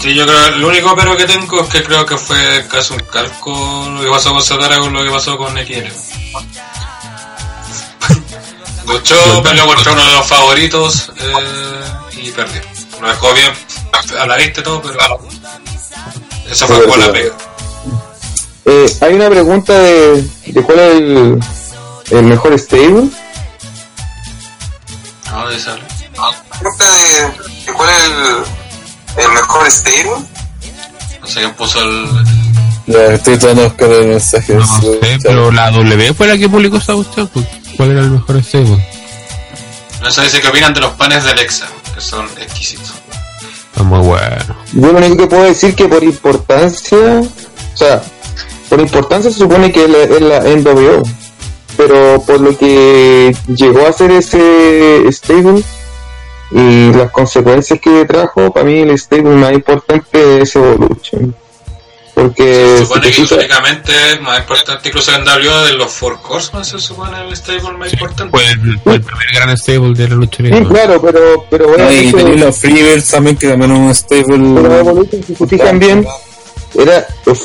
[0.00, 3.00] sí, yo creo, lo único pero que tengo es que creo que fue casi un
[3.12, 5.92] calco lo que pasó con Satara con lo que pasó con XL.
[8.94, 12.60] Luchó, peleó contra uno de los favoritos eh, y perdió.
[13.00, 13.52] Lo dejó bien
[14.20, 15.20] a la vista y todo, pero
[16.48, 17.34] eso fue la pega.
[18.66, 21.40] Eh, hay una pregunta de, de cuál es el,
[22.10, 23.08] el mejor stable.
[25.26, 25.82] ¿A dónde sale?
[26.60, 27.20] Pregunta de,
[27.66, 30.26] de cuál es el, el mejor stable.
[31.20, 32.24] No sé quién puso el.
[32.86, 34.54] Ya, estoy tratando de buscar el mensaje.
[34.54, 37.26] No sé, pero la W fue la que publicó esa cuestión.
[37.28, 37.44] pues,
[37.76, 38.88] ¿Cuál era el mejor stable?
[40.02, 42.94] No sé, dice que opinan de los panes de Alexa, que son exquisitos.
[43.70, 44.56] Está muy bueno.
[44.72, 48.02] Yo lo único que puedo decir que por importancia, o sea,
[48.68, 51.02] por importancia se supone que es la, es la NWO,
[51.76, 55.62] pero por lo que llegó a ser ese stable
[56.50, 61.34] y las consecuencias que trajo, para mí el stable más importante es Evolution.
[62.14, 65.72] Porque Se si supone te que fijas- históricamente es más importante, incluso en W de
[65.72, 68.30] los Four Horsemen, se supone el stable más importante.
[68.30, 70.64] Fue el, fue el primer gran stable de la lucha sí, libre.
[70.68, 73.84] claro, pero, pero bueno, No, y eso- tenéis los Freebirds también, que también es un
[74.08, 74.78] pero stable.
[74.80, 76.06] Evolution, si se fijan bien,
[76.78, 77.40] era pues,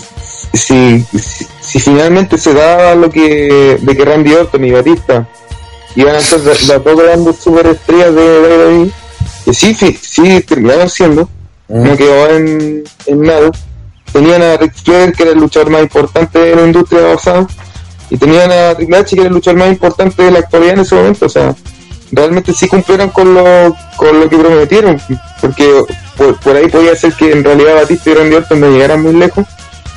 [0.53, 5.27] si, si, si finalmente se daba lo que de que Randy Orton y Batista
[5.95, 8.91] iban a ser las dos grandes superestrellas de WWE
[9.45, 11.27] que sí, fi- sí terminaron siendo
[11.71, 11.83] Mm.
[11.83, 13.51] no quedó en, en nada
[14.11, 17.47] tenían a Rick Flair que era el luchador más importante de la industria basada
[18.09, 20.79] y tenían a Triple H que era el luchador más importante de la actualidad en
[20.81, 21.55] ese momento o sea
[22.11, 25.01] realmente sí cumplieron con lo, con lo que prometieron,
[25.41, 25.83] porque
[26.17, 29.13] por, por ahí podía ser que en realidad Batista y Randy Orton no llegaran muy
[29.13, 29.45] lejos,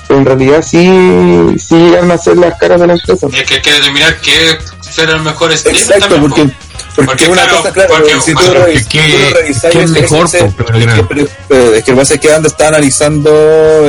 [0.06, 3.26] pero en realidad sí, sí llegaron a ser las caras de la empresa.
[3.32, 5.52] Es que hay que determinar qué será el mejor.
[5.52, 6.50] Exacto, también, porque, po.
[6.94, 10.26] Porque, Porque, una claro, cosa, claro, porque- si tú lo que- tú revisas, es mejor,
[10.26, 13.30] ese- po, pero que- pero- pero es que el base es que Ando está analizando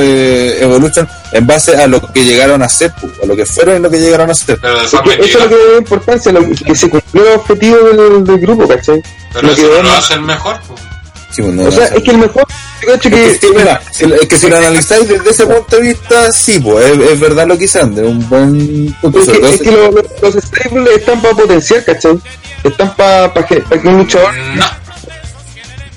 [0.00, 3.80] eh, Evolution en base a lo que llegaron a ser, a lo que fueron y
[3.80, 4.58] lo que llegaron a ser.
[4.60, 8.24] Pero Es eso es lo que da importancia, lo que, se cumplió el objetivo del,
[8.24, 9.02] del grupo, ¿cachai?
[9.32, 10.60] Pero lo eso que no ven- lo hace el mejor.
[10.66, 10.74] po.
[11.34, 12.44] Sí, pues, no, o sea, es que el mejor,
[12.80, 12.92] que,
[13.32, 16.60] Es que, mira, si, es que si lo analizáis desde ese punto de vista, sí,
[16.60, 19.18] pues es, es verdad lo que hice Ander, un buen punto.
[19.20, 22.18] es que, es que los, los, los stables están para potenciar, ¿cachai?
[22.62, 24.66] Están para que, pa que un luchador No.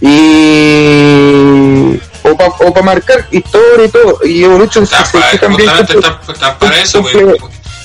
[0.02, 5.30] y o para o pa marcar historia y todo y Evolution Está se- se para,
[5.38, 7.02] justamente cumple- está, está para eso.
[7.02, 7.38] pues, cumple-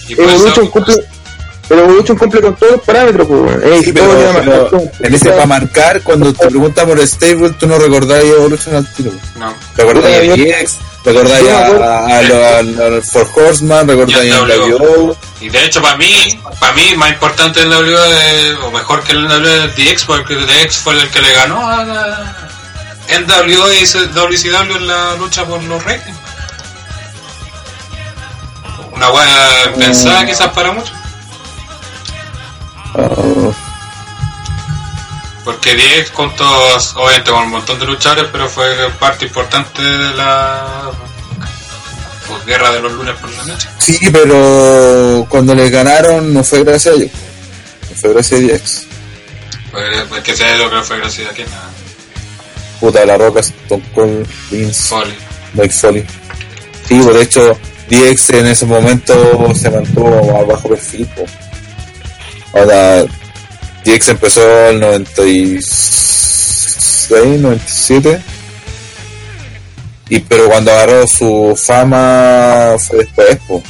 [0.09, 0.95] y por Evolution eso, cumple
[1.73, 3.57] pero Evolution cumple con todos los parámetros pues.
[3.65, 4.09] Eh, Sí, pero,
[4.45, 8.93] pero en ese para marcar, cuando te preguntan por Stable, tú no recordás Evolution al
[8.93, 9.11] tiro.
[9.37, 9.55] no.
[9.75, 15.17] Recordáis a DX, recordáis a, Four Horseman, recordáis Y a al NWO.
[15.41, 19.13] Y de hecho, para mí, para mí, más importante el W, de- o mejor que
[19.13, 22.37] el W de DX, porque DX fue el que le ganó a la
[23.09, 26.19] NWO y WCW en la lucha por los ratings.
[28.93, 30.93] Una buena pensada, quizás para muchos.
[35.45, 36.45] Porque DX contó,
[36.97, 38.67] obviamente, con un montón de luchadores, pero fue
[39.01, 40.91] parte importante de la
[42.29, 43.69] pues, guerra de los lunes por la noche.
[43.79, 47.11] sí, pero cuando le ganaron no fue gracias a ellos.
[47.91, 48.87] No fue gracias a DX.
[49.73, 51.71] Pues, pues que sea lo que fue gracias a quién, a
[52.79, 55.15] Puta, La Roca, Stone Cold, Vince, Foley.
[55.55, 56.05] Mike Foley.
[56.89, 57.59] Sí, pues, de hecho,
[57.89, 61.09] DX en ese momento se mantuvo a bajo perfil.
[62.55, 63.05] Ahora,
[63.85, 67.09] DX empezó en el 96,
[67.41, 68.21] 97.
[70.09, 73.63] Y, pero cuando agarró su fama fue después, po.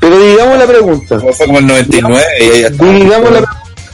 [0.00, 1.20] Pero digamos la pregunta.
[1.20, 2.92] Fue como el 99 y ahí ya estaba.
[2.92, 3.44] Digamos la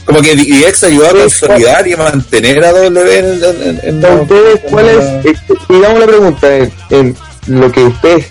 [0.05, 3.43] Como que DX ayudó a consolidar y a mantener a W en,
[3.83, 4.19] en, en-.
[4.21, 5.25] ¿Ustedes cuál es?
[5.25, 5.35] eh,
[5.69, 6.55] digamos la pregunta.
[6.55, 7.15] En, en
[7.47, 8.25] lo que ustedes.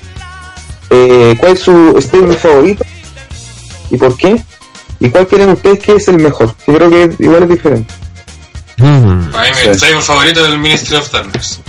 [0.91, 2.85] Eh, ¿Cuál es su stable favorito?
[3.91, 4.37] ¿Y por qué?
[5.01, 6.55] ¿Y cuál creen ustedes que es el mejor?
[6.67, 7.95] Yo creo que igual es diferente.
[8.79, 9.31] Mm.
[9.31, 9.69] Para mí, Sí.
[9.69, 11.61] mi stable favorito es el Ministry of Darkness.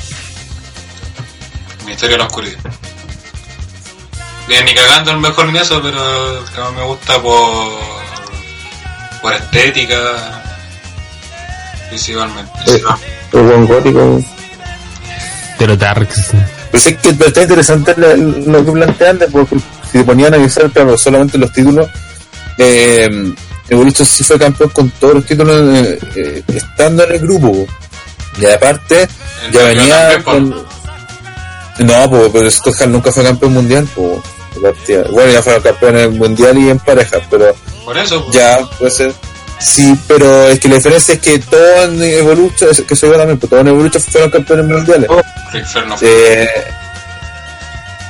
[1.86, 2.60] Ministerio de la Oscuridad.
[4.48, 7.80] Bien, ni cagando el mejor en eso, pero el que más me gusta por.
[9.22, 9.98] por estética.
[11.90, 12.52] Principalmente.
[12.68, 12.82] Eh,
[13.34, 14.22] el buen gótico.
[15.60, 16.32] De los Darks.
[16.72, 19.58] Pues es que está interesante lo, que plantean, porque
[19.91, 21.88] si te ponían a analizar claro, solamente los títulos,
[22.58, 23.34] eh,
[23.70, 27.52] Evolution sí fue campeón con todos los títulos eh, eh, estando en el grupo.
[27.52, 27.68] po.
[28.40, 29.08] Y aparte,
[29.46, 30.50] El ya venía con...
[31.80, 33.88] No, po, pero Scott Hall nunca fue campeón mundial.
[33.96, 34.22] po.
[35.12, 37.56] Bueno, ya fue campeón en mundial y en pareja, pero
[37.86, 39.14] Por eso, ya puede ser.
[39.60, 43.40] Sí, pero es que la diferencia es que todos en Evolution, que soy yo también,
[43.40, 45.08] pues todos en Evolution fueron campeones mundiales.
[45.08, 45.24] Fue.
[46.02, 46.48] Eh,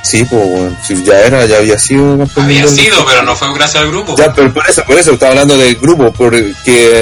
[0.08, 2.86] sí, pues bueno, si ya era, ya había sido campeón Había mundial.
[2.86, 4.14] sido, pero no fue gracias al grupo.
[4.16, 6.52] Ya, pero por eso, por eso estaba hablando del grupo, porque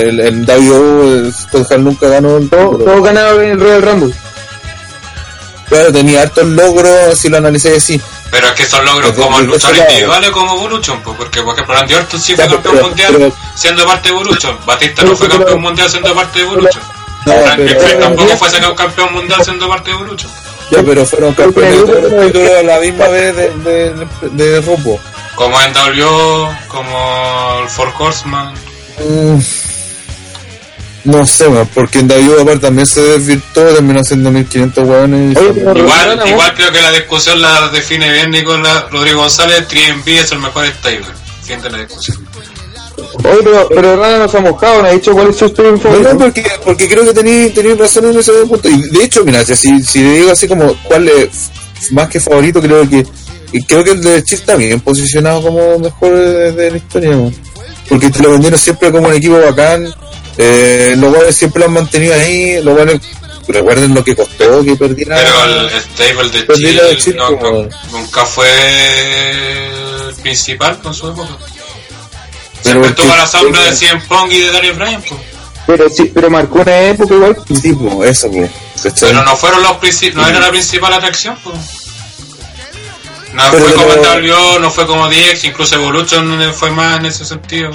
[0.09, 1.33] el, el Hall
[1.85, 4.15] nunca ganó el Todos todos ganaron en el Royal Rumble.
[5.69, 8.01] Claro, tenía hartos logros si lo analicé así.
[8.31, 11.75] Pero es que son logros Desde- como luchadores individuales como Evolution, pues, porque por ejemplo
[11.75, 14.59] Randy Orton sí fue Ya, pero- campeón mundial pero- siendo parte de Evolution.
[14.67, 16.83] Batista pero- no fue pero- campeón mundial siendo parte de Evolution.
[17.27, 20.31] No, pero- tampoco pero- fue sacado campeón mundial siendo parte de Evolution.
[20.71, 21.87] Ya, pero fueron campeones
[22.33, 25.01] de la misma vez de, de, de, de Rumbo.
[25.35, 26.07] Como en W,
[26.69, 28.55] como el Four Horseman.
[28.99, 29.39] Mm,
[31.07, 35.39] no sé, man, porque en David aparte también se desvirtuó, terminó siendo 1500 hueones.
[35.41, 39.69] Igual, igual creo que la discusión la define bien Nicolás Rodrigo González.
[39.69, 41.07] 3B es el mejor stable.
[41.45, 42.27] Fin de la discusión.
[43.25, 46.19] Oye, pero, pero Rana nos ha mojado, nos ha dicho cuál es su no, favorito.
[46.19, 48.69] porque, porque creo que tenéis razón en ese punto.
[48.69, 51.51] Y de hecho, mira, si, si le digo así como cuál es
[51.93, 53.07] más que favorito, creo que
[53.53, 57.11] y creo que el de Chile está bien posicionado como mejor de, de la historia.
[57.11, 57.33] ¿no?
[57.89, 59.93] Porque te lo vendieron siempre como un equipo bacán.
[60.39, 62.61] Eh, los guanes siempre lo han mantenido ahí.
[62.63, 63.01] Los guanes,
[63.49, 65.17] recuerden lo que costó que perdiera.
[65.17, 68.49] Pero el stable de Chile no- no- nunca fue
[70.09, 71.37] el principal con su época.
[72.63, 75.21] Pero Siempre estuvo a la sombra de CM Punk y de Daniel Bryan, pues.
[75.67, 77.37] Pero sí, pero marcó una época igual.
[77.61, 78.31] Sí, po, eso.
[79.01, 81.57] Pero no fueron los princip- no era la principal atracción, pues.
[83.33, 87.07] No Pero fue como lo- W, no fue como DX, incluso Evolution fue más en
[87.07, 87.71] ese sentido.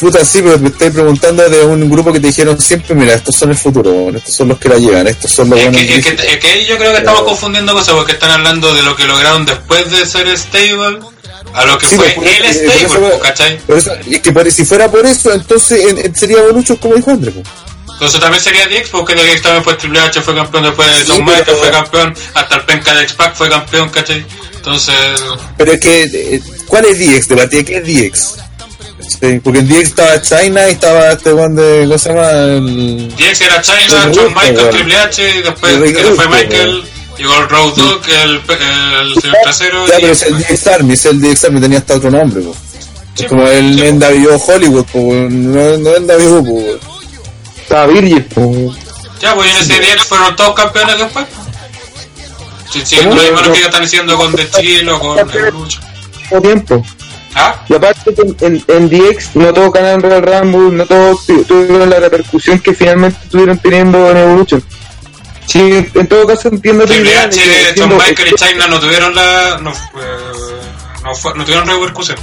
[0.00, 3.36] Puta, sí, pero me estáis preguntando de un grupo que te dijeron siempre, mira, estos
[3.36, 5.82] son el futuro, estos son los que la llevan, estos son los Es buenos.
[5.82, 8.82] que, es, que, es que yo creo que estamos confundiendo cosas porque están hablando de
[8.82, 10.98] lo que lograron después de ser stable
[11.54, 13.60] a lo que Sí, fue pues, por- el eh, stable, pues, ¿cachai?
[13.68, 17.10] Eso, es que por- si fuera por eso, entonces en- en- sería Evolution como dijo
[17.12, 17.30] André.
[17.30, 17.42] po.
[17.94, 21.12] Entonces también sería DX porque DX también fue Triple H, fue campeón después de Sí,
[21.12, 24.26] John Michael, pero- fue campeón, hasta el penca de X-Pac fue campeón, ¿cachai?
[24.56, 24.94] Entonces,
[25.56, 27.28] Pero es que, eh, ¿cuál es DX?
[27.28, 28.34] De partida, ¿qué es DX?
[29.20, 32.30] Sí, porque en DX estaba China y estaba este one de, ¿cómo se llama?
[32.30, 33.14] El...
[33.16, 34.70] DX era China, John Michael.
[34.70, 35.72] Triple H, y después
[36.16, 36.84] fue Michael,
[37.18, 39.86] llegó el Road Dogg, el, el señor trasero.
[39.86, 42.42] Ya, y- pero es el DX Army, es el DX Army, tenía hasta otro nombre,
[42.42, 42.54] po.
[43.14, 43.92] Sí, Es como el sí.
[43.92, 46.88] NWO Hollywood, po, no, no NWO, po.
[47.60, 48.24] Estaba Virgil.
[48.24, 48.74] po.
[49.20, 51.26] Ya, pues en ese DX fueron todos campeones después.
[52.72, 53.52] Sí, sí, lo mismo No.
[53.52, 55.82] que están diciendo con The Chill o con Evolution.
[56.28, 56.84] Todo tiempo.
[57.36, 57.54] ¿Ah?
[57.68, 61.44] Y aparte que en, en, en DX no todos ganaron Royal Rumble, no todos tu-
[61.44, 64.64] tuvieron la repercusión que finalmente estuvieron teniendo en Evolution.
[65.46, 67.32] Sí, en todo caso entiendo tu idea John
[67.74, 69.58] siendo- Michael y China no tuvieron la.
[69.62, 69.74] No, eh,
[71.02, 72.18] no, fue- no tuvieron repercusión.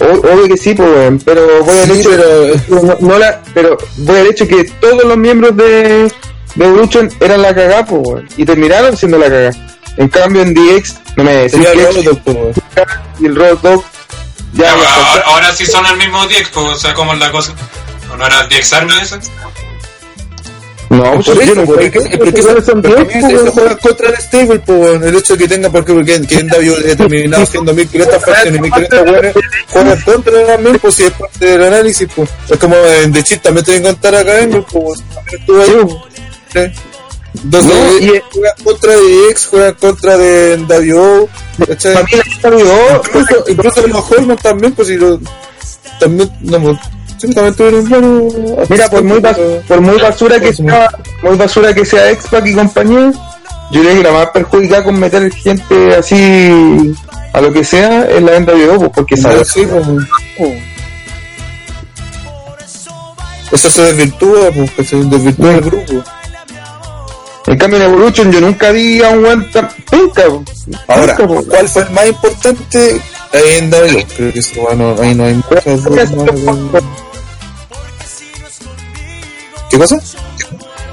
[0.00, 3.76] O- Obvio que sí, pues, pero voy al Sí, hecho, pero- no, no la, pero
[3.98, 6.10] voy al hecho que todos los miembros de,
[6.54, 9.50] de Evolution eran la cagá, pues, y terminaron siendo la cagá.
[9.96, 12.52] En cambio en DX, no me po, weón.
[13.18, 13.84] y el Road Dogg
[14.54, 17.30] ya, pues, ahora, ahora sí son el mismo DX, pues, o sea, ¿cómo es la
[17.30, 17.52] cosa?
[18.12, 19.18] ¿O no era el DX Army ese?
[20.90, 24.16] No, pues Por yo eso, no que eso, son diez, eso pues, juega contra el
[24.16, 25.04] stable, weón.
[25.04, 28.60] el hecho de que tenga, porque, porque que anda yo determinado haciendo 1500 facciones y
[28.62, 29.34] 1500 weones,
[29.68, 32.28] juega contra también, pues si es parte del análisis, pues.
[32.50, 35.62] Es como en The Cheat también te voy a contar acá en pues también estuvo
[35.62, 35.96] ahí,
[36.52, 36.70] pues.
[37.44, 41.28] Entonces, No, y- eh, juega contra de X, juega contra de NWO,
[41.68, 41.94] ¿cachai?
[41.94, 45.20] La Incluso, incluso los Hormon también, pues si lo,
[46.00, 46.76] también, no,
[47.20, 48.70] pues.
[48.70, 49.20] Mira, por muy,
[49.66, 50.90] por muy basura que sea,
[51.22, 53.12] muy basura que sea X-Pac y compañía,
[53.70, 56.94] yo creo que la más perjudicada con meter gente así
[57.32, 59.86] a lo que sea es la NWO, pues, porque No, sabes sí, pues,
[60.36, 60.62] pues.
[63.52, 66.04] Eso se desvirtúa, pues, que se desvirtúa el grupo.
[67.46, 70.44] En cambio en Evolution yo nunca vi a un buen tan po.
[70.86, 71.44] Ahora, Nunca, po.
[71.48, 73.00] ¿cuál fue el más importante?
[73.32, 74.06] Ahí en W.
[74.16, 75.64] Creo que eso, bueno, ahí no hay muchas
[79.70, 79.96] ¿Qué cosa?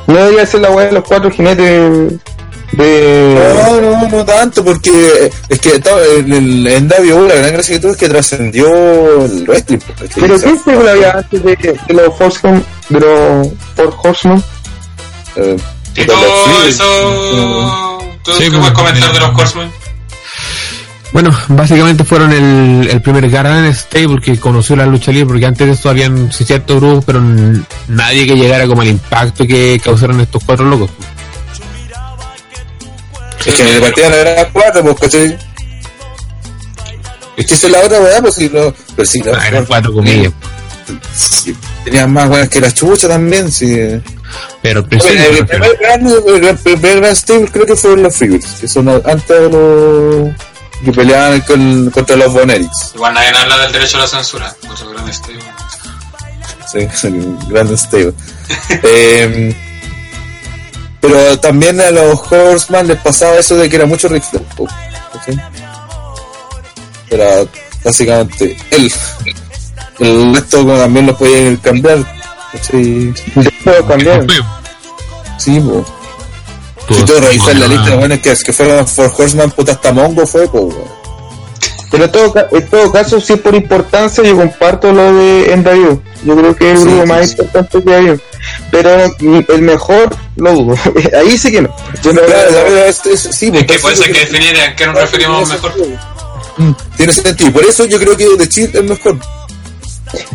[0.07, 2.13] No debería ser la weá de los cuatro jinetes
[2.71, 3.53] de...
[3.65, 7.75] No, no, no tanto, porque es que estaba- en, el- en W la gran gracia
[7.75, 8.67] que tuvo es que trascendió
[9.25, 9.79] el wrestling.
[9.97, 10.11] pues.
[10.15, 14.43] Pero ¿qué película había antes de, de los Horsemen, de los Four Horsemen?
[15.37, 15.57] eh,
[15.95, 17.99] Y todo eso.
[18.23, 19.71] ¿Tú Sí, qué pues, puedes comentar eh, de los Horsemen?
[21.13, 25.65] Bueno, básicamente fueron el, el primer gran stable que conoció la lucha libre, porque antes
[25.65, 27.21] de esto habían sí, ciertos grupos, pero
[27.87, 30.89] nadie que llegara como al impacto que causaron estos cuatro locos.
[33.45, 35.37] Es que de partida no eran cuatro, pues, ¿cachai?
[37.37, 38.73] Es que esa es la otra weá, pues si no.
[38.95, 40.33] Pero sí, no, Ah, eran cuatro comillas.
[41.13, 41.55] sí,
[41.85, 43.77] tenían más weas que la chucha también, sí.
[44.61, 48.67] Pero Oye, el, primer gran, el, primer gran stable creo que fueron los Freebirds, que
[48.67, 50.29] son antes de los
[50.83, 52.91] que peleaban con, contra los Bonerics.
[52.95, 54.55] Igual nadie habla del derecho a la censura.
[54.69, 55.39] Otro gran estilo.
[56.71, 58.13] Sí, el gran stable.
[58.83, 59.53] Em,
[61.01, 64.45] pero también a los Horseman les pasaba eso de que era mucho Rick Flair,
[65.13, 65.41] ¿cachai?
[67.09, 67.45] Era
[67.83, 68.91] básicamente él.
[69.99, 71.99] El resto también lo podían cambiar.
[72.51, 73.13] ¿cachai?
[73.63, 74.27] Todo cambiaron.
[75.37, 75.85] Sí, po.
[76.89, 79.91] Si tú revisas la Ah, lista de buenos que, que fueron for Horseman, puta hasta
[79.91, 80.97] Mongo fue, po, weón.
[81.89, 86.01] Pero en todo, en todo caso, si es por importancia, yo comparto lo de NWO.
[86.25, 87.31] Yo creo que es el Sí, grupo sí, más sí.
[87.31, 88.19] importante que hay.
[88.71, 89.15] Pero
[89.47, 90.75] el mejor, lo dudo.
[91.17, 91.73] Ahí sí que no.
[92.03, 94.85] Yo no Claro, la verdad es, es- sí, Es po, que que definir en qué
[94.85, 95.73] nos referimos mejor.
[96.97, 97.51] Tiene sentido.
[97.53, 99.17] Por eso yo creo que The Cheat es mejor.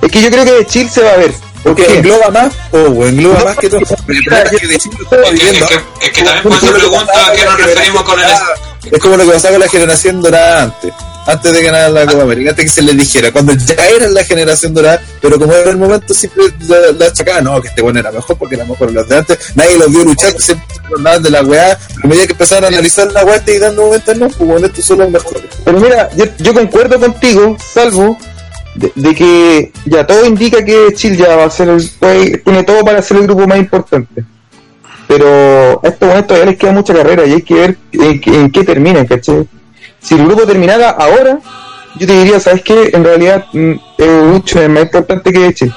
[0.00, 1.32] Es que yo creo que de Chill se va a ver.
[1.62, 1.98] ¿Por Porque qué?
[1.98, 3.80] engloba más, o engloba No, más que todo.
[4.06, 8.26] Pero es que también puede ser pregunta a qué nos referimos con el.
[8.90, 10.92] Es como lo que pasaba con la generación dorada antes.
[11.24, 14.24] Antes de ganar la Copa América, antes que se les dijera, cuando ya eran la
[14.24, 18.00] generación dorada, pero como era el momento, siempre la, la achacaban, no, que este bueno
[18.00, 21.22] era mejor porque era mejor los de antes, nadie los vio luchar, siempre se hablaban
[21.22, 24.26] de la weá, a medida que empezaron a analizar la weá y dando vueltas, no,
[24.30, 25.44] pues bueno, estos son los mejores.
[25.64, 28.18] Pero mira, yo, yo concuerdo contigo, salvo
[28.74, 33.02] de, que ya todo indica que Chill ya va a ser el, tiene todo para
[33.02, 34.24] ser el grupo más importante.
[35.06, 38.50] Pero a estos momentos ya les queda mucha carrera y hay que ver en, en
[38.50, 39.46] qué terminan, ¿cachai?
[40.00, 41.38] Si el grupo terminara ahora,
[41.96, 42.90] yo te diría, ¿sabes qué?
[42.92, 45.74] En realidad mm, Evolution es más importante que Chill.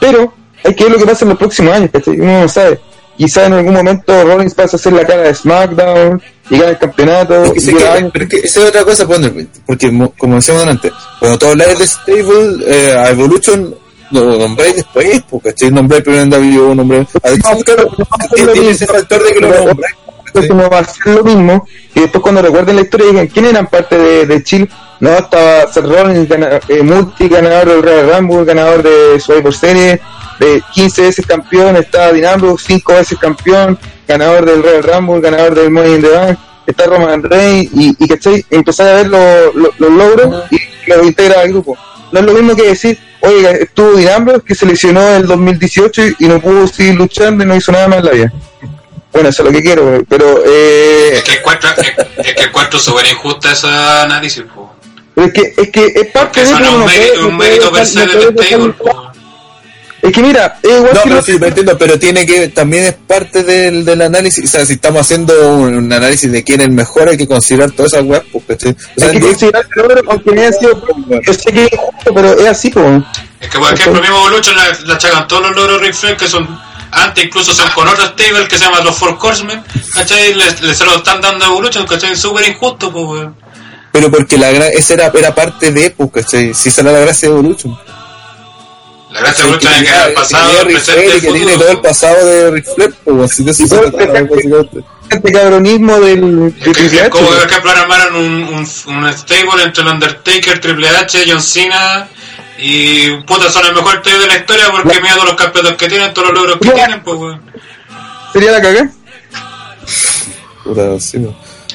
[0.00, 0.32] Pero
[0.64, 1.90] hay que ver lo que pasa en los próximos años.
[2.06, 2.80] Uno no sabe.
[3.16, 6.78] Quizá en algún momento Rollins pasa a ser la cara de SmackDown y gana el
[6.78, 7.44] campeonato.
[7.44, 8.10] Es que, y sé lleva que- años.
[8.12, 9.20] pero es que esa es otra cosa, pues,
[9.66, 13.74] porque mo- como decíamos antes, cuando tú hablas de Stable, eh, a Evolution
[14.10, 15.70] lo nombráis después, porque ¿cachai?
[15.70, 17.06] Nombráis primero en W.
[17.22, 17.90] A Dixon, claro,
[18.34, 19.94] tiene tiene ese factor de que lo nombráis.
[20.28, 23.46] Entonces no va a ser lo mismo y después cuando recuerden la historia digan quién
[23.46, 24.68] eran parte de, de Chill
[25.00, 26.28] no estaba Seth Rollins
[26.68, 29.98] eh, multi ganador del Royal Rumble ganador de Survivor Series
[30.38, 33.78] de 15 veces campeón estaba Dinamo 5 veces campeón
[34.08, 38.08] ganador del Royal Rumble ganador del Money in the Bank está Roman Reigns y, y
[38.08, 38.44] ¿cachai?
[38.50, 40.58] empezar a ver los los logros y
[40.90, 41.76] los integra al grupo
[42.10, 46.06] no es lo mismo que decir oiga estuvo Dinamo que se lesionó en el 2018
[46.06, 48.32] y, y no pudo seguir luchando y no hizo nada más en la vida
[49.12, 53.06] bueno, eso es lo que quiero, pero eh, Es que encuentro, es, que encuentro súper
[53.06, 54.74] injusta ese análisis, po.
[55.14, 57.72] pero es que es que es parte de eso no es un mérito, un mérito
[57.72, 58.34] per se del
[60.00, 62.48] Es que mira, es igual No, que pero lo- sí, me entiendo, pero tiene que,
[62.48, 66.44] también es parte del, del análisis, o sea, si estamos haciendo un, un análisis de
[66.44, 68.58] quién es el mejor, hay que considerar todas esas weas, pues.
[68.58, 68.74] O sea,
[69.08, 70.80] hay que de- considerar el logro, aunque me haya sido
[71.26, 73.02] yo sé que es injusto, pero es así pues
[73.40, 76.16] Es que, por ejemplo, mismo Evolution la, la achacan todos los logros de Ric Flair
[76.16, 76.46] que son
[76.92, 79.60] antes, incluso son con otro stable que se llama los Four Horsemen,
[79.94, 80.32] ¿cachai?
[80.34, 82.12] Les, les se lo están dando a Evolution, ¿cachai?
[82.12, 83.36] Es súper injusto, pues, weón.
[83.92, 86.54] pero porque la gra- esa era, era parte de, pues, ¿cachai?
[86.54, 87.76] Si esa era la gracia de Evolution.
[89.10, 91.20] La gracia de Sí, Evolution es que tenía- el pasado, el presente el y que
[91.20, 91.58] tiene futuro.
[91.60, 94.84] todo el pasado de Ric Flair, pues, así que todo el básicamente.
[95.10, 96.20] Este cabronismo del
[96.54, 97.38] de Es que- H, como pues.
[97.40, 102.06] por ejemplo armaron un, un, un stable entre el Undertaker, Triple H, John Cena
[102.58, 105.88] y puta son el mejor stable de la historia porque mira todos los campeonatos que
[105.88, 107.40] tienen, todos los logros que tienen, pues weón.
[108.34, 108.90] sería la cagada.
[110.64, 111.34] Puta, sí, no.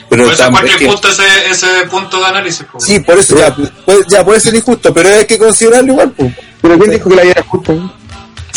[0.10, 2.84] Pero Por eso cualquier es que- punto ese, ese punto de análisis, pues.
[2.84, 3.56] Sí, por eso ya,
[3.86, 6.32] puede, ya puede ser injusto, pero hay que considerarlo igual, pues.
[6.64, 7.74] Pero ¿quién dijo que la era justa?
[7.74, 7.92] No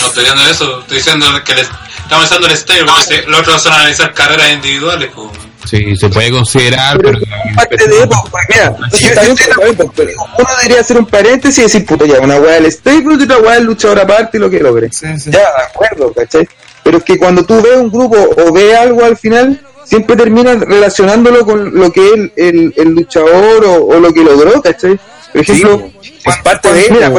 [0.06, 3.60] estoy diciendo eso, estoy diciendo que le, estamos usando el stable, porque si- los otros
[3.62, 5.28] son analizar carreras individuales, pues.
[5.68, 7.56] Sí, se puede considerar, Pero pero.
[7.56, 11.58] parte de eso, mira, Sí, está bien, está bien, pero- uno debería hacer un paréntesis
[11.58, 14.40] y decir, puta, ya, una weá del stable y otra weá del luchador aparte y
[14.40, 14.88] lo que logre.
[14.92, 15.30] Sí, sí.
[15.32, 16.48] Ya, de acuerdo, ¿cachai?
[16.84, 20.60] Pero es que cuando tú ves un grupo o ves algo al final, siempre terminas
[20.60, 24.96] relacionándolo con lo que es el, el, el luchador o, o lo que logró, ¿cachai?
[25.32, 25.90] Por Sí, ejemplo,
[26.24, 27.10] es parte de mira,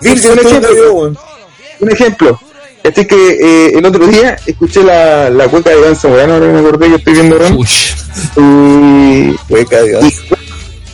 [0.00, 2.46] un ejemplo, un.
[2.86, 6.60] Este que eh, el otro día escuché la, la cueca de Dan Zamorano, ahora me
[6.60, 7.66] acordé que estoy viendo Ron, Uy,
[8.36, 10.04] y, Hueca, Dios.
[10.04, 10.36] y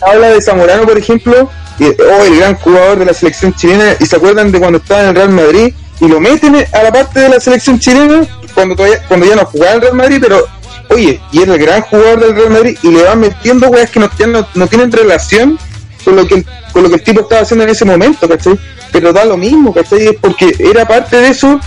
[0.00, 4.06] habla de Zamorano, por ejemplo, y, oh, el gran jugador de la selección chilena, y
[4.06, 7.20] se acuerdan de cuando estaba en el Real Madrid, y lo meten a la parte
[7.20, 10.46] de la selección chilena, cuando, todavía, cuando ya no jugaba en el Real Madrid, pero,
[10.88, 14.00] oye, y era el gran jugador del Real Madrid, y le van metiendo weas que
[14.00, 15.58] no, no, no tienen relación
[16.04, 18.58] con lo, que, el- con lo que el tipo estaba haciendo en ese momento, ¿cachai?
[18.90, 20.06] Pero da lo mismo, ¿cachai?
[20.08, 21.60] Es porque era parte de eso,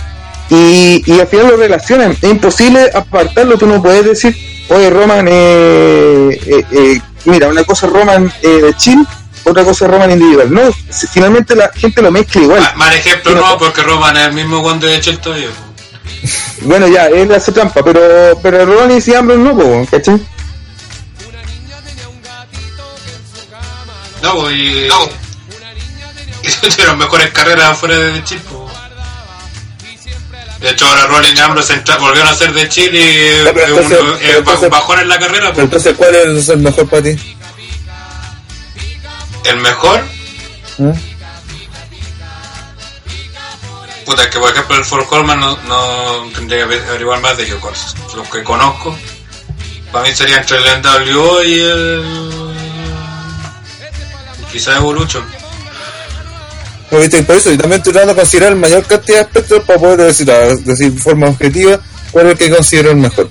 [0.50, 2.12] y, y al final lo relacionan.
[2.12, 4.36] Es imposible apartarlo, tú no puedes decir,
[4.68, 9.02] oye, Roman, eh, eh, eh, mira, una cosa es Roman eh, de Chile,
[9.44, 10.52] otra cosa es Roman individual.
[10.52, 10.60] No,
[11.12, 12.60] finalmente la gente lo mezcla igual.
[12.60, 15.48] Ma- Mal ejemplo no, porque Roman es el mismo Juan de hecho el todavía.
[16.62, 20.20] Bueno, ya, él hace trampa, pero, pero Rollins y Ambrose no, ¿cachai?
[24.22, 24.88] No, pues, y,
[26.42, 28.42] y tuvieron mejores carreras afuera de Chile.
[30.60, 32.98] De hecho, ahora Rolling y Ambrose volvieron a ser de Chile
[33.40, 35.50] y Ya, pero un- entonces- pero entonces- bajón en la carrera.
[35.50, 37.36] Pero entonces, ¿cuál es el mejor para ti?
[39.44, 40.00] El mejor,
[40.80, 40.92] ¿Eh?
[44.04, 47.44] puta, es que por ejemplo el Ford Holman no, no tendría que averiguar más de
[47.44, 47.60] ellos.
[48.16, 48.96] Los que conozco,
[49.92, 52.45] para mí sería entre el NWO y el.
[54.56, 55.22] Quizá Evolution.
[56.90, 57.22] ¿viste?
[57.24, 59.98] Por eso, y también estoy tratando de considerar la mayor cantidad de aspectos para poder
[60.00, 61.78] decir, a- decir de forma objetiva
[62.10, 63.28] cuál es el que considero el mejor.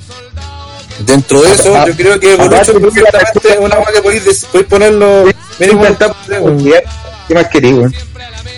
[1.00, 5.26] Dentro de eso, Ah, yo creo que Evolution perfectamente es una cosa que podéis ponerlo
[5.60, 5.96] mínimo en
[7.28, 7.94] ¿Qué más querís, weón?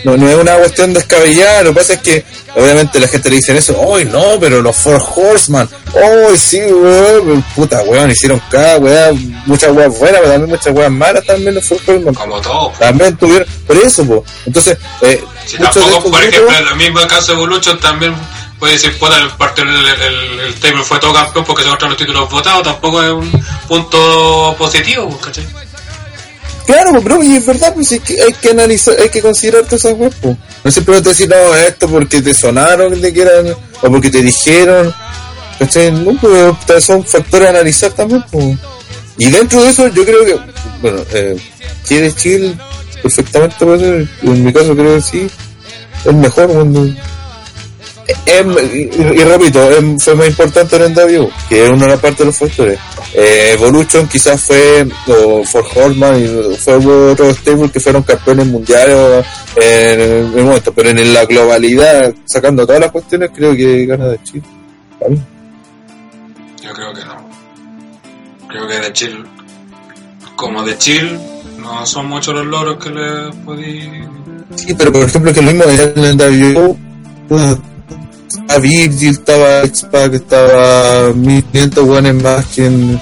[0.04, 2.24] no, no es una cuestión descabellada, lo que pasa es que
[2.54, 4.38] obviamente la gente le dice eso, ¡ay no!
[4.40, 7.42] Pero los Four Horseman, ¡ay sí, weón!
[7.54, 11.64] Puta, weón, hicieron cada weón, muchas weas buenas, pero también muchas weas malas también los
[11.64, 12.14] Four Horseman.
[12.14, 12.72] Como todo.
[12.78, 14.24] También tuvieron, por eso, po.
[14.46, 18.14] Entonces, eh, Si tampoco, por ejemplo, en el mismo caso de Evolution también
[18.58, 21.92] puede decir, puta, el parte del el, el table fue todo campeón porque se encontraron
[21.92, 25.46] los títulos votados, tampoco es un punto positivo, ¿cachai?
[26.68, 29.64] Claro, pues, bro, y es verdad, pues hay que, hay que analizar, hay que considerar
[29.64, 30.36] todas esas weas, pues.
[30.62, 33.46] No simplemente decir, no, esto porque te sonaron que eran,
[33.80, 34.94] o porque te dijeron,
[35.58, 35.90] ¿cachai?
[35.92, 38.58] No, pues son factores a analizar también, pues.
[39.16, 40.38] Y dentro de eso, yo creo que,
[40.82, 41.38] bueno, eh,
[41.84, 42.60] Chile Chill
[43.02, 45.30] perfectamente puede ser, en mi caso creo que sí,
[46.04, 46.86] es mejor cuando.
[48.08, 52.24] Y, y repito, fue más importante en NW, que es una de las partes de
[52.24, 52.78] los factores.
[53.12, 58.94] Eh, Evolution quizás fue, o For Horseman, y fue otro stable que fueron campeones mundiales
[58.94, 59.22] o,
[59.60, 64.22] en el momento, pero en la globalidad, sacando todas las cuestiones, creo que gana de
[64.22, 64.42] Chile.
[64.98, 65.22] Para mí.
[66.62, 67.28] Yo creo que no.
[68.48, 69.26] Creo que de chill,
[70.34, 71.20] como de chill,
[71.58, 73.82] no son muchos los logros que le podí...
[74.56, 76.16] Sí, pero por ejemplo, que lo mismo en el
[78.28, 83.00] estaba Virgil, estaba X-Pac, estaba 1500 guanes más que en...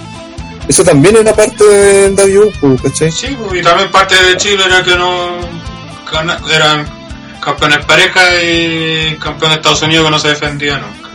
[0.68, 3.12] Eso también era parte del NW, pues, ¿cachai?
[3.12, 5.30] Sí, pues, y también parte de Chile era que no...
[6.12, 6.86] gana- eran
[7.44, 11.10] campeones pareja y campeón de Estados Unidos que no se defendía nunca.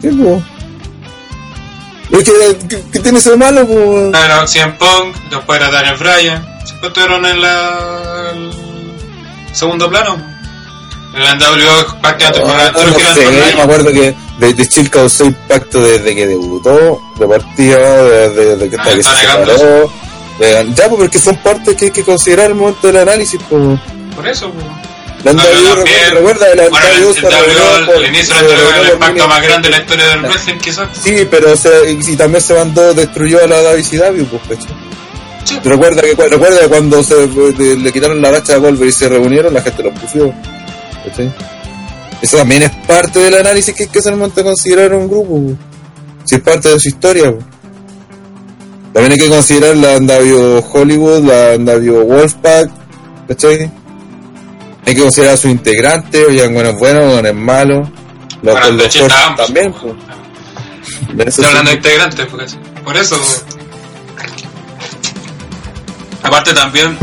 [0.00, 0.42] Sí, pues.
[2.10, 4.08] Es que, ¿qué, qué tiene eso de malo, pues?
[4.24, 8.30] Era CM Punk, después era Daniel Bryan, siempre estuvieron en la...
[8.32, 8.50] el
[9.52, 10.29] segundo plano.
[11.14, 15.24] La NWO prácticamente por Ah, la no sé, me acuerdo que de, de Chill causó
[15.24, 19.92] impacto desde que debutó, de partida, desde, desde que, Ah, que se separó.
[20.38, 23.40] De- ya, pues porque son partes que hay que considerar el momento del análisis.
[23.48, 23.78] Pues.
[24.14, 24.64] Por eso, pues.
[25.24, 28.78] La No, NWO, recuerda, la Bueno, NWO el, se el reveló al inicio de la
[28.88, 30.88] el impacto más grande de la historia del wrestling, quizás.
[31.02, 34.76] Sí, pero se, y, también se mandó, destruyó a la WCW, pues, ¿cachai?
[35.44, 35.58] Sí.
[35.64, 39.52] Recuerda que recuerda cuando se de- le quitaron la racha a Wolver y se reunieron,
[39.52, 40.32] la gente los puso.
[41.04, 41.32] ¿Cachai?
[42.22, 45.08] Eso también es parte del análisis que hay que hacer al momento de considerar un
[45.08, 45.28] grupo.
[45.40, 45.56] po.
[46.24, 47.32] Si es parte de su historia.
[48.92, 52.70] También hay que considerar la Andavio Hollywood, la Andavio Wolfpack,
[53.28, 53.70] ¿cachai?
[54.86, 57.90] Hay que considerar a sus integrantes, oigan, bueno es bueno, bueno es malo.
[58.42, 59.06] Los, Bueno, de hecho,
[59.36, 59.72] también.
[61.14, 61.76] De eso Estoy hablando de sí.
[61.78, 62.46] integrantes, porque-
[62.84, 63.16] por eso.
[66.22, 66.96] Aparte también,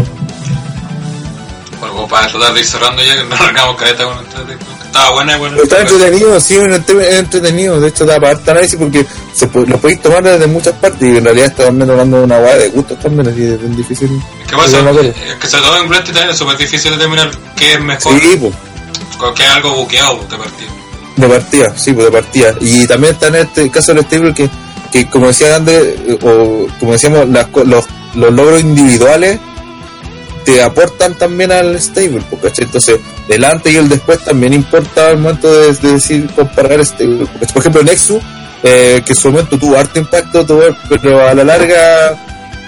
[2.08, 5.62] para tratar de ir cerrando ya, que no largamos cabeza con que estaba buena bueno.
[5.64, 7.80] Está entretenido, sí, entretenido.
[7.80, 11.02] De hecho, da para harto análisis porque se pu- lo podéis tomar desde muchas partes
[11.02, 13.76] y en realidad está también hablando de una guay de gustos también, así es bien
[13.76, 14.22] difícil.
[14.50, 14.80] ¿Qué pasa?
[14.80, 18.38] Es que sobre todo en Granty también es súper difícil determinar qué es mejor, Sí,
[18.40, 18.54] pues,
[19.36, 20.70] qué es algo buqueado de partida.
[21.18, 22.56] de partida, sí, pues de partida.
[22.62, 24.50] Y también está en este caso del stable que,
[24.92, 27.86] que como decía Andrés, eh, o como decíamos, las los,
[28.16, 29.40] los logros individuales
[30.48, 32.64] te aportan también al stable, ¿cachai?
[32.64, 37.26] Entonces, el antes y el después también importa al momento de, de decir comparar stable.
[37.26, 38.22] Porque, por ejemplo, Nexus,
[38.64, 42.18] eh, que en su momento tuvo harto impacto, tuvo- pero a la larga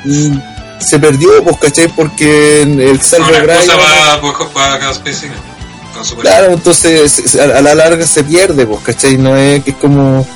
[0.04, 0.38] mm,
[0.82, 1.88] se perdió, pues, ¿cachai?
[1.96, 3.28] Porque el Salve
[6.04, 9.18] Super Claro, entonces a a la larga se pierde, pues, ¿cachai?
[9.18, 10.28] No es que es como,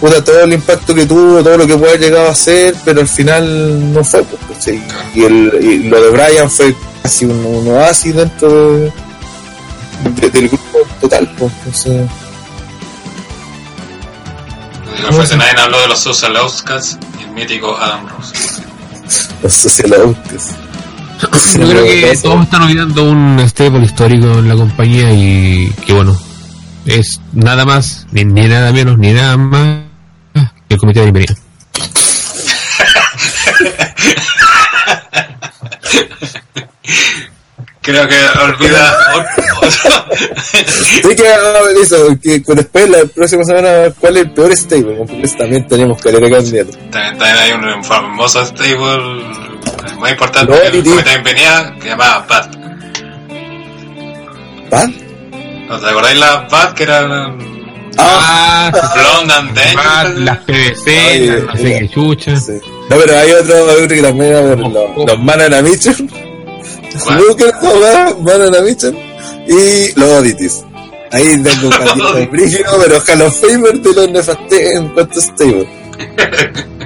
[0.00, 3.00] puta, todo el impacto que tuvo, todo lo que puede haber llegado a ser, pero
[3.00, 4.68] al final no fue, pues.
[5.14, 8.92] Y, el, y lo de Brian fue casi un, un oasis dentro de,
[10.20, 12.10] de- del grupo total, pues, entonces...
[15.10, 18.34] Fuese nadie habló de los Social Outcasts y el mítico Adam Rose.
[19.42, 20.54] Los sociolautas.
[21.54, 26.18] Yo creo que todos están olvidando un stable histórico en la compañía y que bueno,
[26.86, 29.78] es nada más, ni, ni nada menos, ni nada más
[30.68, 31.34] el comité de bienvenida.
[37.82, 40.06] Creo que olvida otro-
[41.02, 45.22] Sí que hagamos eso, que después la próxima semana cuál es el peor stable, porque
[45.22, 46.70] eso también tenemos que leer candidato.
[46.90, 49.24] También, también hay un famoso stable
[49.98, 52.56] muy importante No, que el comité de bienvenida que se llamaba Pat.
[54.68, 54.94] ¿Pan?
[55.68, 57.28] ¿No te acordáis la Pat que era
[57.98, 62.36] Ah, Blonde and las PVC, no sé qué chucha.
[62.36, 62.52] Sí.
[62.90, 66.10] No, pero hay otro, hay otro que también, a ver, los, los Manana Mitchell,
[67.04, 67.18] ¿Cuál?
[67.18, 67.44] Luke,
[68.20, 68.96] Manana Mitchell
[69.48, 70.64] y los Oditis.
[71.12, 75.22] Ahí tengo un candidato brígido, pero Hall of Famer de los nefasté en cuanto a
[75.22, 75.68] stable.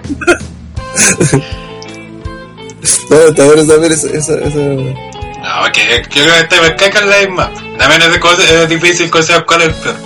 [3.10, 4.58] no, está bueno saber esa, esa, esa...
[4.58, 7.50] No, que, que creo que este me caca la misma.
[7.78, 9.97] También es, de es difícil considerar cuál es el peor.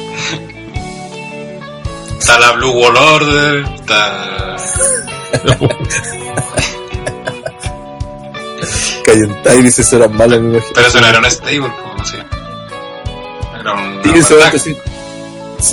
[2.25, 4.57] Está la Blue Wall Order, está...
[9.05, 10.73] Cayentai dice eso era malo, me imagino.
[10.75, 12.17] Pero eso no era un stable, como así.
[13.61, 14.03] Era un...
[14.03, 14.47] Sí, un eso tag.
[14.47, 14.75] antes sí.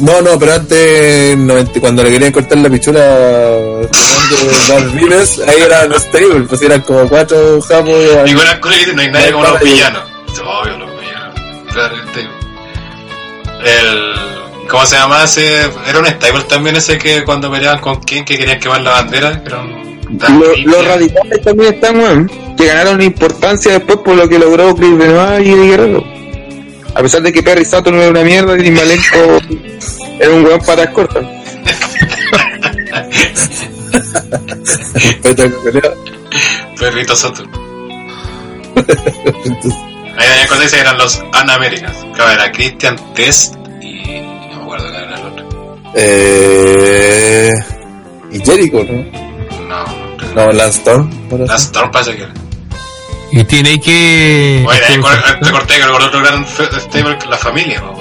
[0.02, 5.94] No, no, pero antes, 90, cuando le querían cortar la pichula a Vives, ahí eran
[6.02, 7.96] stable, pues eran como cuatro japos.
[8.26, 10.04] Ninguna cosa que no hay nadie como los villanos.
[10.44, 11.40] Obvio, los villanos.
[13.64, 13.88] El.
[13.88, 14.41] El...
[14.72, 15.70] ¿Cómo se llama ese?
[15.86, 19.42] Era un stable también ese que cuando peleaban con quién que querían quemar la bandera.
[19.46, 20.00] Era un...
[20.40, 24.98] Lo- los radicales también están, weón, que ganaron importancia después por lo que logró Chris
[24.98, 26.04] Benoit y Eddie Guerrero.
[26.96, 29.40] A pesar de que Perry Sato no era una mierda y Malenko
[30.20, 31.26] era un weón patas cortas.
[36.80, 37.44] Perrito Soto.
[40.18, 41.98] Ahí me acordé que eran los An-Americans.
[42.16, 43.56] Claro, era Christian Test
[44.76, 45.78] acuerdo cuál era el otro.
[45.96, 47.54] eh,
[48.32, 49.66] y Jericho, ¿no?
[49.68, 49.86] No,
[50.36, 51.10] No, Lance Storm.
[51.32, 51.66] ahora la sí.
[51.66, 52.34] Storm parece que era.
[53.34, 54.66] Y tiene que...
[54.68, 54.80] Oye,
[55.42, 57.94] te corté con el otro gran stable, la familia, ¿no?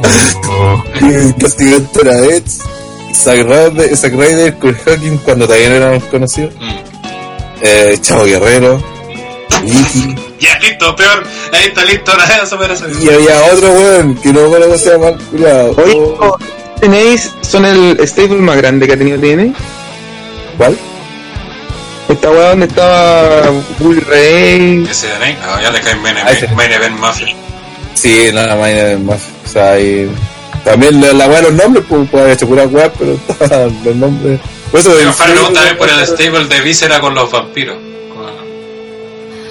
[0.52, 0.82] Oh,
[1.40, 2.50] Castigante era Edge,
[3.14, 6.52] Zack Ryder, Zack Ryder, Kurt Hawkins, cuando también éramos conocidos.
[6.56, 6.70] Mm.
[7.62, 8.82] Eh, Chavo Guerrero,
[9.62, 10.14] Vicky.
[10.38, 11.22] Ya, listo, peor.
[11.52, 12.84] Ahí está listo, nada eso merece.
[13.00, 15.74] Y había otro weón que no me acuerdo cómo se llama, culiao.
[15.76, 16.46] Oye,
[16.80, 19.54] tenéis, son el stable más grande que ha tenido TN.
[20.56, 20.76] ¿Cuál?
[22.08, 24.86] Esta weá donde estaba Bull Ray.
[24.90, 26.32] Ese de Nate, no, ya le caen Main Ah.
[26.32, 27.28] Event Main Event Mafia.
[27.94, 29.20] Sí, nada más y más.
[29.44, 30.10] O sea, hay...
[30.64, 33.16] También la, la weá de los nombres, pues puede haber hecho pura weá, pero
[33.84, 34.40] los nombres.
[34.70, 37.76] Por eso Pero el- Faro pregunta también por el stable de Viscera con los vampiros.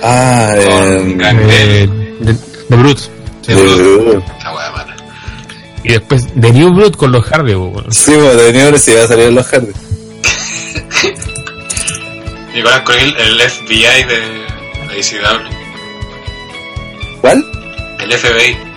[0.01, 1.87] Ah, Con eh, eh,
[2.19, 2.33] de,
[2.77, 3.09] de.
[4.43, 4.95] La wea mala.
[5.83, 7.91] Y después de New Brute con los Hardy, weón.
[7.91, 9.75] Sí, pues de New sí va a salir en los jardines.
[12.53, 14.19] Nicolás Coril, el FBI de,
[14.87, 15.49] de ICW.
[17.21, 17.45] ¿Cuál?
[17.99, 18.57] El FBI.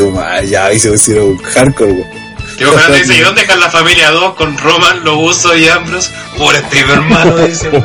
[0.00, 2.21] Oh, madre, ya ahí se pusieron hardcore, weón.
[2.58, 6.10] Tío Fernando dice, ¿y dónde dejan la familia 2 con Roman, Lobuso y Ambrose?
[6.36, 7.70] Por este hermano, dice.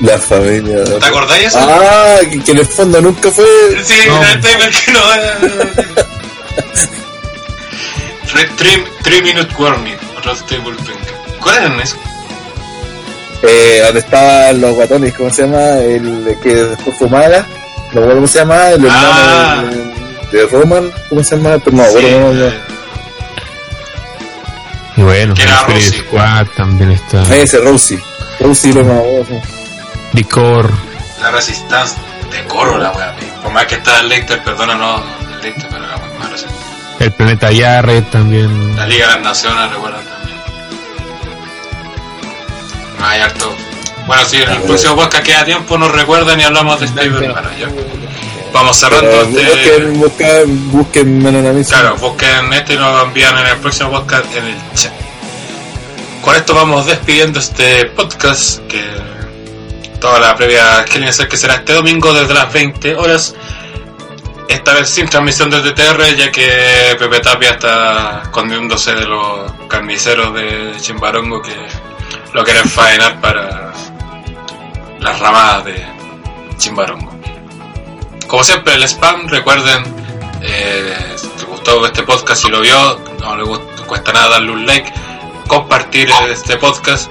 [0.00, 0.82] La familia.
[0.84, 1.58] ¿Te acordáis eso?
[1.60, 3.46] Ah, que, que en el fondo nunca fue.
[3.84, 4.20] Sí, No.
[4.20, 5.00] que no.
[8.26, 11.40] Three, three, three Minute Warning, Rod Table Pink.
[11.40, 11.96] ¿Cuál eran eso?
[13.42, 15.78] Eh, donde estaban los guatones, ¿cómo se llama?
[15.78, 17.28] El que después fumaba.
[17.28, 19.64] No me acuerdo cómo se llama, el hermano Ah.
[20.32, 21.58] de, de Roman, ¿cómo se llama?
[21.64, 22.30] Pero no, Sí, se llama.
[22.46, 22.60] eh,
[24.96, 26.06] Y bueno, Que el era Spirit.
[26.06, 27.22] Squad también está.
[27.34, 27.98] Ese Rousey.
[28.40, 29.42] Rousey lo más bueno.
[30.12, 30.70] Dicor.
[31.20, 31.96] la Resistance
[32.30, 33.14] de coro, la wea.
[33.42, 36.46] Por más que está el Lecter, perdona, no el Lecter, pero muy malo ese.
[37.00, 38.76] El planeta Yarret también.
[38.76, 40.38] La Liga de las Naciones, recuerdan también.
[42.98, 43.54] No hay harto.
[44.06, 47.68] Bueno, si en el próximo podcast queda tiempo, nos recuerdan y hablamos de ya.
[48.54, 49.84] Vamos cerrando Pero este.
[49.86, 51.64] busquen, busquen, busquen.
[51.64, 54.92] Claro, busquen este y nos lo envían en el próximo podcast en el chat.
[56.22, 58.80] Con esto vamos despidiendo este podcast que
[60.00, 63.34] toda la previa quieren hacer que será este domingo desde las 20 horas.
[64.48, 70.32] Esta vez sin transmisión desde TR ya que Pepe Tapia está escondiéndose de los carniceros
[70.32, 71.56] de Chimbarongo que
[72.32, 73.72] lo quieren faenar para
[75.00, 75.84] las ramadas de
[76.56, 77.13] Chimbarongo.
[78.34, 79.84] Como siempre, el spam, recuerden,
[80.42, 83.44] eh, si te gustó este podcast y lo vio, no le
[83.86, 84.92] cuesta nada darle un like,
[85.46, 87.08] compartir este podcast,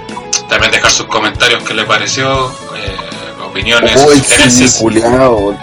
[0.50, 5.58] también dejar sus comentarios qué le pareció, eh, opiniones, Oh, culiao.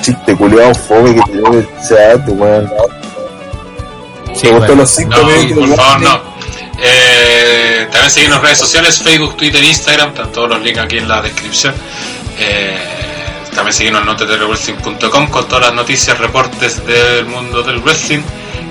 [0.00, 2.72] Chiste culiao fome que en el chat, weón.
[4.34, 4.74] Sí, bueno.
[4.76, 5.68] los cinco No, minutos.
[5.68, 6.20] por favor, no.
[6.82, 11.06] Eh, también seguimos en redes sociales, Facebook, Twitter, Instagram, están todos los links aquí en
[11.06, 11.74] la descripción.
[12.38, 12.88] Eh,
[13.54, 18.22] también seguimos en notetwrestling.com con todas las noticias, reportes del mundo del wrestling.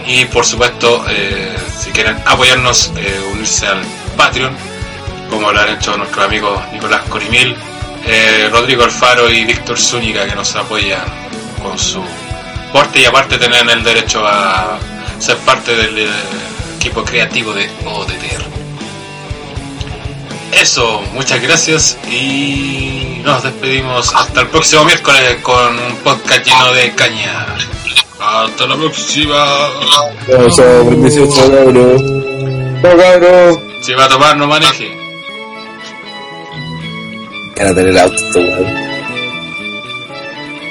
[0.07, 3.81] Y por supuesto, eh, si quieren apoyarnos, eh, unirse al
[4.17, 4.55] Patreon,
[5.29, 7.55] como lo han hecho nuestros amigos Nicolás Corimil,
[8.05, 11.03] eh, Rodrigo Alfaro y Víctor Zúñiga, que nos apoyan
[11.61, 12.03] con su
[12.73, 14.79] porte y aparte tienen el derecho a
[15.19, 16.09] ser parte del
[16.77, 18.60] equipo creativo de ODTR.
[20.59, 26.93] Eso, muchas gracias y nos despedimos hasta el próximo miércoles con un podcast lleno de
[26.93, 27.45] caña.
[28.19, 29.69] Hasta la próxima.
[30.27, 31.33] Chao, chao, bendiciones.
[33.81, 34.91] Si va a tomar, no maneje.
[37.57, 38.91] Van a tener auto, weón.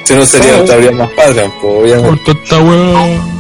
[0.05, 2.25] Si no sería, habría más padre, pues, obviamente.
[2.25, 3.40] Corta esta weá.